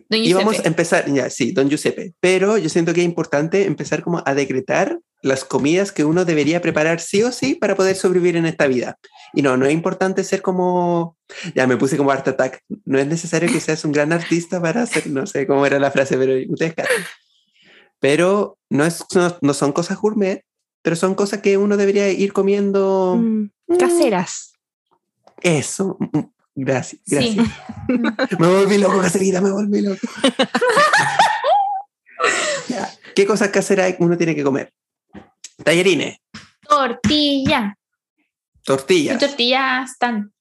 [0.09, 0.69] Don íbamos a Giuseppe.
[0.69, 2.15] empezar, ya, sí, don Giuseppe.
[2.21, 6.61] Pero yo siento que es importante empezar como a decretar las comidas que uno debería
[6.61, 8.99] preparar sí o sí para poder sobrevivir en esta vida.
[9.33, 11.17] Y no, no es importante ser como,
[11.55, 12.61] ya me puse como Art Attack.
[12.85, 15.91] No es necesario que seas un gran artista para hacer, no sé cómo era la
[15.91, 16.75] frase, pero ustedes.
[18.01, 20.45] Pero no, es, no, no son cosas gourmet,
[20.83, 23.17] pero son cosas que uno debería ir comiendo.
[23.19, 24.53] Mm, Caseras.
[25.41, 25.97] Eso.
[26.57, 27.37] Gracias, Sí.
[27.89, 27.89] gracias.
[28.41, 30.07] Me volví loco, caserita, me volví loco.
[32.69, 34.73] Ya, ¿Qué cosas caseras uno tiene que comer?
[35.63, 36.19] Tallarines,
[36.67, 37.77] Tortilla.
[38.65, 40.33] tortillas, ¿Qué tortillas están?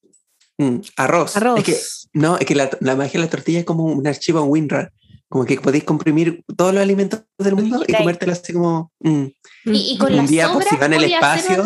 [0.58, 1.36] mm, arroz.
[1.36, 1.60] Arroz.
[1.60, 1.78] Es que,
[2.14, 4.92] no, es que la, la magia de la tortilla es como un archivo en WinRAR.
[5.28, 8.92] Como que podéis comprimir todos los alimentos del mundo y comértelo así como...
[9.00, 9.24] mm.
[9.66, 11.64] Y, y con Un día, por sobras si van una espacio.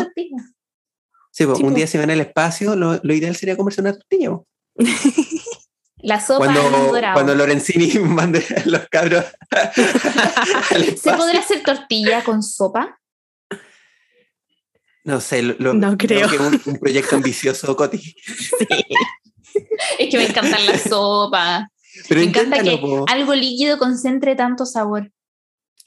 [1.38, 1.76] Sí, pues, Sí, un po.
[1.76, 4.30] día si van al espacio, lo, lo ideal sería comerse una tortilla.
[6.00, 9.24] La sopa Cuando, cuando Lorenzini mande a los cabros
[11.02, 12.98] ¿Se podrá hacer tortilla con sopa?
[15.04, 16.28] No sé, lo, lo- No creo.
[16.28, 18.14] que es un, un proyecto ambicioso, Coti.
[19.98, 21.64] Es que me encantan las sopas.
[22.08, 23.04] Pero Me encanta que po.
[23.08, 25.10] algo líquido concentre tanto sabor.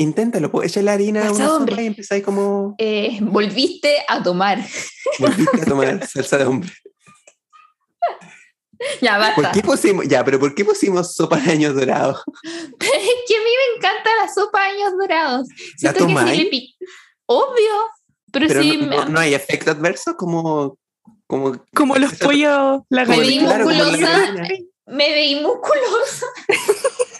[0.01, 0.63] Inténtalo, po.
[0.63, 2.75] Echa la harina a una sopa y empezáis como...
[2.77, 4.59] Eh, volviste a tomar.
[5.19, 6.71] Volviste a tomar salsa de hombre.
[9.01, 9.51] Ya ¿Por basta.
[9.51, 10.07] qué pusimos...
[10.07, 12.21] Ya, pero ¿por qué pusimos sopa de años dorados?
[12.43, 15.47] Es que a mí me encanta la sopa de años dorados.
[15.81, 16.43] ¿La Siento que si tomáis?
[16.43, 16.75] le pi-
[17.27, 17.73] Obvio.
[18.31, 20.77] Pero, Pero si no, me, no- no hay efecto adverso como...
[21.27, 23.45] como Como los pollos, la gallina.
[23.45, 24.33] claro, musculosa.
[24.87, 26.25] me veí musculosa.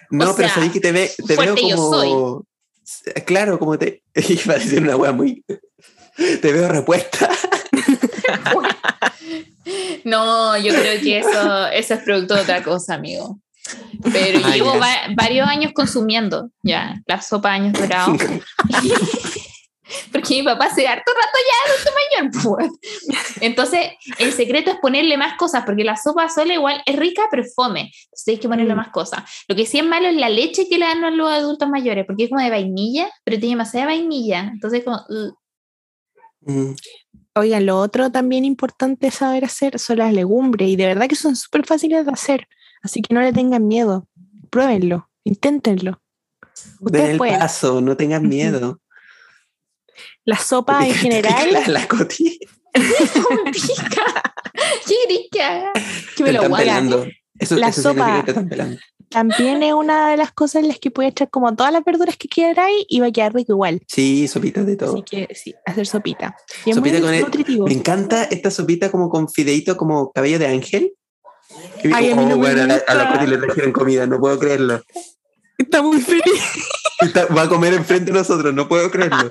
[0.09, 2.43] No, O pero sabéis que te, ve, te veo como...
[3.25, 4.03] Claro, como te...
[4.15, 5.43] Iba a decir una wea muy...
[6.41, 7.29] Te veo repuesta.
[10.03, 13.39] No, yo creo que eso, eso es producto de otra cosa, amigo.
[14.11, 18.19] Pero Ah, llevo va- varios años consumiendo ya la sopa de años dorados.
[20.11, 21.91] Porque mi papá hace harto rato ya adulto
[22.43, 22.55] mayor.
[22.79, 23.35] pues.
[23.41, 27.43] Entonces, el secreto es ponerle más cosas, porque la sopa sola igual es rica, pero
[27.43, 27.91] es fome.
[28.05, 28.77] Entonces hay que ponerle Mm.
[28.77, 29.23] más cosas.
[29.47, 32.05] Lo que sí es malo es la leche que le dan a los adultos mayores,
[32.05, 34.49] porque es como de vainilla, pero tiene demasiada vainilla.
[34.53, 34.97] Entonces, como.
[35.09, 35.31] uh,
[36.43, 36.73] Mm,
[37.35, 41.35] Oigan, lo otro también importante saber hacer son las legumbres y de verdad que son
[41.35, 42.47] súper fáciles de hacer.
[42.81, 44.07] Así que no le tengan miedo.
[44.49, 46.01] Pruébenlo, inténtenlo.
[46.81, 47.39] Den el pueden.
[47.39, 48.79] paso, no tengan miedo.
[50.25, 52.39] La sopa en general, La, la Coti
[52.73, 52.81] ¿Qué
[55.07, 55.63] querés que?
[56.15, 57.05] Que me lo.
[57.39, 58.17] Eso, La eso sopa.
[58.17, 58.79] que te están pelando.
[59.09, 62.15] También es una de las cosas en las que puedes echar como todas las verduras
[62.15, 63.81] que quieras y va a quedar rico igual.
[63.87, 64.93] Sí, sopitas de todo.
[64.93, 66.35] Así que sí, hacer sopita.
[66.65, 67.67] Y es Sopita muy con el- nutritivo.
[67.67, 70.93] Me encanta esta sopita como con fideito, como cabello de ángel.
[71.83, 74.17] Y- Ay, a mí no me bueno, a la, a la le trajeron comida, no
[74.19, 74.81] puedo creerlo.
[75.57, 76.23] Está muy feliz.
[77.01, 79.27] Está- va a comer enfrente de nosotros, no puedo creerlo.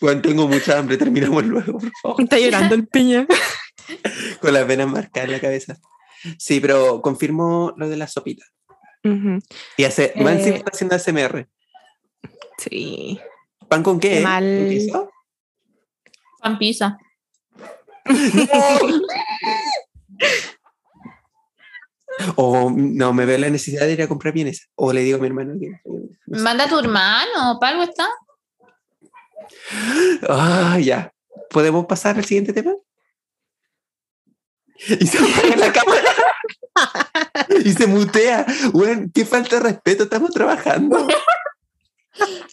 [0.00, 2.22] Juan, tengo mucha hambre, terminamos luego, por favor.
[2.22, 3.26] Está llorando el piña.
[4.40, 5.76] Con las venas marcadas en la cabeza.
[6.38, 8.44] Sí, pero confirmo lo de la sopita.
[9.76, 10.22] Y hace, Eh.
[10.22, 11.48] Mansi está haciendo ASMR.
[12.58, 13.18] Sí.
[13.68, 14.20] ¿Pan con qué?
[14.20, 14.44] Mal.
[14.44, 15.10] ¿Con queso?
[16.40, 16.98] Pan pizza.
[22.34, 24.68] O no, me veo la necesidad de ir a comprar bienes.
[24.74, 25.80] O le digo a mi hermano que.
[26.26, 28.08] Manda a tu hermano, ¿para algo está?
[30.28, 31.12] Ah, ya.
[31.50, 32.72] ¿Podemos pasar al siguiente tema?
[34.88, 36.12] Y se apaga la cámara.
[37.64, 38.46] y se mutea.
[38.72, 41.06] Bueno, qué falta de respeto, estamos trabajando.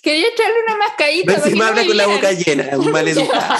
[0.02, 1.34] Quería echarle una mascarita.
[1.36, 3.56] Encima habla con la boca llena, un mal educado.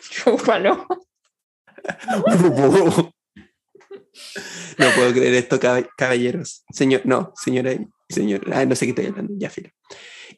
[0.10, 0.86] Chúpalo.
[4.78, 6.64] No puedo creer esto, cab- caballeros.
[6.72, 7.72] Señor, no, señora
[8.08, 8.42] señor.
[8.52, 9.70] Ah, no sé qué estoy hablando, ya filo.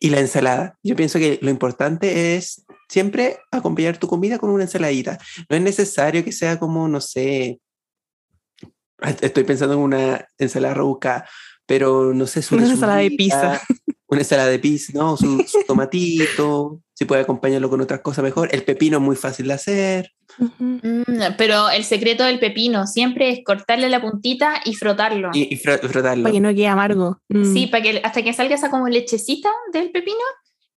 [0.01, 0.79] Y la ensalada.
[0.83, 5.19] Yo pienso que lo importante es siempre acompañar tu comida con una ensaladita.
[5.49, 7.61] No es necesario que sea como, no sé.
[9.01, 11.29] ah, Estoy pensando en una ensalada rebuscada,
[11.67, 13.61] pero no sé, Una ensalada de lechuguita,
[14.09, 15.17] Una ensalada de pizza, ¿no?
[15.17, 16.81] Su, su tomatito.
[16.95, 18.49] Si puede acompañarlo con otras cosas mejor.
[18.53, 20.13] El pepino es muy fácil de hacer.
[20.59, 21.03] Mm,
[21.37, 25.31] pero el secreto del pepino siempre es cortarle la puntita y frotarlo.
[25.35, 26.23] Y, y fro- frotarlo.
[26.23, 27.21] Para que no quede amargo.
[27.29, 27.53] Mm.
[27.53, 30.17] Sí, para que hasta que salga esa como lechecita del pepino.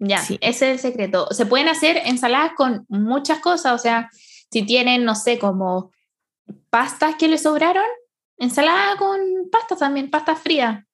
[0.00, 0.38] Ya, Sí.
[0.40, 1.26] ese es el secreto.
[1.32, 4.10] Se pueden hacer ensaladas con muchas cosas, o sea,
[4.50, 5.90] si tienen, no sé, como
[6.70, 7.84] pastas que les sobraron,
[8.38, 9.18] ensalada con
[9.50, 10.84] pastas también, pastas frías.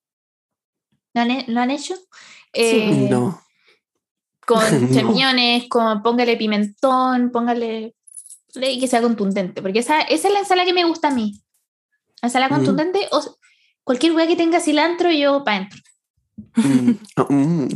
[1.14, 1.94] ¿Lo han, he- lo han hecho?
[2.52, 3.40] Eh, No.
[4.46, 4.58] Con
[4.90, 4.94] No.
[4.94, 7.94] champiñones, con, póngale pimentón, póngale
[8.56, 11.40] y que sea contundente, porque esa, esa es la ensalada que me gusta a mí.
[12.22, 12.58] La ensalada Mm.
[12.58, 13.36] contundente o
[13.82, 15.80] cualquier hueá que tenga cilantro, yo para adentro.
[16.56, 17.68] Mm, oh, mm.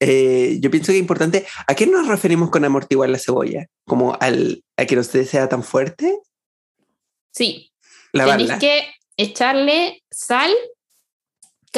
[0.00, 1.46] Eh, yo pienso que es importante.
[1.66, 3.66] ¿A qué nos referimos con amortiguar la cebolla?
[3.86, 6.18] ¿Como al, a que no sea tan fuerte?
[7.32, 7.72] Sí,
[8.12, 8.58] Lavarla.
[8.58, 10.50] tenéis que echarle sal,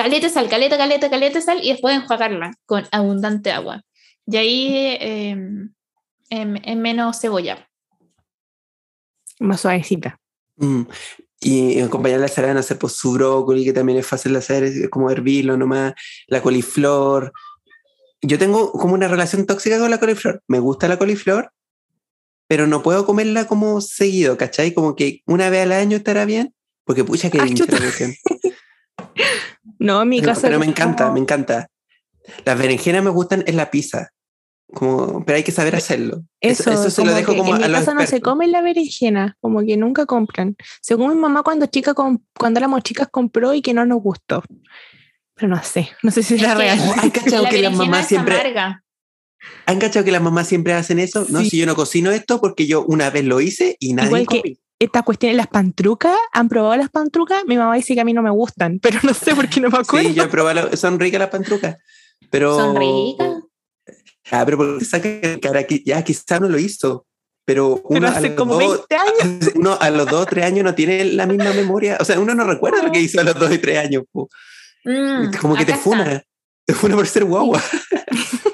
[0.02, 3.82] caleta sal, caleta, caleta, caleta sal y después enjuagarla con abundante agua.
[4.26, 5.72] Y ahí eh, em,
[6.30, 7.68] en menos cebolla.
[9.40, 10.20] Más suavecita.
[10.56, 10.82] Mm.
[11.40, 14.64] Y acompañar la ensalada, no sé, pues su brócoli, que también es fácil de hacer,
[14.64, 15.94] es como hervirlo nomás,
[16.28, 17.32] la coliflor.
[18.22, 20.42] Yo tengo como una relación tóxica con la coliflor.
[20.46, 21.52] Me gusta la coliflor,
[22.46, 24.74] pero no puedo comerla como seguido, ¿cachai?
[24.74, 26.54] Como que una vez al año estará bien,
[26.84, 27.46] porque pucha que Ah,
[29.78, 29.86] la.
[29.86, 30.42] No, en mi Pero, casa.
[30.48, 31.68] pero me encanta, como- me encanta.
[32.44, 34.10] Las berenjenas me gustan en la pizza,
[34.74, 36.22] como, pero hay que saber hacerlo.
[36.40, 38.32] Eso, eso se lo como dejo como en a mi casa no se expertos.
[38.32, 40.56] come la berenjena, como que nunca compran.
[40.82, 44.42] Según mi mamá cuando chica cuando éramos chicas compró y que no nos gustó.
[45.34, 46.78] Pero no sé, no sé si Es que real.
[47.02, 48.82] ¿Hay cachado la que las mamás siempre- amarga.
[49.66, 51.24] ¿Han cachado que las mamás siempre hacen eso?
[51.30, 54.26] No, si yo no cocino esto porque yo una vez lo hice y nadie Igual
[54.26, 54.86] que- comí.
[54.86, 57.44] Estas cuestiones, las pantrucas, ¿han probado las pantrucas?
[57.46, 59.70] Mi mamá dice que a mí no me gustan, pero no sé por qué no
[59.70, 60.08] me acuerdo.
[60.08, 61.76] Sí, yo he probado, son ricas las pantrucas.
[62.30, 63.42] Pero, Son ricas.
[64.30, 65.08] Ah, pero porque saca
[65.40, 67.06] cara que ya quizá no lo hizo.
[67.46, 69.50] Pero uno, pero a hace los como dos, 20 años.
[69.54, 71.96] uno a los dos o tres años no tiene la misma memoria.
[71.98, 74.02] O sea, uno no recuerda lo que hizo a los dos y tres años.
[74.12, 74.28] po.
[74.84, 75.82] Mm, Como que te está.
[75.82, 76.22] funa.
[76.66, 77.62] Te funa por ser guagua.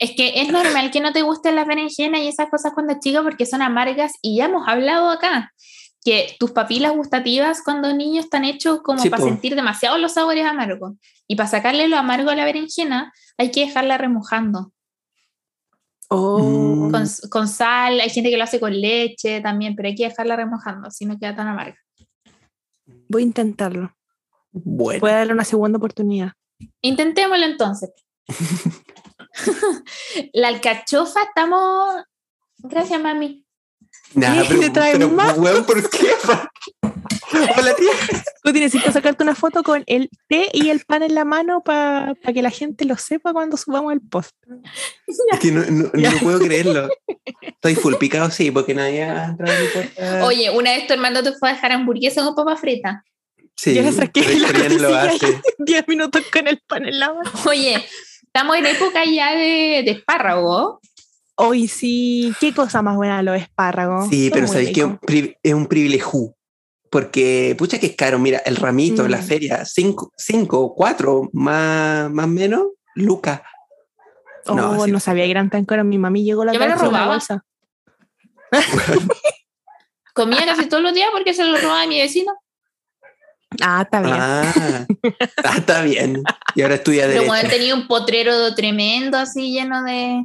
[0.00, 3.22] Es que es normal que no te gusten las berenjenas y esas cosas cuando chico
[3.22, 5.52] porque son amargas y ya hemos hablado acá
[6.02, 9.28] que tus papilas gustativas cuando niños están hechos como Sí, para po.
[9.28, 10.94] sentir demasiado los sabores amargos
[11.28, 14.72] y para sacarle lo amargo a la berenjena hay que dejarla remojando
[16.12, 20.08] Oh, con, con sal, hay gente que lo hace con leche también, pero hay que
[20.08, 21.78] dejarla remojando si no queda tan amarga.
[23.08, 23.94] Voy a intentarlo.
[24.50, 24.98] Bueno.
[25.00, 26.32] Voy a darle una segunda oportunidad.
[26.82, 27.90] Intentémoslo entonces.
[30.32, 31.94] la alcachofa estamos...
[32.58, 33.44] Gracias, mami.
[34.14, 35.38] Nada, pero, ¿Te traen pero, más?
[35.38, 36.08] weón, ¿por qué?
[37.56, 37.92] Hola, tía.
[38.42, 42.14] Tú necesitas sacarte una foto con el té y el pan en la mano para
[42.34, 44.34] que la gente lo sepa cuando subamos el post.
[45.06, 46.88] Es que no, no- no puedo creerlo.
[47.40, 50.24] Estoy full picado, sí, porque nadie ha entrado puerta.
[50.26, 53.04] Oye, una vez tu hermano te fue a dejar hamburguesa con papa frita.
[53.56, 55.42] sí, yo la saqué pero y la Victoriano lo Coti sigue hace.
[55.58, 57.30] 10 minutos con el pan en la mano.
[57.46, 57.86] Oye,
[58.32, 60.80] estamos en época ya de, de espárrago.
[61.36, 64.08] Hoy sí, qué cosa más buena los espárragos.
[64.08, 64.80] Sí, Son pero sabéis que
[65.42, 66.34] es un privilegio.
[66.90, 69.22] porque, pucha que es caro, mira, el ramito en la Mm.
[69.22, 73.40] feria, cinco, cinco, cuatro, más, más menos, lucas.
[74.46, 75.84] Oh, No, no, sabía que eran tan caros.
[75.86, 77.06] Mi mami llegó la Yo me lo robaba.
[77.08, 77.44] bolsa.
[80.14, 82.32] Comía casi todos los días porque se lo robaba mi vecino.
[83.62, 84.16] Ah, está bien.
[84.18, 84.52] Ah,
[85.44, 86.22] ah, está bien.
[86.54, 87.28] Y ahora estudia Pero Derecho.
[87.32, 90.24] bueno, tenía un potrero tremendo así lleno de,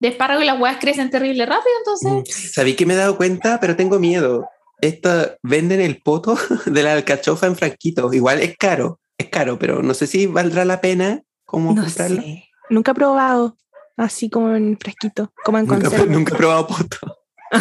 [0.00, 1.72] de espárragos y las huevas crecen terrible rápido,
[2.02, 2.08] Mm.
[2.18, 2.52] entonces.
[2.52, 4.48] Sabí que me he dado cuenta, pero tengo miedo.
[4.80, 6.36] Esto, venden el poto
[6.66, 8.12] de la alcachofa en frasquitos.
[8.14, 12.22] Igual es caro, es caro, pero no sé si valdrá la pena como No comprarlo.
[12.22, 12.44] sé.
[12.70, 13.56] Nunca he probado
[13.96, 16.12] así como en fresquito, como en Nunca, conserva.
[16.12, 16.98] nunca he probado poto.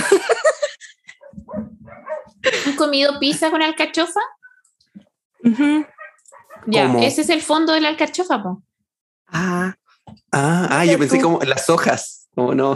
[2.65, 4.19] ¿Han comido pizza con alcachofa?
[5.47, 5.85] Ujú.
[6.67, 6.99] Ya, ¿Cómo?
[7.03, 8.63] ese es el fondo de la alcachofa, po.
[9.27, 9.75] Ah,
[10.31, 11.23] Ah, ah, yo pensé tú.
[11.23, 12.27] como las hojas.
[12.35, 12.75] Como no.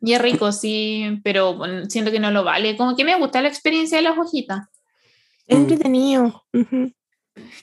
[0.00, 2.76] Y es rico, sí, pero bueno, siento que no lo vale.
[2.76, 4.66] Como que me gusta la experiencia de las hojitas.
[5.48, 5.60] es Mm.
[5.62, 6.44] entretenido.
[6.52, 6.92] Ujú.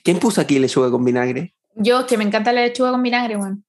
[0.02, 1.54] ¿Quién puso aquí lechuga con vinagre?
[1.74, 3.62] Yo, que me encanta la lechuga con vinagre, bueno.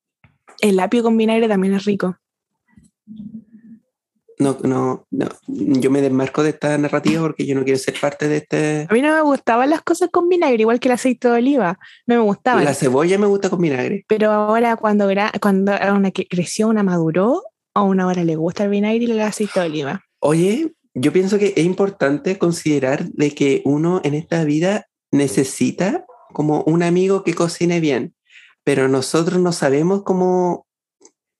[0.61, 2.17] El apio con vinagre también es rico.
[4.37, 5.29] No, no, no.
[5.47, 8.87] Yo me desmarco de esta narrativa porque yo no quiero ser parte de este.
[8.89, 11.79] A mí no me gustaban las cosas con vinagre, igual que el aceite de oliva.
[12.05, 12.65] No me gustaban.
[12.65, 14.05] La cebolla me gusta con vinagre.
[14.07, 15.07] Pero ahora cuando,
[15.41, 17.43] cuando una que creció, una maduró,
[17.73, 20.03] a una ahora le gusta el vinagre y el aceite de oliva.
[20.19, 26.63] Oye, yo pienso que es importante considerar de que uno en esta vida necesita como
[26.63, 28.15] un amigo que cocine bien,
[28.63, 30.65] pero nosotros no sabemos cómo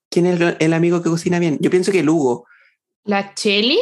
[0.09, 1.57] quién es el, el amigo que cocina bien.
[1.59, 2.45] Yo pienso que el Hugo.
[3.05, 3.79] ¿La cheli?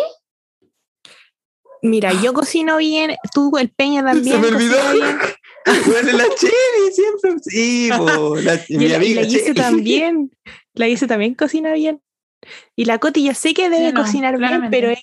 [1.82, 4.36] Mira, yo cocino bien, tú, el Peña también.
[4.36, 4.78] Se me olvidó.
[5.86, 7.32] Bueno, la Cheli siempre.
[7.42, 9.54] Sí, po, la- mi la, amiga la Gise Cheli.
[9.56, 10.32] también.
[10.74, 12.02] La Gise también cocina bien.
[12.76, 15.02] Y la Coti yo sé que debe Sí, no, cocinar bien, pero ella,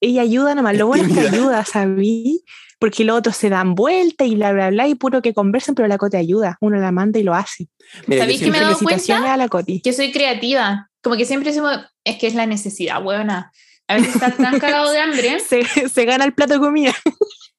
[0.00, 0.76] ella ayuda nomás.
[0.76, 2.44] Lo bueno es que ayuda, ¿sabí?
[2.80, 5.86] Porque los otros se dan vuelta y bla, bla, bla, y puro que conversan, pero
[5.88, 6.58] la Coti ayuda.
[6.60, 7.68] Uno la manda y lo hace.
[8.06, 9.32] ¿Sabéis que me he dado cuenta?
[9.32, 9.80] a la Coti.
[9.80, 10.90] Que soy creativa.
[11.04, 11.72] Como que siempre decimos,
[12.04, 13.52] es que es la necesidad, buena.
[13.86, 16.92] A veces está tan cagado de hambre Se, se gana el plato de comida.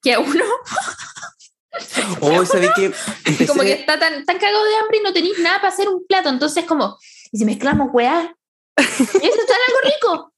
[0.01, 0.43] que a uno
[2.21, 2.85] Oh, ¿sabéis que
[3.25, 5.89] empecé- como que está tan, tan cagado de hambre y no tenéis nada para hacer
[5.89, 6.29] un plato.
[6.29, 6.97] Entonces, como,
[7.31, 8.33] ¿y si mezclamos weá?
[8.77, 9.21] Eso está en
[9.67, 10.33] algo rico.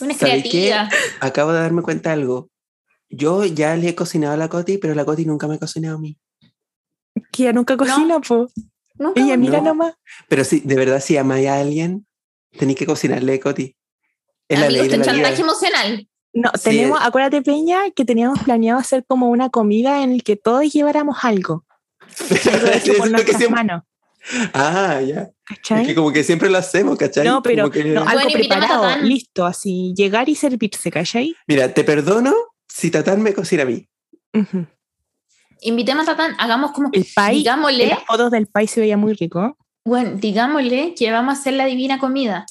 [0.00, 0.50] Una ¿sabéis qué?
[0.50, 0.88] creativa.
[1.20, 2.50] Acabo de darme cuenta de algo.
[3.08, 5.96] Yo ya le he cocinado a la Coti, pero la Coti nunca me ha cocinado
[5.96, 6.16] a mí.
[7.32, 8.48] Que ella nunca cocina, po.
[8.94, 9.64] Nunca Ella mira No.
[9.64, 9.94] nomás.
[10.28, 12.06] Pero sí, de verdad, si amáis a alguien,
[12.56, 13.74] tenéis que cocinarle, Coti.
[14.48, 15.12] Es la ley de la vida.
[15.12, 16.08] chantaje emocional.
[16.32, 20.36] No, Sí, tenemos, acuérdate, Peña, que teníamos planeado hacer como una comida en el que
[20.36, 21.64] todos lleváramos algo.
[22.52, 23.82] Algo hecho por lo que nuestras siempre- manos.
[24.54, 25.30] Ah, ya.
[25.80, 27.24] Es que como que siempre lo hacemos, ¿cachai?
[27.24, 29.08] No, pero Como que- no, algo Bueno, preparado, Tatán.
[29.08, 31.34] listo, así, llegar y servirse, ¿cachai?
[31.46, 32.34] Mira, te perdono
[32.68, 33.88] si Tatán me cocina a mí.
[35.60, 39.14] Invitemos a Tatán, hagamos como, El país, digámosle, las fotos del país se veía muy
[39.14, 39.56] rico.
[39.86, 42.44] Bueno, digámosle que vamos a hacer la divina comida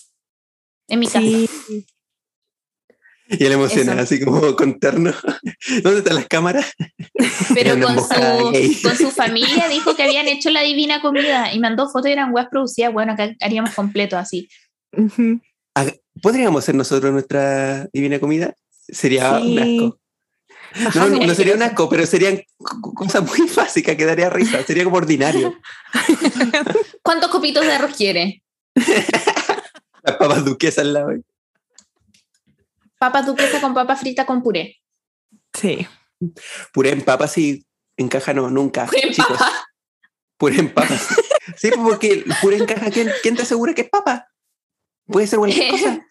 [0.87, 1.19] en mi casa.
[3.27, 4.03] Y él emocionado, Eso.
[4.15, 5.11] así como con terno.
[5.83, 6.71] ¿Dónde están las cámaras?
[7.53, 11.89] Pero con su, con su familia dijo que habían hecho la divina comida y mandó
[11.89, 12.93] fotos y eran webs producidas.
[12.93, 14.47] Bueno, acá haríamos completo así.
[16.21, 18.55] ¿Podríamos hacer nosotros nuestra divina comida?
[18.69, 19.57] Sería Sí.
[19.57, 19.99] un asco.
[20.95, 21.35] No, no, sí.
[21.35, 24.61] sería un asco, pero serían co- co- cosas muy básicas que daría risa.
[24.63, 25.57] Sería como ordinario.
[27.01, 28.43] ¿Cuántos copitos de arroz quiere?
[28.75, 31.11] Las papas duquesas al lado.
[32.99, 34.77] Papas duquesa con papa frita con puré.
[35.53, 35.87] sí.
[36.73, 37.65] Puré en papas y
[37.97, 38.85] encaja no, nunca.
[38.85, 39.37] Puré en chicos.
[39.37, 39.67] papa.
[40.37, 41.07] Puré en papas.
[41.57, 42.89] Sí, porque el puré encaja.
[42.89, 44.27] ¿quién, quién te asegura que es papa?
[45.07, 46.05] Puede ser cualquier cosa.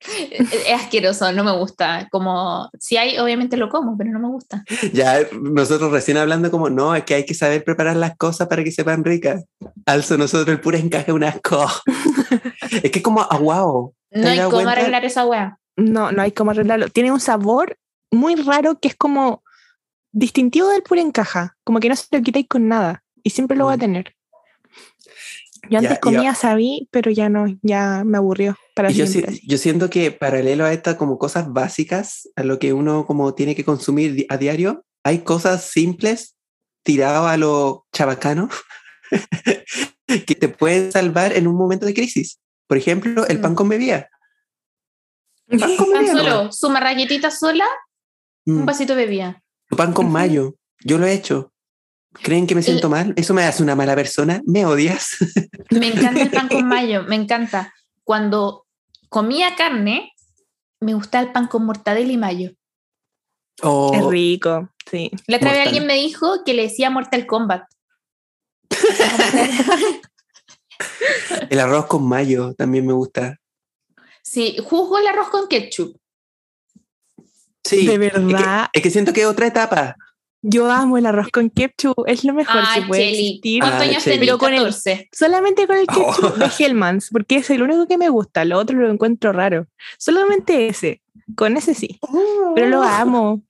[0.00, 2.08] Es asqueroso, no me gusta.
[2.10, 4.64] Como si hay, obviamente lo como, pero no me gusta.
[4.92, 8.64] Ya nosotros recién hablando como, no, es que hay que saber preparar las cosas para
[8.64, 9.44] que sepan ricas.
[9.86, 11.66] Also nosotros el puré encaja un asco.
[12.82, 13.94] es que es como aguao.
[14.10, 14.72] ¿Te No hay cómo cuenta?
[14.72, 15.58] arreglar esa wea.
[15.76, 16.88] No, no hay como arreglarlo.
[16.88, 17.76] Tiene un sabor
[18.10, 19.42] muy raro que es como
[20.12, 21.56] distintivo del puré en caja.
[21.64, 23.02] Como que no se lo quitáis con nada.
[23.22, 23.80] Y siempre lo va a Mm.
[23.80, 24.14] tener.
[25.70, 28.56] Yo antes Ya, comía sabí, pero ya no, ya me aburrió.
[28.74, 32.58] Para Y yo, si- yo siento que paralelo a estas como cosas básicas, a lo
[32.58, 36.36] que uno como tiene que consumir di- a diario, hay cosas simples
[36.82, 38.48] tiradas a lo chabacano
[40.26, 42.40] que te pueden salvar en un momento de crisis.
[42.66, 43.54] Por ejemplo, el pan Mm.
[43.54, 44.08] con bebida.
[45.48, 46.12] Pan con bebida.
[46.12, 47.66] solo, su marraquetita sola,
[48.46, 49.42] un Mm, vasito de bebida.
[49.76, 50.54] pan con mayo.
[50.84, 51.52] Yo lo he hecho.
[52.12, 53.12] ¿Creen que me siento mal?
[53.16, 54.40] ¿Eso me hace una mala persona?
[54.44, 55.16] ¿Me odias?
[55.70, 57.72] Me encanta el pan con mayo, me encanta.
[58.04, 58.66] Cuando
[59.08, 60.12] comía carne,
[60.80, 62.50] me gusta el pan con mortadela y mayo.
[63.62, 65.10] Oh, Es rico, sí.
[65.26, 67.64] La otra vez alguien me dijo que le decía Mortal Kombat.
[71.50, 73.36] el arroz con mayo también me gusta.
[74.22, 75.96] Sí, juzgo el arroz con ketchup.
[77.64, 77.86] Sí.
[77.86, 78.68] De es que- verdad.
[78.72, 79.96] Es que, siento que es otra etapa.
[80.42, 83.60] Yo amo el arroz con ketchup, es lo mejor Ay, que puede Cheli, existir.
[83.60, 84.14] ¿cuántos Ah, años Cheli.
[84.16, 84.26] tenés?
[84.28, 85.08] Pero con el- 14.
[85.12, 86.38] Solamente con el ketchup Oh.
[86.38, 89.66] de Hellmann's, porque es el único que me gusta, lo otro lo encuentro raro.
[89.98, 91.02] Solamente ese,
[91.36, 91.98] con ese sí.
[92.54, 93.42] Pero lo amo,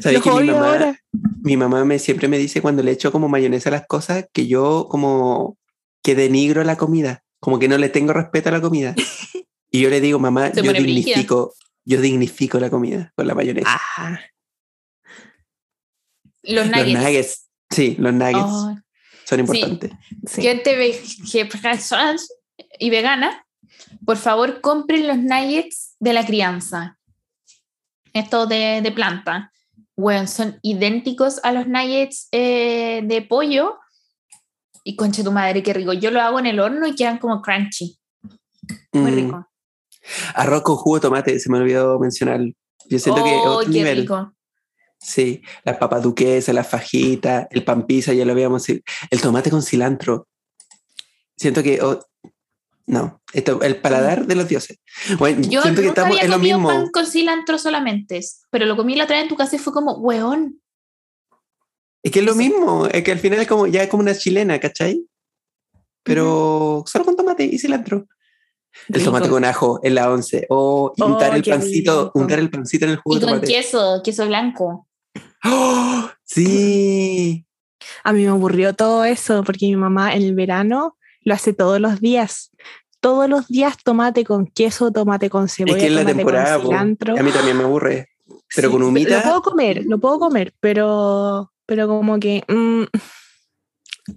[0.00, 0.96] ¿Sabes que mi mamá, ahora.
[1.42, 4.46] mi mamá me, siempre me dice cuando le echo como mayonesa a las cosas que
[4.46, 5.58] yo como
[6.02, 8.94] que denigro la comida, como que no le tengo respeto a la comida.
[9.72, 11.54] Y yo le digo, mamá, Se yo dignifico,
[11.84, 13.68] yo dignifico la comida con la mayonesa.
[13.96, 14.18] Ah,
[16.42, 17.00] Los Los nuggets.
[17.02, 18.74] nuggets, sí, los nuggets Oh,
[19.24, 19.92] son importantes.
[20.26, 20.42] sí.
[20.42, 21.00] gente ve-
[21.32, 21.48] que-
[22.78, 23.44] y vegana,
[24.04, 26.98] por favor compren los nuggets de la crianza.
[28.12, 29.52] Estos de, de planta.
[29.96, 33.78] Bueno, son idénticos a los nuggets eh, de pollo.
[34.82, 35.92] Y concha tu madre, qué rico.
[35.92, 37.98] Yo lo hago en el horno y quedan como crunchy.
[38.92, 39.46] Muy Mm, rico.
[40.34, 42.40] Arroz con jugo de tomate, se me olvidó mencionar.
[42.88, 43.98] Yo siento que oh, otro qué nivel.
[44.00, 44.32] rico.
[45.00, 49.62] Sí, las papas duquesas, las fajitas, el pan pizza, ya lo habíamos el tomate con
[49.62, 50.28] cilantro.
[51.36, 51.98] Siento que oh,
[52.86, 54.78] no, esto, el paladar de los dioses.
[55.18, 56.68] Bueno, Yo siento que nunca estamos había en lo mismo.
[56.68, 58.20] pan con cilantro solamente,
[58.50, 60.60] pero lo comí la otra vez en tu casa y fue como, weón.
[62.02, 62.38] Es que es lo Eso.
[62.38, 65.04] mismo, es que al final es como ya es como una chilena, ¿cachai?
[66.02, 68.06] Pero solo con tomate y cilantro.
[68.88, 69.06] El Rico.
[69.06, 70.46] tomate con ajo en la once.
[70.48, 72.18] O Oh, untar el qué pancito, rico.
[72.18, 73.52] untar el pancito en el jugo Y de con tomate.
[73.52, 74.86] queso, queso blanco.
[75.44, 76.10] ¡Oh!
[76.24, 77.46] Sí.
[78.04, 81.80] A mí me aburrió todo eso porque mi mamá en el verano lo hace todos
[81.80, 82.50] los días.
[83.00, 86.56] Todos los días tomate con queso, tomate con cebolla, es que es la tomate temporada.
[86.58, 87.18] con cilantro.
[87.18, 88.08] A mí también me aburre.
[88.54, 89.16] Pero Sí, con humita.
[89.16, 92.84] Lo puedo comer, lo puedo comer, pero, pero como que mm,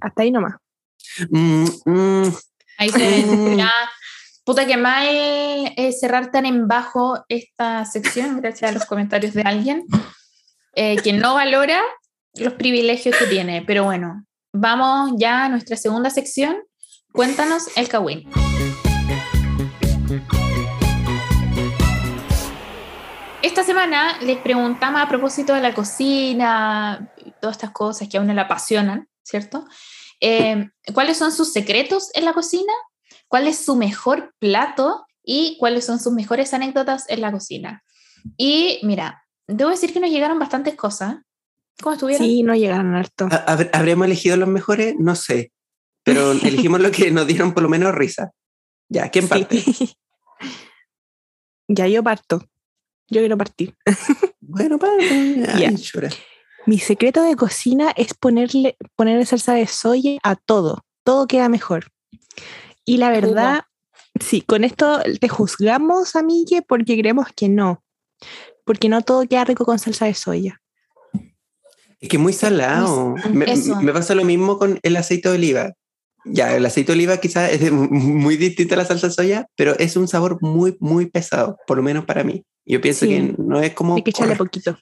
[0.02, 0.56] hasta ahí nomás.
[1.30, 2.34] Mm, mm,
[2.78, 3.26] Ahí se.
[3.26, 3.58] Mm.
[3.58, 3.72] Ya,
[4.44, 9.44] puta que mal eh, cerrar tan en bajo esta sección, gracias a los comentarios de
[9.44, 9.86] alguien
[10.76, 11.82] eh, que no valora
[12.36, 13.64] los privilegios que tiene.
[13.66, 16.58] Pero bueno, vamos ya a nuestra segunda sección.
[17.12, 18.30] Cuéntanos el Kawin.
[23.44, 28.34] Esta semana les preguntamos a propósito de la cocina, todas estas cosas que a uno
[28.34, 29.66] le apasionan, ¿cierto?
[30.22, 32.74] Eh, ¿Cuáles son sus secretos en la cocina?
[33.28, 35.06] ¿Cuál es su mejor plato?
[35.24, 37.84] ¿Y cuáles son sus mejores anécdotas en la cocina?
[38.38, 41.18] Y mira, debo decir que nos llegaron bastantes cosas.
[41.82, 42.26] ¿Cómo estuvieron?
[42.26, 43.26] Sí, no llegaron harto.
[43.32, 44.96] ¿ha- hab- ¿Habremos elegido los mejores?
[45.00, 45.52] No sé.
[46.04, 48.32] Pero elegimos lo que nos dieron por lo menos risa.
[48.90, 49.60] Ya, ¿quién parte?
[49.60, 49.96] Sí.
[51.68, 52.40] ya yo parto.
[53.10, 53.76] Yo quiero partir.
[54.46, 54.78] Bueno.
[55.56, 56.10] Ay, llora.
[56.68, 60.86] Mi secreto de cocina es ponerle, ponerle salsa de soya a todo.
[61.04, 61.88] Todo queda mejor.
[62.86, 63.62] Y la verdad,
[64.20, 67.84] sí, con esto te juzgamos, amigue, porque creemos que no.
[68.64, 70.62] Porque no todo queda rico con salsa de soya.
[72.00, 73.16] Es que es muy salado.
[73.32, 73.46] Me,
[73.82, 75.74] me pasa lo mismo con el aceite de oliva.
[76.26, 79.78] Ya, el aceite de oliva quizás es muy distinto a la salsa de soya, pero
[79.78, 82.46] es un sabor muy, muy pesado, por lo menos para mí.
[82.66, 83.12] Yo pienso Sí.
[83.12, 83.96] que no es como.
[83.96, 84.78] Hay que echarle poquito.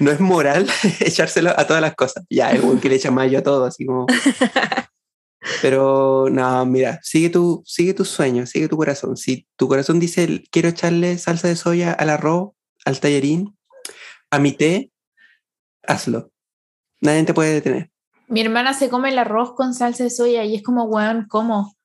[0.00, 0.68] no es moral
[1.00, 2.24] echárselo a todas las cosas.
[2.30, 4.06] Ya, es bueno que le echa mayo a todo, así como.
[5.62, 9.16] Pero no, mira, sigue tu, sigue tu sueño, sigue tu corazón.
[9.16, 12.50] Si tu corazón dice quiero echarle salsa de soya al arroz,
[12.86, 13.54] al tallarín,
[14.30, 14.90] a mi té,
[15.82, 16.30] hazlo.
[17.00, 17.90] Nadie te puede detener.
[18.28, 21.76] Mi hermana se come el arroz con salsa de soya y es como, weón, ¿cómo?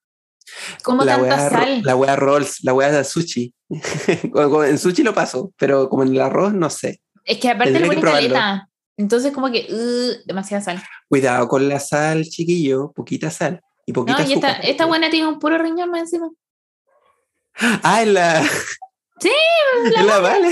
[0.84, 1.82] ¿Cómo la tanta wea, sal?
[1.84, 3.54] la wea rolls, la wea de sushi.
[4.70, 7.02] En sushi lo paso, pero como en el arroz, no sé.
[7.26, 8.30] Es que aparte le Tendría que pone probarlo.
[8.30, 8.70] caleta.
[8.98, 10.84] Entonces como que, uh, demasiada sal.
[11.10, 13.62] Cuidado con la sal, chiquillo, poquita sal.
[13.86, 16.30] Y poquita No, y esta, esta buena tiene un puro riñón más encima.
[17.84, 18.44] Ah, en la.
[19.22, 19.30] Sí,
[20.04, 20.50] la vale.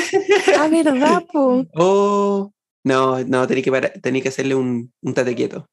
[0.58, 1.66] Ah, ¿verdad, po?
[1.76, 5.68] Oh, no, no, tenía que, tenía que hacerle un, un tate quieto.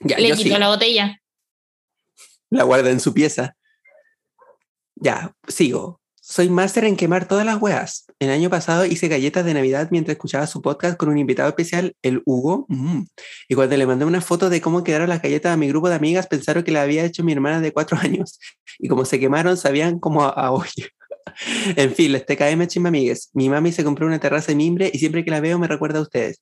[0.00, 1.20] Ya, Le yo quitó sí, la botella.
[2.50, 3.56] la guarda en su pieza.
[4.96, 6.00] Ya, sigo.
[6.20, 8.04] Soy máster en quemar todas las weas.
[8.18, 11.96] El año pasado hice galletas de Navidad mientras escuchaba su podcast con un invitado especial,
[12.02, 12.66] el Hugo.
[12.68, 13.04] Mm.
[13.48, 15.94] Y cuando le mandé una foto de cómo quedaron las galletas a mi grupo de
[15.94, 18.38] amigas, pensaron que la había hecho mi hermana de cuatro años.
[18.78, 20.50] Y como se quemaron, sabían como a, a.
[21.76, 23.30] En fin, les TKM chisme amigues.
[23.32, 25.98] Mi mami se compró una terraza de mimbre y siempre que la veo me recuerda
[25.98, 26.40] a ustedes.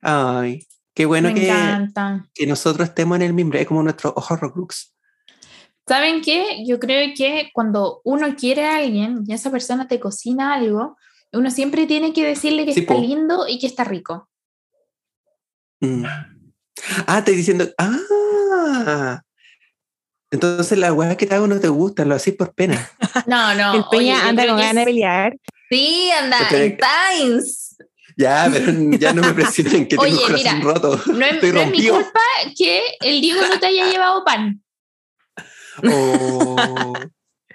[0.00, 1.52] Ay, qué bueno Me que,
[2.34, 4.92] que nosotros estemos en el mimbre, es como nuestro horrocrux.
[5.88, 6.64] ¿Saben qué?
[6.66, 10.96] Yo creo que cuando uno quiere a alguien y esa persona te cocina algo,
[11.32, 13.00] uno siempre tiene que decirle que Sí, está po.
[13.00, 14.28] lindo y que está rico.
[15.80, 16.04] Mm.
[17.06, 17.68] Ah, estoy diciendo.
[17.78, 19.22] Ah.
[20.36, 22.90] Entonces las weas que te hago no te gustan, lo haces por pena.
[23.26, 23.74] No, no.
[23.74, 25.36] el oye, Peña yo anda con ganas de pelear.
[25.70, 27.76] Sí, anda, en Times.
[28.18, 31.00] Ya, pero ya no me presionen que Oye, tengo el corazón mira, roto.
[31.12, 32.20] No es, Estoy no es mi culpa
[32.56, 34.62] que el Diego no te haya llevado pan.
[35.90, 36.92] Oh.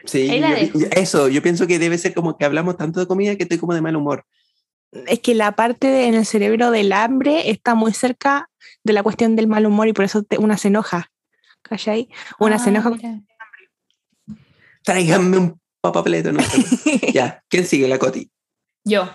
[0.05, 0.41] Sí,
[0.73, 3.59] yo- eso, yo pienso que debe ser como que hablamos tanto de comida que estoy
[3.59, 4.25] como de mal humor.
[5.05, 8.49] Es que la parte de- en el cerebro del hambre está muy cerca
[8.83, 11.10] de la cuestión del mal humor y por eso te- una se enoja.
[11.61, 12.09] ¿Cachai?
[12.39, 12.89] Una se Ah, enoja.
[12.89, 13.19] mira.
[14.83, 16.57] Tráiganme un papapleto, no sé.
[17.13, 17.87] ya, ¿quién sigue?
[17.87, 18.29] La Coti.
[18.83, 19.09] Yo.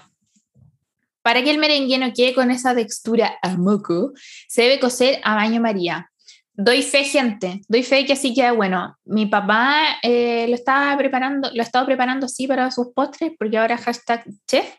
[1.23, 4.13] Para que el merengue no quede con esa textura a moco,
[4.49, 6.11] se debe cocer a baño María.
[6.53, 7.61] Doy fe, gente.
[7.69, 8.97] Doy fe que así queda bueno.
[9.05, 13.59] Mi papá eh, lo estaba preparando, lo ha estado preparando así para sus postres, porque
[13.59, 14.73] ahora hashtag chef,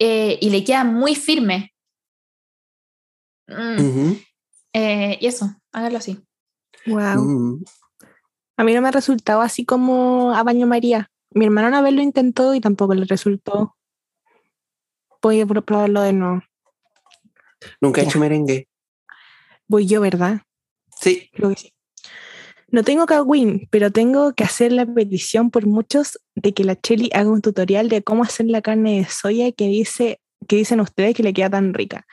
[0.00, 1.72] eh, y le queda muy firme.
[3.46, 4.18] Mm, Ujú.
[4.74, 6.18] eh, y eso, hágalo así.
[6.88, 7.22] Wow.
[7.24, 7.64] Mm.
[8.56, 11.10] A mí no me ha resultado así como a baño María.
[11.30, 13.76] Mi hermano una vez lo intentó y tampoco le resultó.
[15.22, 16.42] Voy a pro- probarlo de nuevo.
[17.80, 18.68] Nunca he hecho merengue.
[19.66, 20.42] Voy yo, ¿verdad?
[21.00, 21.30] Sí.
[21.34, 21.72] Creo que sí.
[22.70, 27.10] No tengo Kawin, pero tengo que hacer la petición por muchos de que la Cheli
[27.14, 31.14] haga un tutorial de cómo hacer la carne de soya que dice que dicen ustedes
[31.14, 32.06] que le queda tan rica.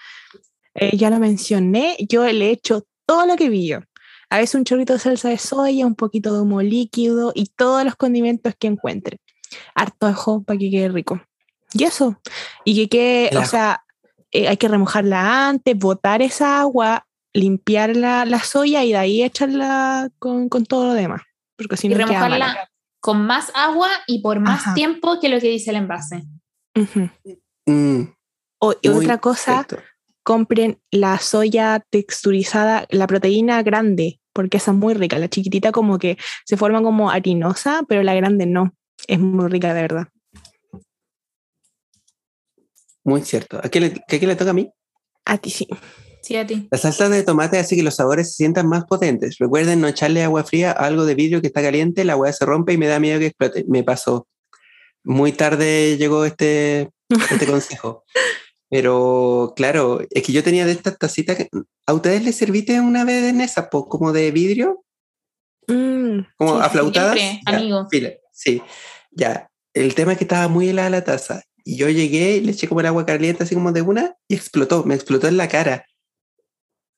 [0.73, 3.79] Eh, ya lo mencioné, yo le he hecho todo lo que vi yo.
[4.29, 7.83] A veces un chorrito de salsa de soya, un poquito de humo líquido y todos
[7.85, 9.19] los condimentos que encuentre.
[9.75, 11.21] Harto ajo para que quede rico.
[11.73, 12.19] Y eso.
[12.63, 13.83] Y que quede, o sea,
[14.31, 19.23] eh, hay que remojarla antes, botar esa agua, limpiar la, la soya y de ahí
[19.23, 21.21] echarla con, con todo lo demás.
[21.57, 22.35] Porque si Y no queda mala.
[22.37, 22.69] remojarla
[22.99, 24.73] con más agua y por más Ajá.
[24.73, 26.23] tiempo que lo que dice el envase.
[27.67, 28.03] Mm,
[28.59, 29.65] O- y muy otra cosa.
[30.25, 35.19] Compren la soya texturizada, la proteína grande, porque esa es muy rica.
[35.19, 38.73] La chiquitita como que se forma como harinosa, pero la grande no.
[39.07, 40.07] Es muy rica de verdad.
[43.03, 43.59] Muy cierto.
[43.63, 44.69] ¿A qué le, qué- qué le toca a mí?
[45.25, 45.67] A ti sí.
[46.23, 46.67] Sí, a ti.
[46.71, 49.37] La salsa de tomate hace que los sabores se sientan más potentes.
[49.37, 52.45] Recuerden no echarle agua fría a algo de vidrio que está caliente, la agua se
[52.45, 53.63] rompe y me da miedo que explote.
[53.67, 54.27] Me pasó.
[55.03, 56.89] Muy tarde llegó este,
[57.29, 58.03] este consejo.
[58.69, 61.37] Pero claro, es que yo tenía de estas tacitas.
[61.37, 61.49] que-
[61.87, 64.83] ¿A ustedes les serviste una vez en esa, po, como de vidrio?
[65.67, 67.17] Mm, Como sí, aflautadas.
[67.19, 67.87] siempre, Ya, amigo.
[67.89, 68.61] fila, sí,
[69.11, 69.49] ya.
[69.73, 71.43] El tema es que estaba muy helada la taza.
[71.63, 74.83] Y yo llegué, le eché como el agua caliente, así como de una, y explotó,
[74.83, 75.85] me explotó en la cara.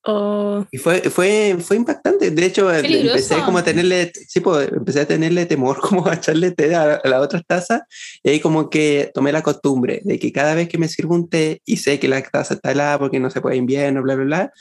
[0.03, 2.31] Oh, Y fue, fue, fue impactante.
[2.31, 3.17] De hecho, Peligroso.
[3.17, 6.93] empecé como a tenerle, sí, pues, empecé a tenerle temor como a echarle té a,
[6.95, 7.81] a las otras tazas.
[8.23, 11.29] Y ahí como que tomé la costumbre de que cada vez que me sirvo un
[11.29, 14.25] té y sé que la taza está helada porque no se puede invierno, bla, bla,
[14.25, 14.51] bla,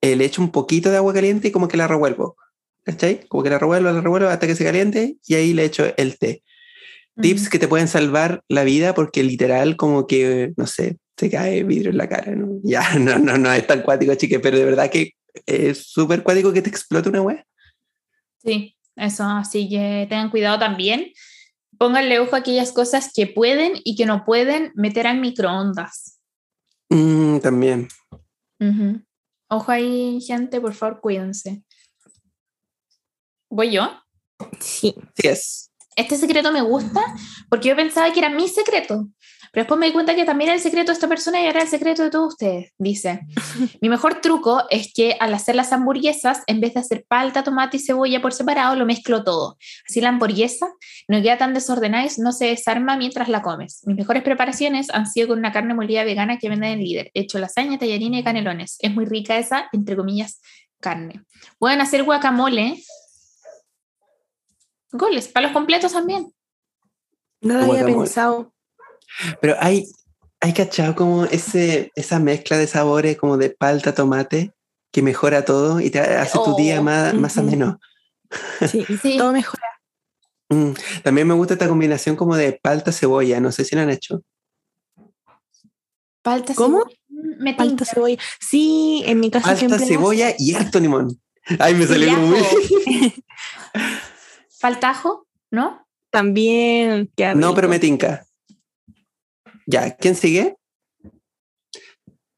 [0.00, 2.36] eh, le echo un poquito de agua caliente y como que la revuelvo.
[2.82, 3.26] ¿Cachai?
[3.28, 6.18] Como que la revuelvo, la revuelvo hasta que se caliente y ahí le echo el
[6.18, 6.42] té.
[7.20, 11.62] Tips que te pueden salvar la vida porque literal como que, no sé, se cae
[11.64, 12.60] vidrio en la cara, ¿no?
[12.64, 15.12] Ya, no, no, no es tan cuático, chique, pero de verdad que
[15.46, 17.46] es súper cuático que te explote una wea.
[18.42, 21.12] Sí, eso, así que tengan cuidado también.
[21.76, 26.18] Pónganle ojo a aquellas cosas que pueden y que no pueden meter al microondas.
[26.88, 27.88] Mm, también.
[28.58, 29.02] Ujú.
[29.48, 31.62] Ojo ahí, gente, por favor, cuídense.
[33.50, 33.90] ¿Voy yo?
[34.58, 34.94] sí.
[35.14, 35.70] Sí es.
[35.96, 37.02] Este secreto me gusta
[37.50, 39.08] porque yo pensaba que era mi secreto,
[39.52, 41.58] pero después me di cuenta que también era el secreto de esta persona y ahora
[41.58, 42.72] era el secreto de todos ustedes.
[42.78, 43.20] Dice,
[43.80, 47.78] mi mejor truco es que al hacer las hamburguesas, en vez de hacer palta, tomate
[47.78, 49.58] y cebolla por separado, lo mezclo todo.
[49.88, 50.68] Así la hamburguesa
[51.08, 53.82] no queda tan desordenada y no se desarma mientras la comes.
[53.86, 57.10] Mis mejores preparaciones han sido con una carne molida vegana que venden en Líder.
[57.14, 58.76] He hecho lasaña, tallarina y canelones.
[58.80, 60.40] Es muy rica esa, entre comillas,
[60.80, 61.24] carne.
[61.58, 62.82] Pueden hacer guacamole.
[64.92, 66.32] Goles, para los completos también.
[67.40, 68.52] No lo había pensado.
[69.40, 69.86] Pero hay,
[70.40, 74.52] hay cachado como ese, esa mezcla de sabores como de palta, tomate,
[74.92, 77.78] que mejora todo y te hace tu día Oh, más, más ameno.
[78.68, 79.16] Sí, Sí.
[79.18, 79.62] todo mejora.
[80.48, 80.72] Mm,
[81.04, 84.22] También me gusta esta combinación como de palta, cebolla, no sé si la han hecho.
[86.22, 86.80] Palta, ¿Cómo?
[86.80, 86.96] cebolla.
[87.38, 88.16] Me Palta, cebolla.
[88.40, 89.86] Sí, en mi casa Palta, siempre.
[89.86, 91.20] cebolla y harto limón.
[91.58, 92.38] Ay, me salió muy...
[92.38, 92.56] ajo.
[94.58, 95.86] Falta ajo, ¿no?
[96.10, 97.10] También.
[97.16, 98.26] qué No, pero me tinca.
[99.70, 100.56] Ya, ¿quién sigue?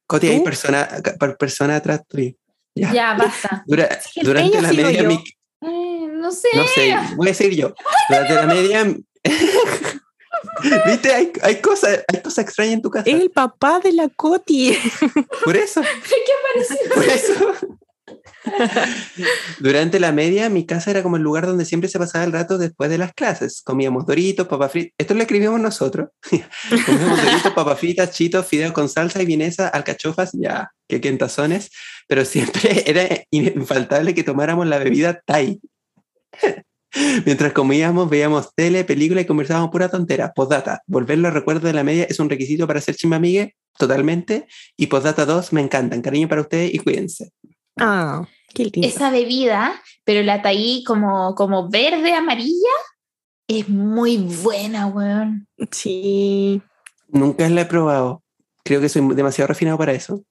[0.07, 0.87] Coti, hay persona,
[1.19, 2.33] per- persona atrás tuyo.
[2.75, 2.93] Ya.
[2.93, 3.65] Ya, basta.
[3.67, 3.89] Dura-
[4.23, 6.49] durante la media mic- Eh, No sé.
[6.55, 7.75] No sé, voy a decir yo.
[8.09, 8.85] Durante la media.
[10.87, 11.13] ¿Viste?
[11.15, 13.09] Hay, hay, cosas, hay cosas extrañas en tu casa.
[13.09, 14.77] El papá de la Coti.
[15.45, 15.81] Por eso.
[15.83, 16.89] ¿Qué?
[16.95, 17.55] Por eso.
[19.61, 22.59] Durante la media, mi casa era como el lugar donde siempre se pasaba el rato
[22.59, 23.63] después de las clases.
[23.63, 24.93] Comíamos doritos, papas fritas.
[24.99, 26.09] Esto lo escribimos nosotros.
[26.87, 31.71] Comíamos doritos, papas fritas, chitos, fideos con salsa y vienesa, alcachofas, ya, que quentazones.
[32.09, 35.61] Pero siempre era infaltable que tomáramos la bebida Thai.
[37.25, 40.33] Mientras comíamos, veíamos tele, película y conversábamos pura tontera.
[40.35, 44.47] Postdata, volver los recuerdos de la media es un requisito para ser chimamigue, totalmente.
[44.77, 46.03] Y postdata 2, me encantan.
[46.03, 47.31] Cariño para ustedes y cuídense.
[47.79, 48.87] Ah, qué lindo.
[48.87, 52.71] Esa bebida, pero la taí como, como verde, amarilla,
[53.49, 55.47] es muy buena, weón.
[55.71, 56.63] Sí.
[57.09, 58.23] Nunca la he probado.
[58.65, 60.25] Creo que soy demasiado refinado para eso.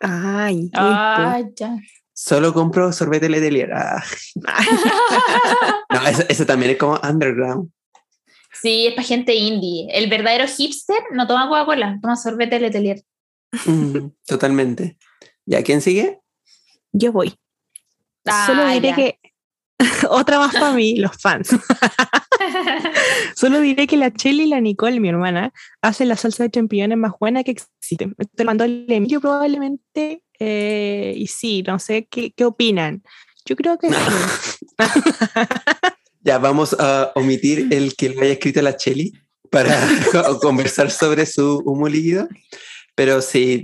[0.00, 1.76] Ay, Ah, ya.
[2.12, 3.72] Solo compro sorbete Letelier.
[3.72, 4.02] Ah.
[5.92, 7.70] no, eso, eso también es como underground.
[8.60, 9.86] Sí, es para gente indie.
[9.92, 13.02] El verdadero hipster no toma Coca-Cola, toma sorbete Letelier.
[13.66, 14.98] Mm, totalmente.
[15.46, 16.20] ¿Ya quién sigue?
[16.92, 17.30] Yo voy.
[18.46, 18.96] Solo Ah, diré ya.
[18.96, 19.18] que
[20.10, 21.48] otra más para mí, los fans.
[23.36, 25.52] Solo diré que la Cheli y la Nicole, mi hermana,
[25.82, 28.10] hacen la salsa de champiñones más buena que existe.
[28.34, 30.22] Te lo mandó el Emilio probablemente.
[30.40, 33.02] eh, y sí, no sé qué, qué opinan.
[33.44, 33.96] Yo creo que sí.
[36.20, 39.12] Ya vamos a omitir el que lo haya escrito la Cheli
[39.50, 39.74] para
[40.42, 42.28] conversar sobre su humo líquido.
[42.94, 43.62] Pero sí,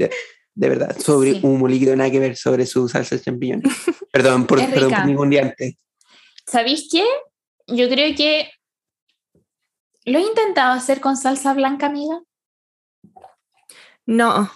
[0.55, 1.41] de, verdad, sobre Sí.
[1.43, 3.73] humo líquido nada que ver sobre su salsa de champiñones.
[4.13, 5.77] Perdón por, perdón por ningún diante.
[6.47, 7.05] ¿Sabéis qué?
[7.67, 8.51] Yo creo que
[10.05, 12.21] lo he intentado hacer con salsa blanca, amiga.
[14.07, 14.51] No,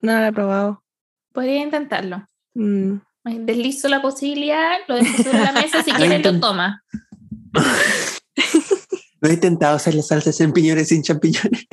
[0.00, 0.84] no lo he probado.
[1.32, 2.26] Podría intentarlo.
[2.54, 2.96] Mm.
[3.24, 6.84] Deslizo la posibilidad, lo dejo sobre la mesa, si quieres lo intent- toma.
[9.22, 11.66] No he intentado hacer la salsa de champiñones sin champiñones.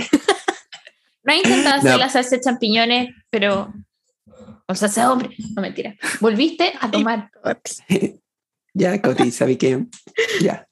[1.27, 1.97] No he intentado hacer No.
[1.97, 3.71] la salsa de champiñones, pero...
[4.69, 5.95] O sea, sea hombre, no mentira.
[6.19, 7.29] Volviste a tomar.
[8.73, 9.85] ya, Coti, ¿sabes qué?
[10.41, 10.67] Ya.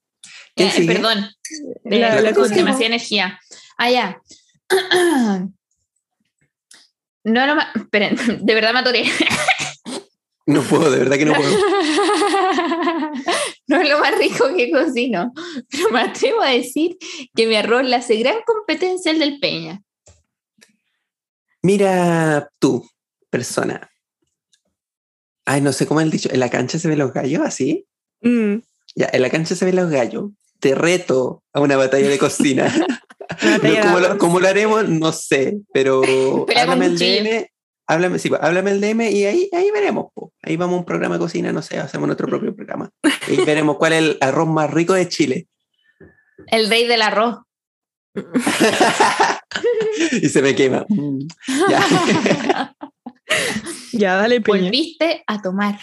[0.56, 0.94] ¿Quién Eh, sigue?
[0.96, 1.30] perdón,
[1.84, 2.56] de, La- la Coti.
[2.56, 3.40] demasiada energía.
[3.78, 4.22] Ah, ya.
[7.28, 8.16] No, no, esperen,
[8.46, 9.04] de verdad me atoré.
[10.48, 11.50] No puedo, de verdad que no puedo.
[13.66, 15.34] no es lo más rico que cocino,
[15.72, 16.98] pero me atrevo a decir
[17.36, 19.82] que mi arroz le hace gran competencia al del Peña.
[21.66, 22.88] Mira tú,
[23.32, 23.90] persona.
[25.46, 26.30] Ay, no sé cómo el dicho.
[26.32, 27.88] ¿En la cancha se ven los gallos así?
[28.22, 28.58] Mm.
[28.96, 30.30] Ya, en la cancha se ven los gallos.
[30.60, 32.72] Te reto a una batalla de cocina.
[33.42, 34.18] No, ¿Cómo, lo, arroz.
[34.20, 34.88] cómo lo haremos?
[34.88, 36.04] No sé, pero
[36.56, 36.98] háblame el.
[37.00, 37.48] DM.
[37.88, 40.12] Háblame, sí, háblame el DM y ahí, ahí veremos.
[40.14, 40.32] po.
[40.44, 42.92] Ahí vamos a un programa de cocina, no sé, hacemos nuestro propio programa.
[43.28, 45.48] Y veremos cuál es el arroz más rico de Chile.
[46.48, 47.40] El rey del arroz.
[50.22, 50.86] y se me quema.
[50.90, 51.28] Mm,
[51.70, 52.76] ya.
[53.98, 54.64] Ya, dale peña.
[54.64, 55.80] Volviste a tomar.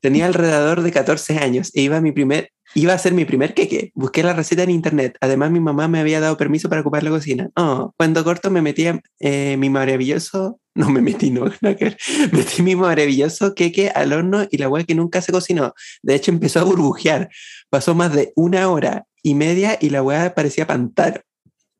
[0.00, 3.54] Tenía alrededor de 14 años e iba a, mi primer, iba a ser mi primer
[3.54, 3.92] queque.
[3.94, 5.16] Busqué la receta en internet.
[5.20, 7.50] Además, mi mamá me había dado permiso para ocupar la cocina.
[7.56, 10.60] Oh, cuando corto me metí a, eh, mi maravilloso...
[10.76, 11.44] No me metí, no.
[12.32, 15.72] Metí mi maravilloso queque al horno y la hueá que nunca se cocinó.
[16.02, 17.30] De hecho, empezó a burbujear.
[17.70, 21.20] Pasó más de una hora y media y la hueá parecía pantano.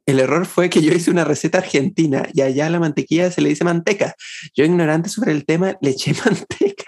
[0.07, 3.41] El error fue que yo hice una receta argentina y allá a la mantequilla se
[3.41, 4.15] le dice manteca.
[4.55, 6.85] Yo, ignorante sobre el tema, le eché manteca.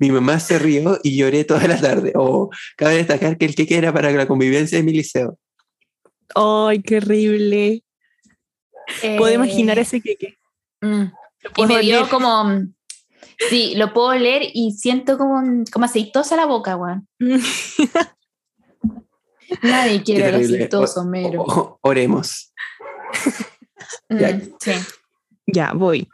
[0.00, 2.12] Mi mamá se rió y lloré toda la tarde.
[2.16, 5.38] Oh, cabe destacar que el queque era para la convivencia de mi liceo.
[6.34, 7.84] Ay, qué horrible.
[9.16, 10.34] Puedo Eh, imaginar ese queque.
[10.80, 11.02] mm.
[11.44, 12.62] Y puedo me dio como.
[13.50, 17.06] Sí, lo puedo oler y siento como, como aceitosa la boca, weón.
[19.62, 20.56] Nadie quiere el terrible.
[20.56, 21.42] aceitoso, O- mero.
[21.42, 22.52] o- oremos.
[24.08, 24.40] Mm, ya.
[24.60, 24.72] sí.
[25.46, 26.08] Ya, voy.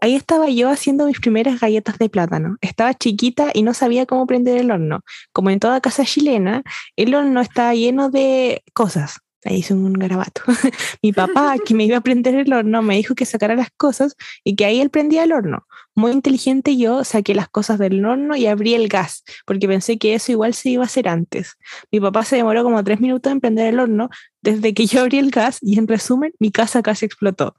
[0.00, 2.56] Ahí estaba yo haciendo mis primeras galletas de plátano.
[2.60, 5.00] Estaba chiquita y no sabía cómo prender el horno.
[5.32, 6.62] Como en toda casa chilena,
[6.96, 9.18] el horno estaba lleno de cosas.
[9.44, 10.42] Ahí hice un garabato.
[11.02, 14.16] Mi papá, que me iba a prender el horno, me dijo que sacara las cosas
[14.44, 15.66] y que ahí él prendía el horno.
[15.94, 20.14] Muy inteligente yo saqué las cosas del horno y abrí el gas, porque pensé que
[20.14, 21.56] eso igual se iba a hacer antes.
[21.90, 24.10] Mi papá se demoró como tres minutos en prender el horno
[24.42, 27.54] desde que yo abrí el gas y en resumen mi casa casi explotó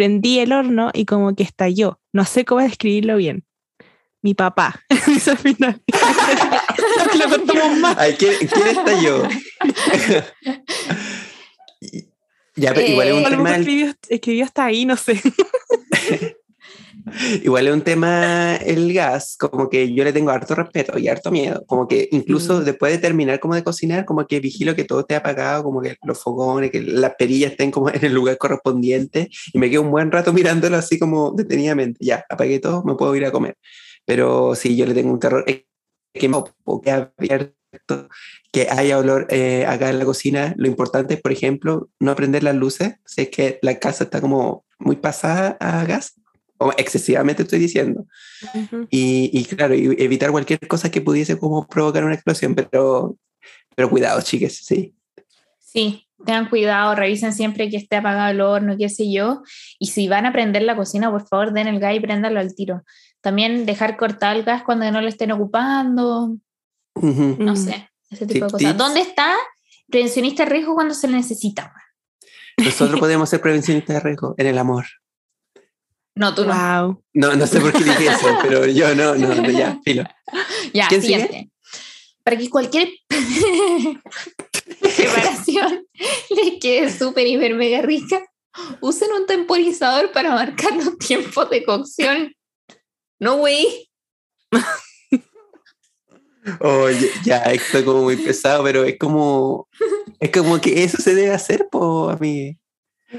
[0.00, 2.00] prendí el horno y como que estalló.
[2.14, 3.44] No sé cómo describirlo bien.
[4.22, 4.82] Mi papá.
[5.06, 5.82] Dice al final.
[7.18, 7.98] Lo contamos más.
[7.98, 9.28] Ay, ¿quién, quién está yo?
[12.60, 13.56] Ya, pero igual es un Eh, tema...
[13.56, 15.20] escribió, escribió hasta ahí, no sé.
[17.42, 21.30] Igual es un tema el gas, como que yo le tengo harto respeto y harto
[21.30, 22.64] miedo, como que incluso Mm.
[22.64, 25.96] después de terminar como de cocinar, como que vigilo que todo esté apagado, como que
[26.04, 29.90] los fogones, que las perillas estén como en el lugar correspondiente y me quedo un
[29.90, 33.56] buen rato mirándolo así como detenidamente, ya, apagué todo, me puedo ir a comer.
[34.04, 35.64] Pero sí, yo le tengo un terror, es
[36.12, 37.54] que me abierto,
[38.52, 42.42] que haya olor eh, acá en la cocina, lo importante es, por ejemplo, no prender
[42.42, 46.14] las luces, si es que la casa está como muy pasada a gas,
[46.58, 48.04] o excesivamente estoy diciendo.
[48.90, 53.16] Y, y claro, y evitar cualquier cosa que pudiese como provocar una explosión, pero,
[53.74, 54.94] pero cuidado, chiques, sí.
[55.58, 59.42] Sí, tengan cuidado, revisen siempre que esté apagado el horno, qué sé yo.
[59.78, 62.82] Y si van a prender la cocina, por favor, den el gas y al tiro.
[63.22, 66.36] También dejar cortar el gas cuando no lo estén ocupando,
[66.94, 68.76] No sé, ese tipo Tip- de cosas.
[68.76, 69.36] ¿Dónde está
[69.88, 71.72] prevencionista de riesgo cuando se le necesita?
[72.56, 74.86] Nosotros podemos ser prevencionistas de riesgo en el amor.
[76.14, 76.52] No, tú no.
[76.54, 77.02] Wow.
[77.14, 80.04] No, no sé por qué dije eso, pero yo no, no, no, ya, filo.
[80.74, 81.50] Ya, ¿Quién siguiente.
[82.22, 82.90] Para que cualquier
[84.96, 85.86] preparación
[86.30, 88.22] les quede súper, hiper, mega rica,
[88.80, 92.34] usen un temporizador para marcar los tiempos de cocción.
[93.18, 93.90] No, güey.
[96.60, 99.68] Oye, ya, esto es como muy pesado, pero es como,
[100.18, 102.56] es como que eso se debe hacer, po, a mí.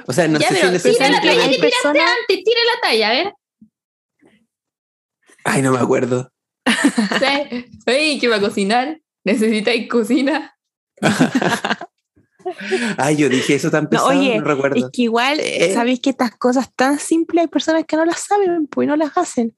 [0.07, 2.59] O sea, no Ya, sé si pero es tira la talla que tiraste antes, tira
[2.73, 3.33] la talla, a ver.
[5.43, 6.31] Ay, no me acuerdo.
[7.87, 8.99] Oye, ¿qué va a cocinar?
[9.23, 10.55] ¿Necesitáis cocina?
[12.97, 14.89] Ay, yo dije eso tan No, pesado, no, oye, Es recuerdo.
[14.91, 15.73] que igual Eh.
[15.73, 18.95] sabéis que estas cosas tan simples hay personas que no las saben, pues y no
[18.95, 19.55] las hacen.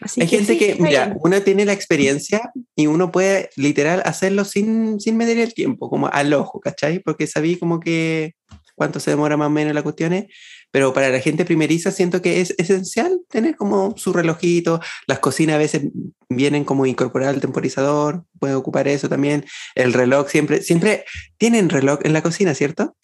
[0.00, 4.44] Así Hay gente sí, que, mira, una tiene la experiencia y uno puede literal hacerlo
[4.44, 7.00] sin, sin medir el tiempo, como al ojo, ¿cachai?
[7.00, 8.34] Porque sabí como que
[8.78, 10.26] cuánto se demora más o menos las cuestiones,
[10.70, 15.56] pero para la gente primeriza siento que es esencial tener como su relojito, las cocinas
[15.56, 15.82] a veces
[16.28, 19.44] vienen como incorporar el temporizador, puede ocupar eso también,
[19.74, 21.04] el reloj siempre, siempre
[21.38, 22.96] tienen reloj en la cocina, ¿cierto?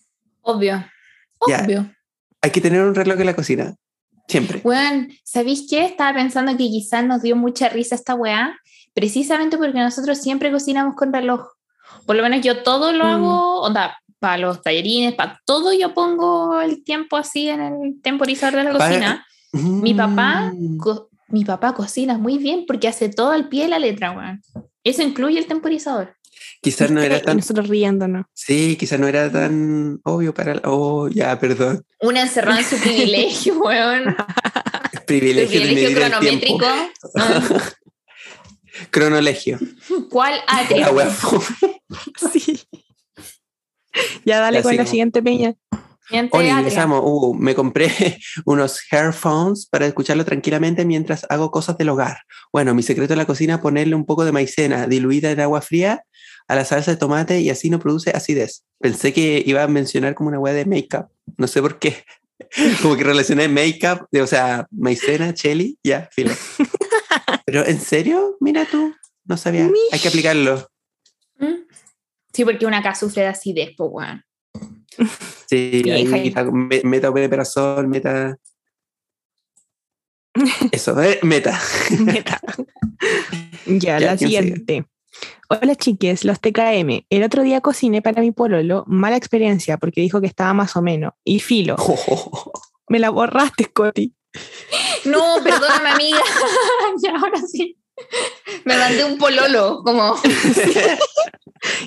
[0.43, 0.85] Obvio.
[1.49, 1.65] Ya.
[1.65, 1.91] Obvio.
[2.41, 3.75] Hay que tener un reloj en la cocina,
[4.29, 4.61] siempre.
[4.63, 5.85] Bueno, ¿sabéis qué?
[5.85, 8.57] Estaba pensando que quizás nos dio mucha risa esta weá,
[8.95, 11.47] precisamente porque nosotros siempre cocinamos con reloj.
[12.07, 13.09] Por lo menos yo todo lo Mm.
[13.09, 18.57] hago, onda, para los tallerines, para todo yo pongo el tiempo así en el temporizador
[18.57, 19.27] de la cocina.
[19.53, 20.79] Mi papá, Mm.
[21.29, 24.41] mi papá cocina muy bien porque hace todo al pie de la letra, weón.
[24.83, 26.15] Eso incluye el temporizador.
[26.65, 28.25] Quizás no era tan nosotros riéndonos.
[28.33, 30.63] Sí, quizá no era tan obvio para...
[30.65, 31.85] Oh, ya, perdón.
[32.01, 34.17] Una encerrada en su privilegio, weón.
[35.07, 36.59] Privilegio, de privilegio cronométrico.
[36.59, 36.93] tiempo.
[38.77, 39.59] Ah, Cronolegio.
[40.11, 40.41] ¿Cuál
[40.95, 41.83] wea fome.
[42.33, 42.61] Sí.
[44.25, 45.55] Ya dale Ya con la siguiente peña.
[46.09, 47.03] Siguiente Oli, empezamos.
[47.05, 52.23] Uh, me compré unos headphones para escucharlo tranquilamente mientras hago cosas del hogar.
[52.53, 56.03] Bueno, mi secreto en la cocina ponerle un poco de maicena diluida en agua fría
[56.49, 58.65] a la salsa de tomate y así no produce acidez.
[58.79, 61.09] Pensé que iba a mencionar como una wea de make-up.
[61.37, 62.05] No sé por qué.
[62.83, 66.33] Como que relacioné make-up, o sea, maicena, cheli, ya, filo.
[67.47, 68.93] Pero en serio, mira tú,
[69.25, 69.71] no sabía.
[69.93, 70.69] Hay que aplicarlo.
[71.39, 71.65] ¿Mm?
[72.33, 74.25] Sí, porque una acá sufre de acidez, pues, weón.
[75.47, 76.33] Sí, ahí
[76.85, 78.37] meta omeprazol, meta.
[80.73, 81.59] Eso, eh, meta.
[82.01, 82.41] Neta.
[83.67, 84.85] ya, Ya, la ¿quién sigue?
[85.49, 87.07] Hola chiques, los TKM.
[87.11, 90.83] El otro día cociné para mi pololo, mala experiencia porque dijo que estaba más o
[90.83, 91.13] menos.
[91.23, 91.77] Y filo,
[92.89, 94.15] me la borraste, Scotty.
[95.05, 96.19] No, perdóname, amiga.
[97.03, 97.79] ya, ahora sí.
[98.65, 100.17] Me mandé un pololo, como.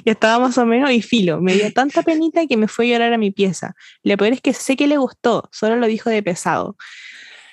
[0.06, 1.42] Y estaba más o menos y filo.
[1.42, 3.76] Me dio tanta penita que me fue a llorar a mi pieza.
[4.04, 6.78] Lo peor es que sé que le gustó, solo lo dijo de pesado.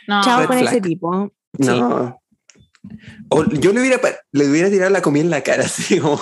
[0.06, 1.32] No, Chao red con ese tipo.
[1.58, 1.80] Sí.
[3.30, 3.36] No.
[3.38, 4.00] O yo le hubiera,
[4.32, 6.18] le hubiera tirado la comida en la cara, así como.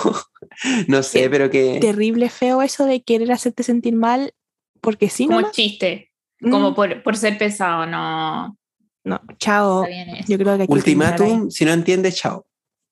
[0.87, 1.79] No sé, Eh, pero que.
[1.79, 4.33] Terrible feo eso de querer hacerte sentir mal
[4.81, 5.51] porque sí, como no.
[5.51, 8.57] chiste, como por, por ser pesado, no.
[9.05, 9.85] No, chao.
[10.27, 12.45] Yo creo que Ultimátum, si no entiende, chao.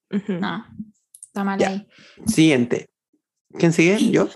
[0.10, 0.20] ahí.
[0.20, 0.34] Ujú.
[0.34, 0.66] No,
[1.22, 1.70] está mal Ya.
[1.70, 1.88] ahí.
[2.28, 2.90] Siguiente.
[3.58, 3.98] ¿Quién sigue?
[4.12, 4.28] ¿Yo?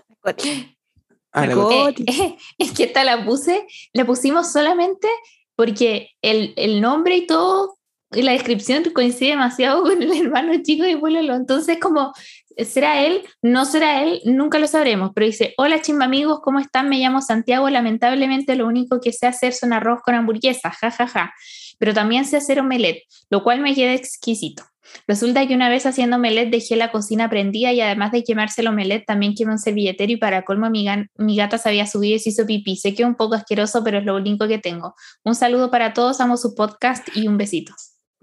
[1.32, 1.56] Ah, la.
[1.56, 2.04] Goti.
[2.08, 5.08] Eh, es que esta la puse, la pusimos solamente
[5.56, 7.75] porque el, el nombre y todo,
[8.12, 11.36] y la descripción coincide demasiado con el hermano chico de Pololo.
[11.36, 12.14] Entonces, como
[12.58, 13.24] ¿Será él?
[13.42, 14.22] ¿No será él?
[14.24, 15.12] Nunca lo sabremos.
[15.14, 16.88] Pero dice, hola chimba amigos, ¿cómo están?
[16.88, 17.70] Me llamo Santiago.
[17.70, 21.08] Lamentablemente lo único que sé hacer son arroz con hamburguesa, jajaja.
[21.08, 21.34] Ja, ja.
[21.78, 24.64] Pero también sé hacer omelette, lo cual me queda exquisito.
[25.08, 28.68] Resulta que una vez haciendo omelette dejé la cocina prendida y además de quemarse el
[28.68, 30.88] omelette también quemé un servilletero y para colmo mi,
[31.18, 32.78] mi gata se había subido y se hizo pipí.
[32.78, 34.96] Sé que es un poco asqueroso, pero es lo único que tengo.
[35.26, 37.74] Un saludo para todos, amo su podcast y un besito.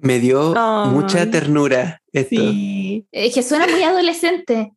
[0.03, 0.87] Me dio oh.
[0.87, 2.41] mucha ternura esto.
[2.41, 3.07] Sí.
[3.13, 4.73] Es que suena muy adolescente.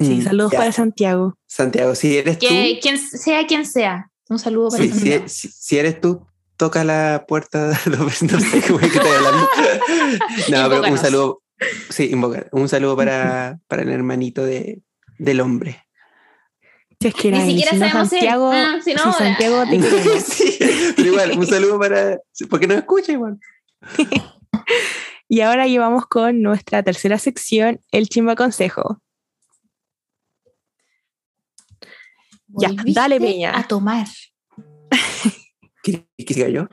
[0.00, 1.36] Sí, mm, saludos para Santiago.
[1.46, 2.80] Santiago, si eres que, tú.
[2.82, 4.10] Quien sea quien sea.
[4.28, 5.24] Un saludo para sí, Santiago.
[5.28, 7.78] Si, si, eres tú, toca la puerta.
[7.86, 9.48] No, sé cómo es que estoy hablando.
[10.50, 11.42] no, pero un saludo.
[11.90, 12.48] Sí, invocar.
[12.50, 14.82] Un saludo para, para el hermanito de,
[15.18, 15.86] del hombre.
[17.00, 19.80] Si es que Ni siquiera sabemos Santiago, ah, si no, Santiago te
[20.20, 20.58] sí,
[20.96, 22.18] pero igual, un saludo para.
[22.48, 23.38] Porque no escucha igual.
[25.28, 29.00] y ahora llevamos con nuestra tercera sección, el chimba consejo.
[32.48, 33.56] Ya, dale, Peña.
[33.56, 34.06] A tomar.
[35.82, 36.68] ¿Quieres que siga yo?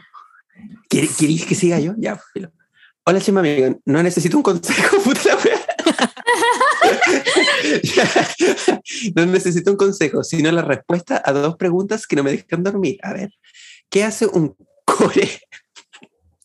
[0.90, 1.94] ¿Quieres que siga yo?
[1.98, 2.52] Ya, filo.
[3.06, 3.80] Hola, chimba amigo.
[3.86, 5.68] No necesito un consejo, puta la
[9.15, 12.98] no necesito un consejo, sino la respuesta a dos preguntas que no me dejan dormir.
[13.03, 13.32] A ver,
[13.90, 14.56] ¿qué hace un
[14.86, 15.41] core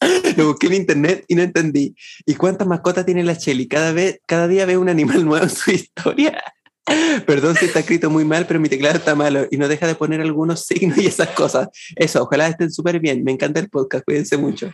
[0.37, 1.95] Lo busqué en internet y no entendí.
[2.27, 3.69] ¿Y cuántas mascotas tiene la Shelly?
[3.69, 6.43] Cada, vez, cada día ve un animal nuevo en su historia.
[7.27, 9.95] Perdón si está escrito muy mal, pero mi teclado está malo y no deja de
[9.95, 11.69] poner algunos signos y esas cosas.
[11.97, 13.23] Eso, ojalá estén súper bien.
[13.25, 14.73] Me encanta el podcast, cuídense mucho.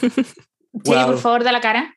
[0.00, 0.10] Sí,
[0.82, 1.96] por favor, da la cara.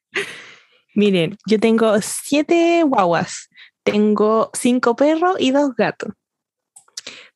[0.95, 3.49] Miren, yo tengo siete guaguas.
[3.83, 6.13] Tengo cinco perros y dos gatos.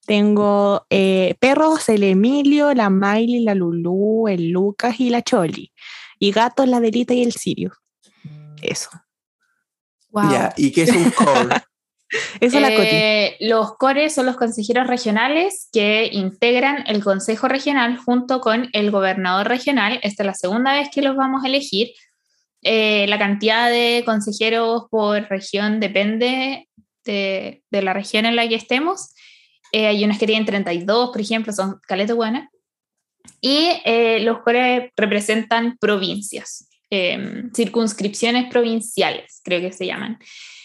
[0.05, 5.71] Tengo eh, perros, el Emilio, la Miley, la Lulu, el Lucas y la Choli.
[6.19, 7.73] Y gatos, la Delita y el Sirio.
[8.61, 8.89] Eso.
[10.13, 11.55] Ya, ¿y qué es un core?
[12.41, 17.97] Eso es la eh, Los cores son los consejeros regionales que integran el consejo regional
[17.97, 19.99] junto con el gobernador regional.
[20.03, 21.91] Esta es la segunda vez que los vamos a elegir.
[22.63, 26.67] Eh, la cantidad de consejeros por región depende
[27.05, 29.13] de, de, la región en la que estemos.
[29.71, 32.49] Eh, hay unas que tienen 32, por ejemplo, son caletas buenas.
[33.39, 40.19] Y eh, los core representan provincias, em, circunscripciones provinciales, creo que se llaman.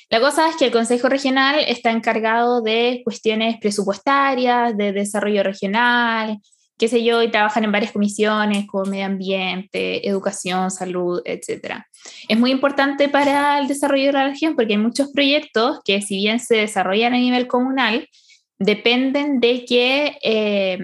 [0.09, 6.39] La cosa es que el Consejo Regional está encargado de cuestiones presupuestarias, de desarrollo regional,
[6.79, 11.83] qué sé yo, y trabajan en varias comisiones como medio ambiente, educación, salud, etc.
[12.29, 16.17] Es muy importante para el desarrollo de la región porque hay muchos proyectos que si
[16.17, 18.09] bien se desarrollan a nivel comunal,
[18.59, 20.79] dependen de que eh,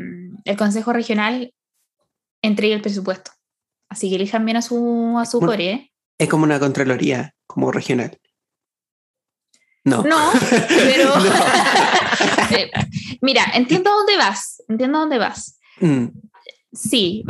[0.44, 1.54] el Consejo Regional
[2.42, 3.30] entregue el presupuesto.
[3.88, 5.70] Así que elijan bien a su, a su core.
[5.70, 5.92] ¿eh?
[6.18, 8.18] Es como una Contraloría, como regional.
[9.84, 10.02] No.
[10.02, 10.30] No,
[10.68, 11.12] pero.
[12.52, 12.70] Eh,
[13.22, 14.62] mira, entiendo dónde vas.
[14.68, 15.58] Entiendo dónde vas.
[15.80, 16.08] Mm.
[16.70, 17.24] Sí.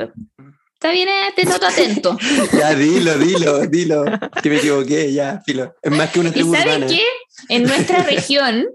[0.75, 2.19] Está bien, te noto atento.
[2.59, 4.05] ya, dilo, dilo, dilo.
[4.43, 5.77] Que me equivoqué, ya, filo.
[5.81, 7.05] Es más que una ¿Y ¿Saben qué?
[7.49, 8.67] En nuestra región,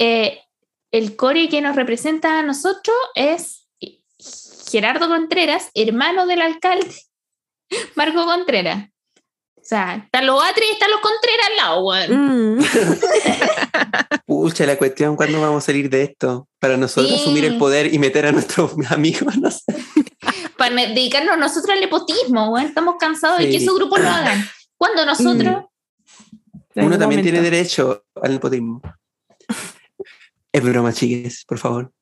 [0.00, 0.40] eh,
[0.96, 3.68] el core que nos representa a nosotros es
[4.70, 6.94] Gerardo Contreras, hermano del alcalde
[7.96, 8.88] Marco Contreras.
[9.56, 12.56] O sea, están los Atri y están los Contreras al lado, weón.
[12.56, 12.64] Mm.
[14.26, 16.48] Pucha, la cuestión, ¿cuándo vamos a salir de esto?
[16.60, 19.64] Para nosotros asumir el poder y meter a nuestros amigos, no sé.
[20.56, 22.66] Para dedicarnos nosotros al nepotismo, weón.
[22.66, 24.42] Estamos cansados de que esos grupos lo hagan.
[24.78, 25.64] ¿Cuándo nosotros?
[26.76, 28.80] Uno también tiene derecho al nepotismo.
[30.56, 31.92] Es broma, chiques, por favor.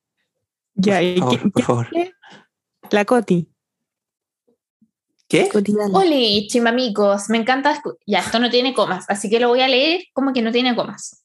[0.76, 1.88] Ya, por, por favor.
[2.88, 3.48] La Coti.
[5.26, 5.48] ¿Qué?
[5.92, 7.82] Hola, chimamicos, me encanta.
[8.06, 10.76] Ya, esto no tiene comas, así que lo voy a leer como que no tiene
[10.76, 11.24] comas.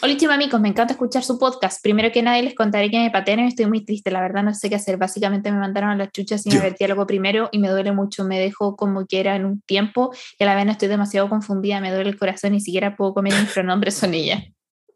[0.00, 1.82] Hola, chimamicos, me encanta escuchar su podcast.
[1.82, 4.12] Primero que nada, les contaré que me patearon y estoy muy triste.
[4.12, 4.96] La verdad, no sé qué hacer.
[4.96, 8.22] Básicamente me mandaron a las chuchas y me vertí algo primero y me duele mucho.
[8.22, 11.28] Me dejo como que era en un tiempo y a la vez no estoy demasiado
[11.28, 11.80] confundida.
[11.80, 14.44] Me duele el corazón, ni siquiera puedo comer mis pronombres son ella.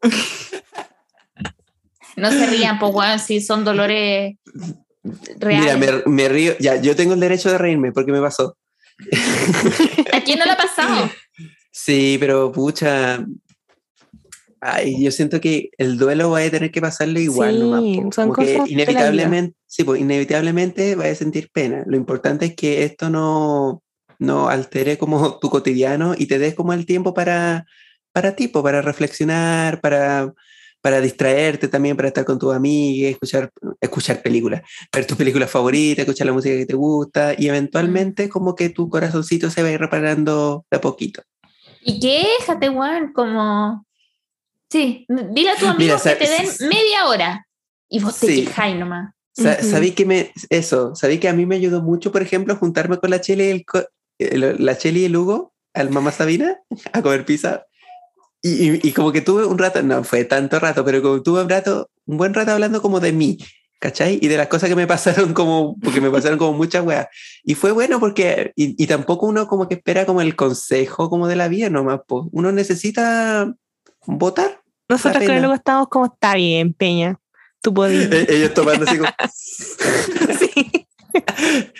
[2.15, 4.35] No se rían, pues, weón, si son dolores
[5.37, 5.77] reales.
[5.77, 6.55] Mira, me, río.
[6.59, 8.57] Ya, yo tengo el derecho de reírme porque me pasó.
[10.13, 11.09] ¿A quién no le ha pasado?
[11.71, 13.25] Sí, pero pucha.
[14.61, 18.67] Ay, yo siento que el duelo va a tener que pasarle igual, sí, Son cosas
[18.67, 21.83] inevitablemente, sí, pues inevitablemente va a sentir pena.
[21.85, 23.83] Lo importante es que esto no,
[24.17, 27.65] no altere como tu cotidiano y te des como el tiempo para,
[28.11, 30.33] para ti, para reflexionar, para
[30.85, 33.49] para distraerte también, para estar con tus amigas, escuchar,
[33.81, 34.61] escuchar películas,
[34.93, 38.87] ver tus películas favoritas, escuchar la música que te gusta y eventualmente como que tu
[38.87, 41.23] corazoncito se va a ir reparando de a poquito.
[41.81, 43.83] Y quéjate, weón, como.
[44.69, 47.47] Sí, dile a tu amigo Mira, que te den media hora.
[47.89, 48.45] Y vos te Sí.
[48.45, 49.11] quejáis nomás.
[49.33, 49.63] Sa-.
[49.63, 53.09] Sabí que me, eso, sabí que a mí me ayudó mucho, por ejemplo, juntarme con
[53.09, 56.59] la Cheli y el, el- la Cheli y el Hugo, al mamá Sabina,
[56.93, 57.65] a comer pizza.
[58.47, 61.41] Y, y- y como que tuve un rato, no fue tanto rato, pero como tuve
[61.41, 63.39] un rato, un buen rato hablando como de mí,
[63.79, 64.19] ¿cachai?
[64.21, 67.07] Y de las cosas que me pasaron como, porque me pasaron como muchas weas.
[67.43, 71.27] Y fue bueno porque, y, y tampoco uno como que espera como el consejo como
[71.27, 72.29] de la vida nomás, po.
[72.33, 73.51] uno necesita
[74.05, 74.61] votar.
[74.89, 77.19] Nosotros el luego estamos como, está bien, Peña,
[77.63, 78.11] tú podías.
[78.11, 79.09] E- Ellos tomando así como...
[80.39, 80.87] Sí.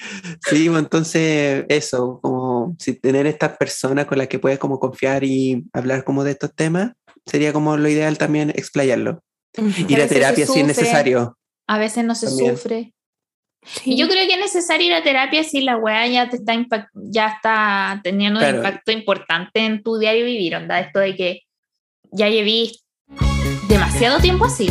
[0.47, 5.23] Sí, pues, entonces eso, como si tener estas personas con las que puedes como confiar
[5.23, 6.91] y hablar como de estos temas,
[7.25, 9.21] sería como lo ideal también explayarlo.
[9.87, 11.37] Ir a terapia si es necesario.
[11.67, 12.57] A veces no se También.
[12.57, 12.91] sufre.
[13.65, 13.93] Sí.
[13.93, 16.53] Y yo creo que es necesario ir a terapia si la weá ya te está
[16.53, 18.59] impact- ya está teniendo Claro.
[18.59, 21.39] un impacto importante en tu diario vivir, onda, esto de que
[22.11, 22.79] ya lleví
[23.67, 24.69] demasiado tiempo así,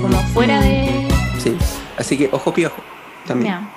[0.00, 1.06] como fuera de
[1.38, 1.56] Sí,
[1.96, 2.82] así que ojo piojo
[3.26, 3.54] también.
[3.54, 3.74] Mira.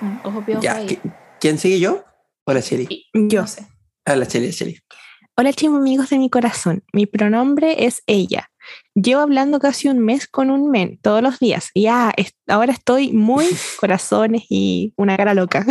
[0.00, 0.86] Mm, Ojo piojo Ya, ahí.
[0.86, 2.04] ¿qui- ¿quién sigue yo?
[2.44, 2.86] O la Cheli.
[2.88, 3.42] Y- Yo.
[3.42, 3.66] No sé.
[4.04, 4.78] Ah, la Cheli, la Cheli.
[5.36, 8.50] Hola chicos amigos de mi corazón, mi pronombre es ella.
[8.94, 11.70] Llevo hablando casi un mes con un men todos los días.
[11.74, 13.46] Y ya, es- ahora estoy muy
[13.80, 15.64] corazones y una cara loca.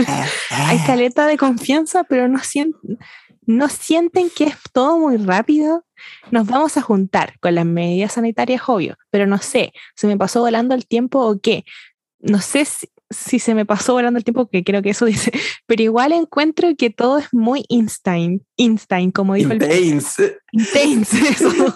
[0.51, 2.97] Hay caleta de confianza, pero no sienten,
[3.45, 5.83] no sienten que es todo muy rápido.
[6.31, 10.39] Nos vamos a juntar con las medidas sanitarias, obvio, pero no sé, ¿se me pasó
[10.41, 11.65] volando el tiempo o qué?
[12.19, 15.31] No sé si, si se me pasó volando el tiempo, que creo que eso dice,
[15.65, 20.37] pero igual encuentro que todo es muy instant, instant, como dijo el Intense.
[21.29, 21.75] Eso.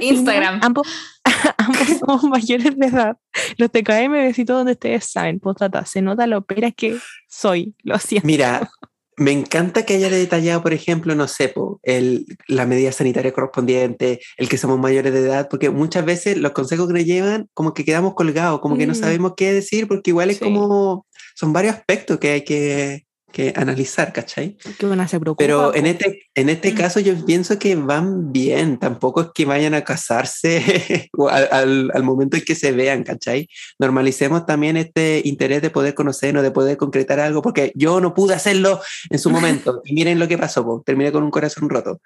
[0.00, 0.60] Instagram.
[0.62, 0.86] Ambos,
[1.58, 3.16] ambos somos mayores de edad.
[3.56, 6.98] Los TKM besitos donde ustedes saben, postdata, se nota lo pera que
[7.28, 8.26] soy, lo siento.
[8.26, 8.70] Mira,
[9.16, 14.48] me encanta que haya detallado, por ejemplo, no sé, el, la medida sanitaria correspondiente, el
[14.48, 17.84] que somos mayores de edad, porque muchas veces los consejos que nos llevan, como que
[17.84, 18.96] quedamos colgados, como que no Mm.
[18.96, 20.44] sabemos qué decir, porque igual es Sí.
[20.44, 24.56] como, son varios aspectos que hay que, que analizar, ¿cachai?
[24.78, 25.42] Que una se preocupa.
[25.44, 26.76] Pero en este, en este Mm.
[26.76, 32.02] caso yo pienso que van bien, tampoco es que vayan a casarse al, al- al
[32.04, 33.48] momento en que se vean, ¿cachai?
[33.78, 38.34] Normalicemos también este interés de poder conocernos, de poder concretar algo, porque yo no pude
[38.34, 38.80] hacerlo
[39.10, 39.82] en su momento.
[39.84, 42.00] y miren lo que pasó, po, terminé con un corazón roto.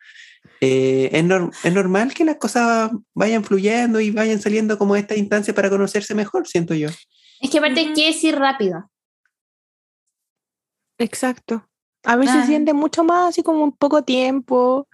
[0.61, 5.15] Eh, es, nor- es normal que las cosas vayan fluyendo y vayan saliendo como esta
[5.15, 6.89] instancia para conocerse mejor, siento yo.
[7.41, 8.91] Es que aparte hay que decir rápido.
[10.99, 11.67] Exacto.
[12.05, 12.41] A veces Ah.
[12.43, 14.89] se siente mucho más, así como un poco tiempo,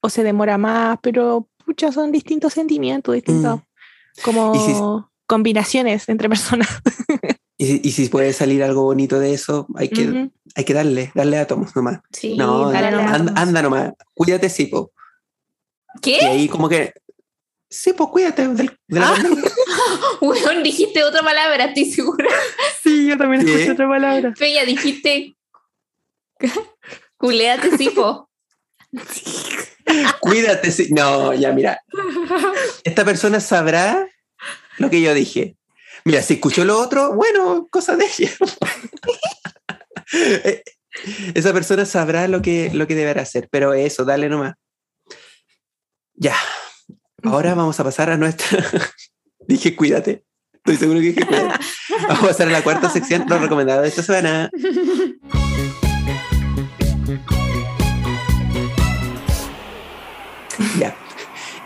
[0.00, 3.60] o se demora más, pero pucha, son distintos sentimientos, distintos,
[4.24, 4.58] como Mm.
[4.66, 6.68] Si- combinaciones entre personas.
[7.60, 11.12] Y, si- y si puede salir algo bonito de eso, hay que, hay que darle,
[11.14, 12.00] darle átomos nomás.
[12.10, 13.12] Sí, No, dale nomás.
[13.20, 14.92] anda, anda nomás, cuídate, sí, po.
[15.96, 16.24] Y ¿Qué?
[16.24, 16.94] ahí como que,
[17.68, 19.14] sí, pues cuídate del- de la Ah.
[20.22, 22.30] Weón, dijiste otra palabra, estoy segura.
[22.82, 23.52] Sí, yo también ¿Qué?
[23.52, 24.32] escuché otra palabra.
[24.36, 25.36] Feya, dijiste.
[27.16, 28.30] Culeate, sí, po.
[30.20, 30.88] Cuídate, sí.
[30.90, 31.80] No, ya, mira.
[32.84, 34.08] Esta persona sabrá
[34.78, 35.56] lo que yo dije.
[36.04, 38.30] Mira, si escuchó lo otro, bueno, cosa de ella.
[40.12, 40.64] Eh,
[41.34, 44.54] Esa persona sabrá lo que, lo que deberá hacer, pero eso, dale nomás.
[46.14, 46.34] Ya.
[47.22, 48.66] Ahora vamos a pasar a nuestra.
[49.46, 50.24] dije, cuídate.
[50.52, 51.64] Estoy seguro que dije, cuídate.
[52.08, 54.50] Vamos a pasar a la cuarta sección, lo recomendado de esta semana.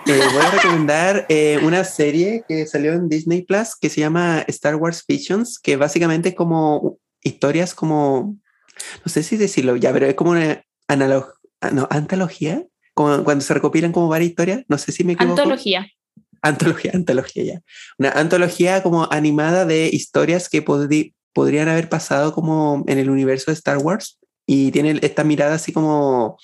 [0.07, 4.45] Eh, voy a recomendar eh, una serie que salió en Disney Plus que se llama
[4.49, 8.37] Star Wars Visions, que básicamente es como historias como,
[9.05, 11.33] no sé si decirlo ya, pero es como una analog,
[11.63, 12.63] ah, no, antología,
[12.93, 15.41] como cuando se recopilan como varias historias, no sé si me equivoco.
[15.41, 15.87] Antología.
[16.43, 17.61] Antología, antología ya.
[17.99, 23.51] Una antología como animada de historias que podri- podrían haber pasado como en el universo
[23.51, 26.37] de Star Wars y tiene esta mirada así como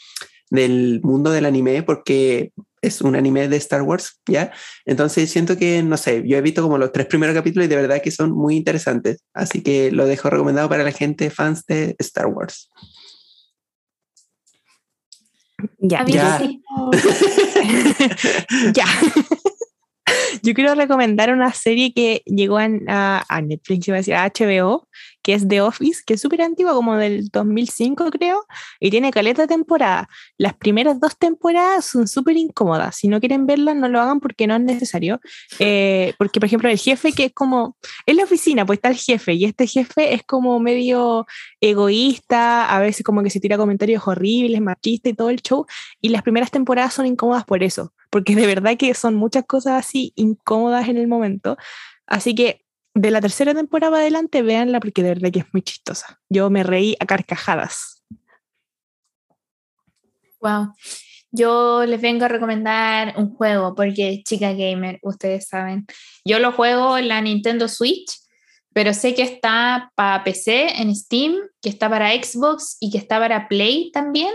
[0.49, 4.52] del mundo del anime porque es un anime de Star Wars, ¿ya?
[4.85, 7.77] Entonces siento que, no sé, yo he visto como los tres primeros capítulos y de
[7.77, 9.23] verdad que son muy interesantes.
[9.35, 12.70] Así que lo dejo recomendado para la gente fans de Star Wars.
[15.78, 16.39] Ya, A Ya.
[16.39, 16.62] sí.
[18.74, 18.86] ya.
[20.43, 24.89] Yo quiero recomendar una serie que llegó a, a Netflix, iba a decir, a HBO,
[25.22, 28.47] que es The Office, que es súper antigua, como del 2005 creo,
[28.78, 30.09] y tiene caleta de temporada.
[30.38, 32.97] Las primeras dos temporadas son súper incómodas.
[32.97, 35.20] Si no quieren verlas, no lo hagan porque no es necesario.
[35.62, 37.76] Eh, porque, por ejemplo, el jefe que es como,
[38.06, 41.26] en la oficina, pues está el jefe, y este jefe es como medio
[41.60, 45.66] egoísta, a veces como que se tira comentarios horribles, machista y todo el show,
[46.01, 49.84] y las primeras temporadas son incómodas por eso, porque de verdad que son muchas cosas
[49.84, 51.56] así incómodas en el momento.
[52.06, 52.64] Así que
[52.95, 56.21] de la tercera temporada adelante, véanla porque de verdad que es muy chistosa.
[56.29, 58.05] Yo me reí a carcajadas.
[60.41, 60.73] Wow.
[61.33, 65.87] Yo les vengo a recomendar un juego porque chica gamer, ustedes saben.
[66.25, 68.11] Yo lo juego en la Nintendo Switch,
[68.73, 73.21] pero sé que está para PC en Steam, que está para Xbox y que está
[73.21, 74.33] para Play también.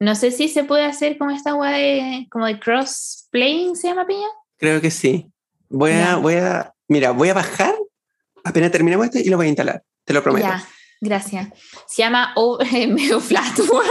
[0.00, 3.88] No sé si se puede hacer como esta web de, como de cross playing, ¿se
[3.88, 4.28] llama Pilla?
[4.56, 5.26] Creo que sí.
[5.68, 7.74] Voy a, voy a, mira, voy a bajar
[8.48, 10.46] apenas terminemos esto y lo voy a instalar, te lo prometo.
[10.46, 10.66] Ya,
[11.00, 11.48] gracias.
[11.86, 12.34] Se llama
[12.70, 13.88] Medio Flatware.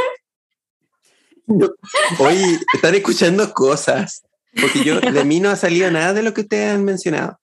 [2.20, 4.24] Oye, están escuchando cosas,
[4.60, 7.40] porque yo de mí no ha salido nada de lo que ustedes han mencionado.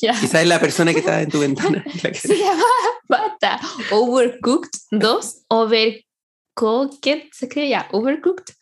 [0.00, 1.82] Quizás es la persona que está en tu ventana.
[2.12, 2.62] Se llama
[3.08, 3.58] Bata
[3.90, 8.54] Overcooked 2, Overcooked, se escribe ya, Overcooked.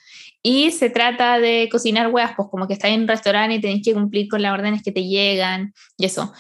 [0.43, 3.83] Y se trata de cocinar huevas, pues como que estás en un restaurante y tenés
[3.85, 6.33] que cumplir con las órdenes que te llegan y eso.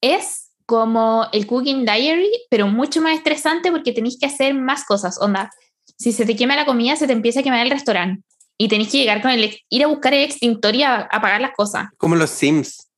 [0.00, 5.18] Es como el Cooking Diary, pero mucho más estresante porque tenéis que hacer más cosas.
[5.20, 5.50] Onda,
[5.96, 8.22] si se te quema la comida, se te empieza a quemar el restaurante.
[8.58, 11.52] Y tenéis que llegar con el, ir a buscar el extintor y a apagar las
[11.52, 11.88] cosas.
[11.98, 12.90] Como los Sims.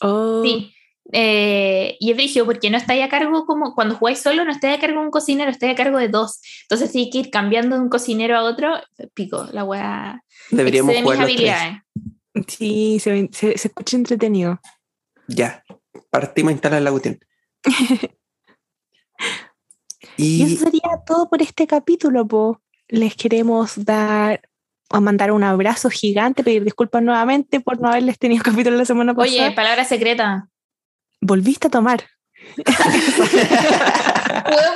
[0.00, 0.42] Oh.
[0.44, 0.72] Sí.
[1.10, 4.76] Eh, y es brillo porque no estáis a cargo como cuando jugáis solo, no estáis
[4.76, 6.40] a cargo de un cocinero, estáis a cargo de dos.
[6.62, 8.74] Entonces sí que ir cambiando de un cocinero a otro,
[9.14, 10.22] pico, la wea.
[10.50, 11.54] Deberíamos jugar los tres.
[12.46, 14.60] Sí, se, se, escucha entretenido.
[15.28, 15.62] Ya,
[16.10, 17.18] partimos a instalar la cuestión.
[20.16, 20.42] y...
[20.42, 22.62] eso sería todo por este capítulo, po.
[22.88, 24.40] Les queremos dar
[24.90, 29.14] a mandar un abrazo gigante, pedir disculpas nuevamente por no haberles tenido capítulo la semana
[29.14, 29.46] pasada.
[29.46, 30.48] Oye, palabra secreta
[31.22, 32.04] volviste a tomar.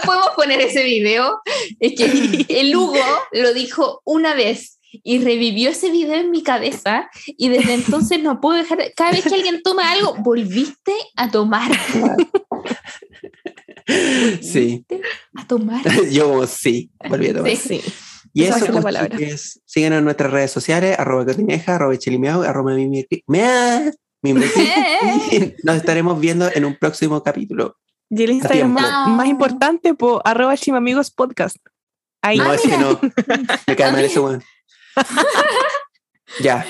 [0.06, 1.40] ¿Podemos poner ese video?
[1.80, 7.10] Es que el Hugo lo dijo una vez y revivió ese video en mi cabeza
[7.26, 11.70] y desde entonces no puedo dejar, cada vez que alguien toma algo, volviste a tomar.
[14.42, 14.84] Sí.
[15.36, 15.80] A tomar.
[16.10, 17.54] Yo sí, volví a tomar.
[17.54, 17.80] Sí.
[18.32, 19.16] Y eso, es la palabra.
[19.16, 23.06] en nuestras redes sociales, arroba cotineja, arroba chilimiao, arroba mi,
[25.64, 27.76] Nos estaremos viendo en un próximo capítulo.
[28.08, 31.56] Y el Instagram más, importante, por arroba chimamigos podcast.
[32.22, 32.38] Ahí.
[32.38, 33.00] No, es que no.
[33.66, 34.44] Me cae mal ese weón.
[36.40, 36.64] ya.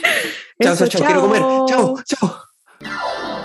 [0.62, 1.05] Chao, chao, chao.
[1.05, 1.43] Quiero comer.
[1.69, 3.35] Chao, chao.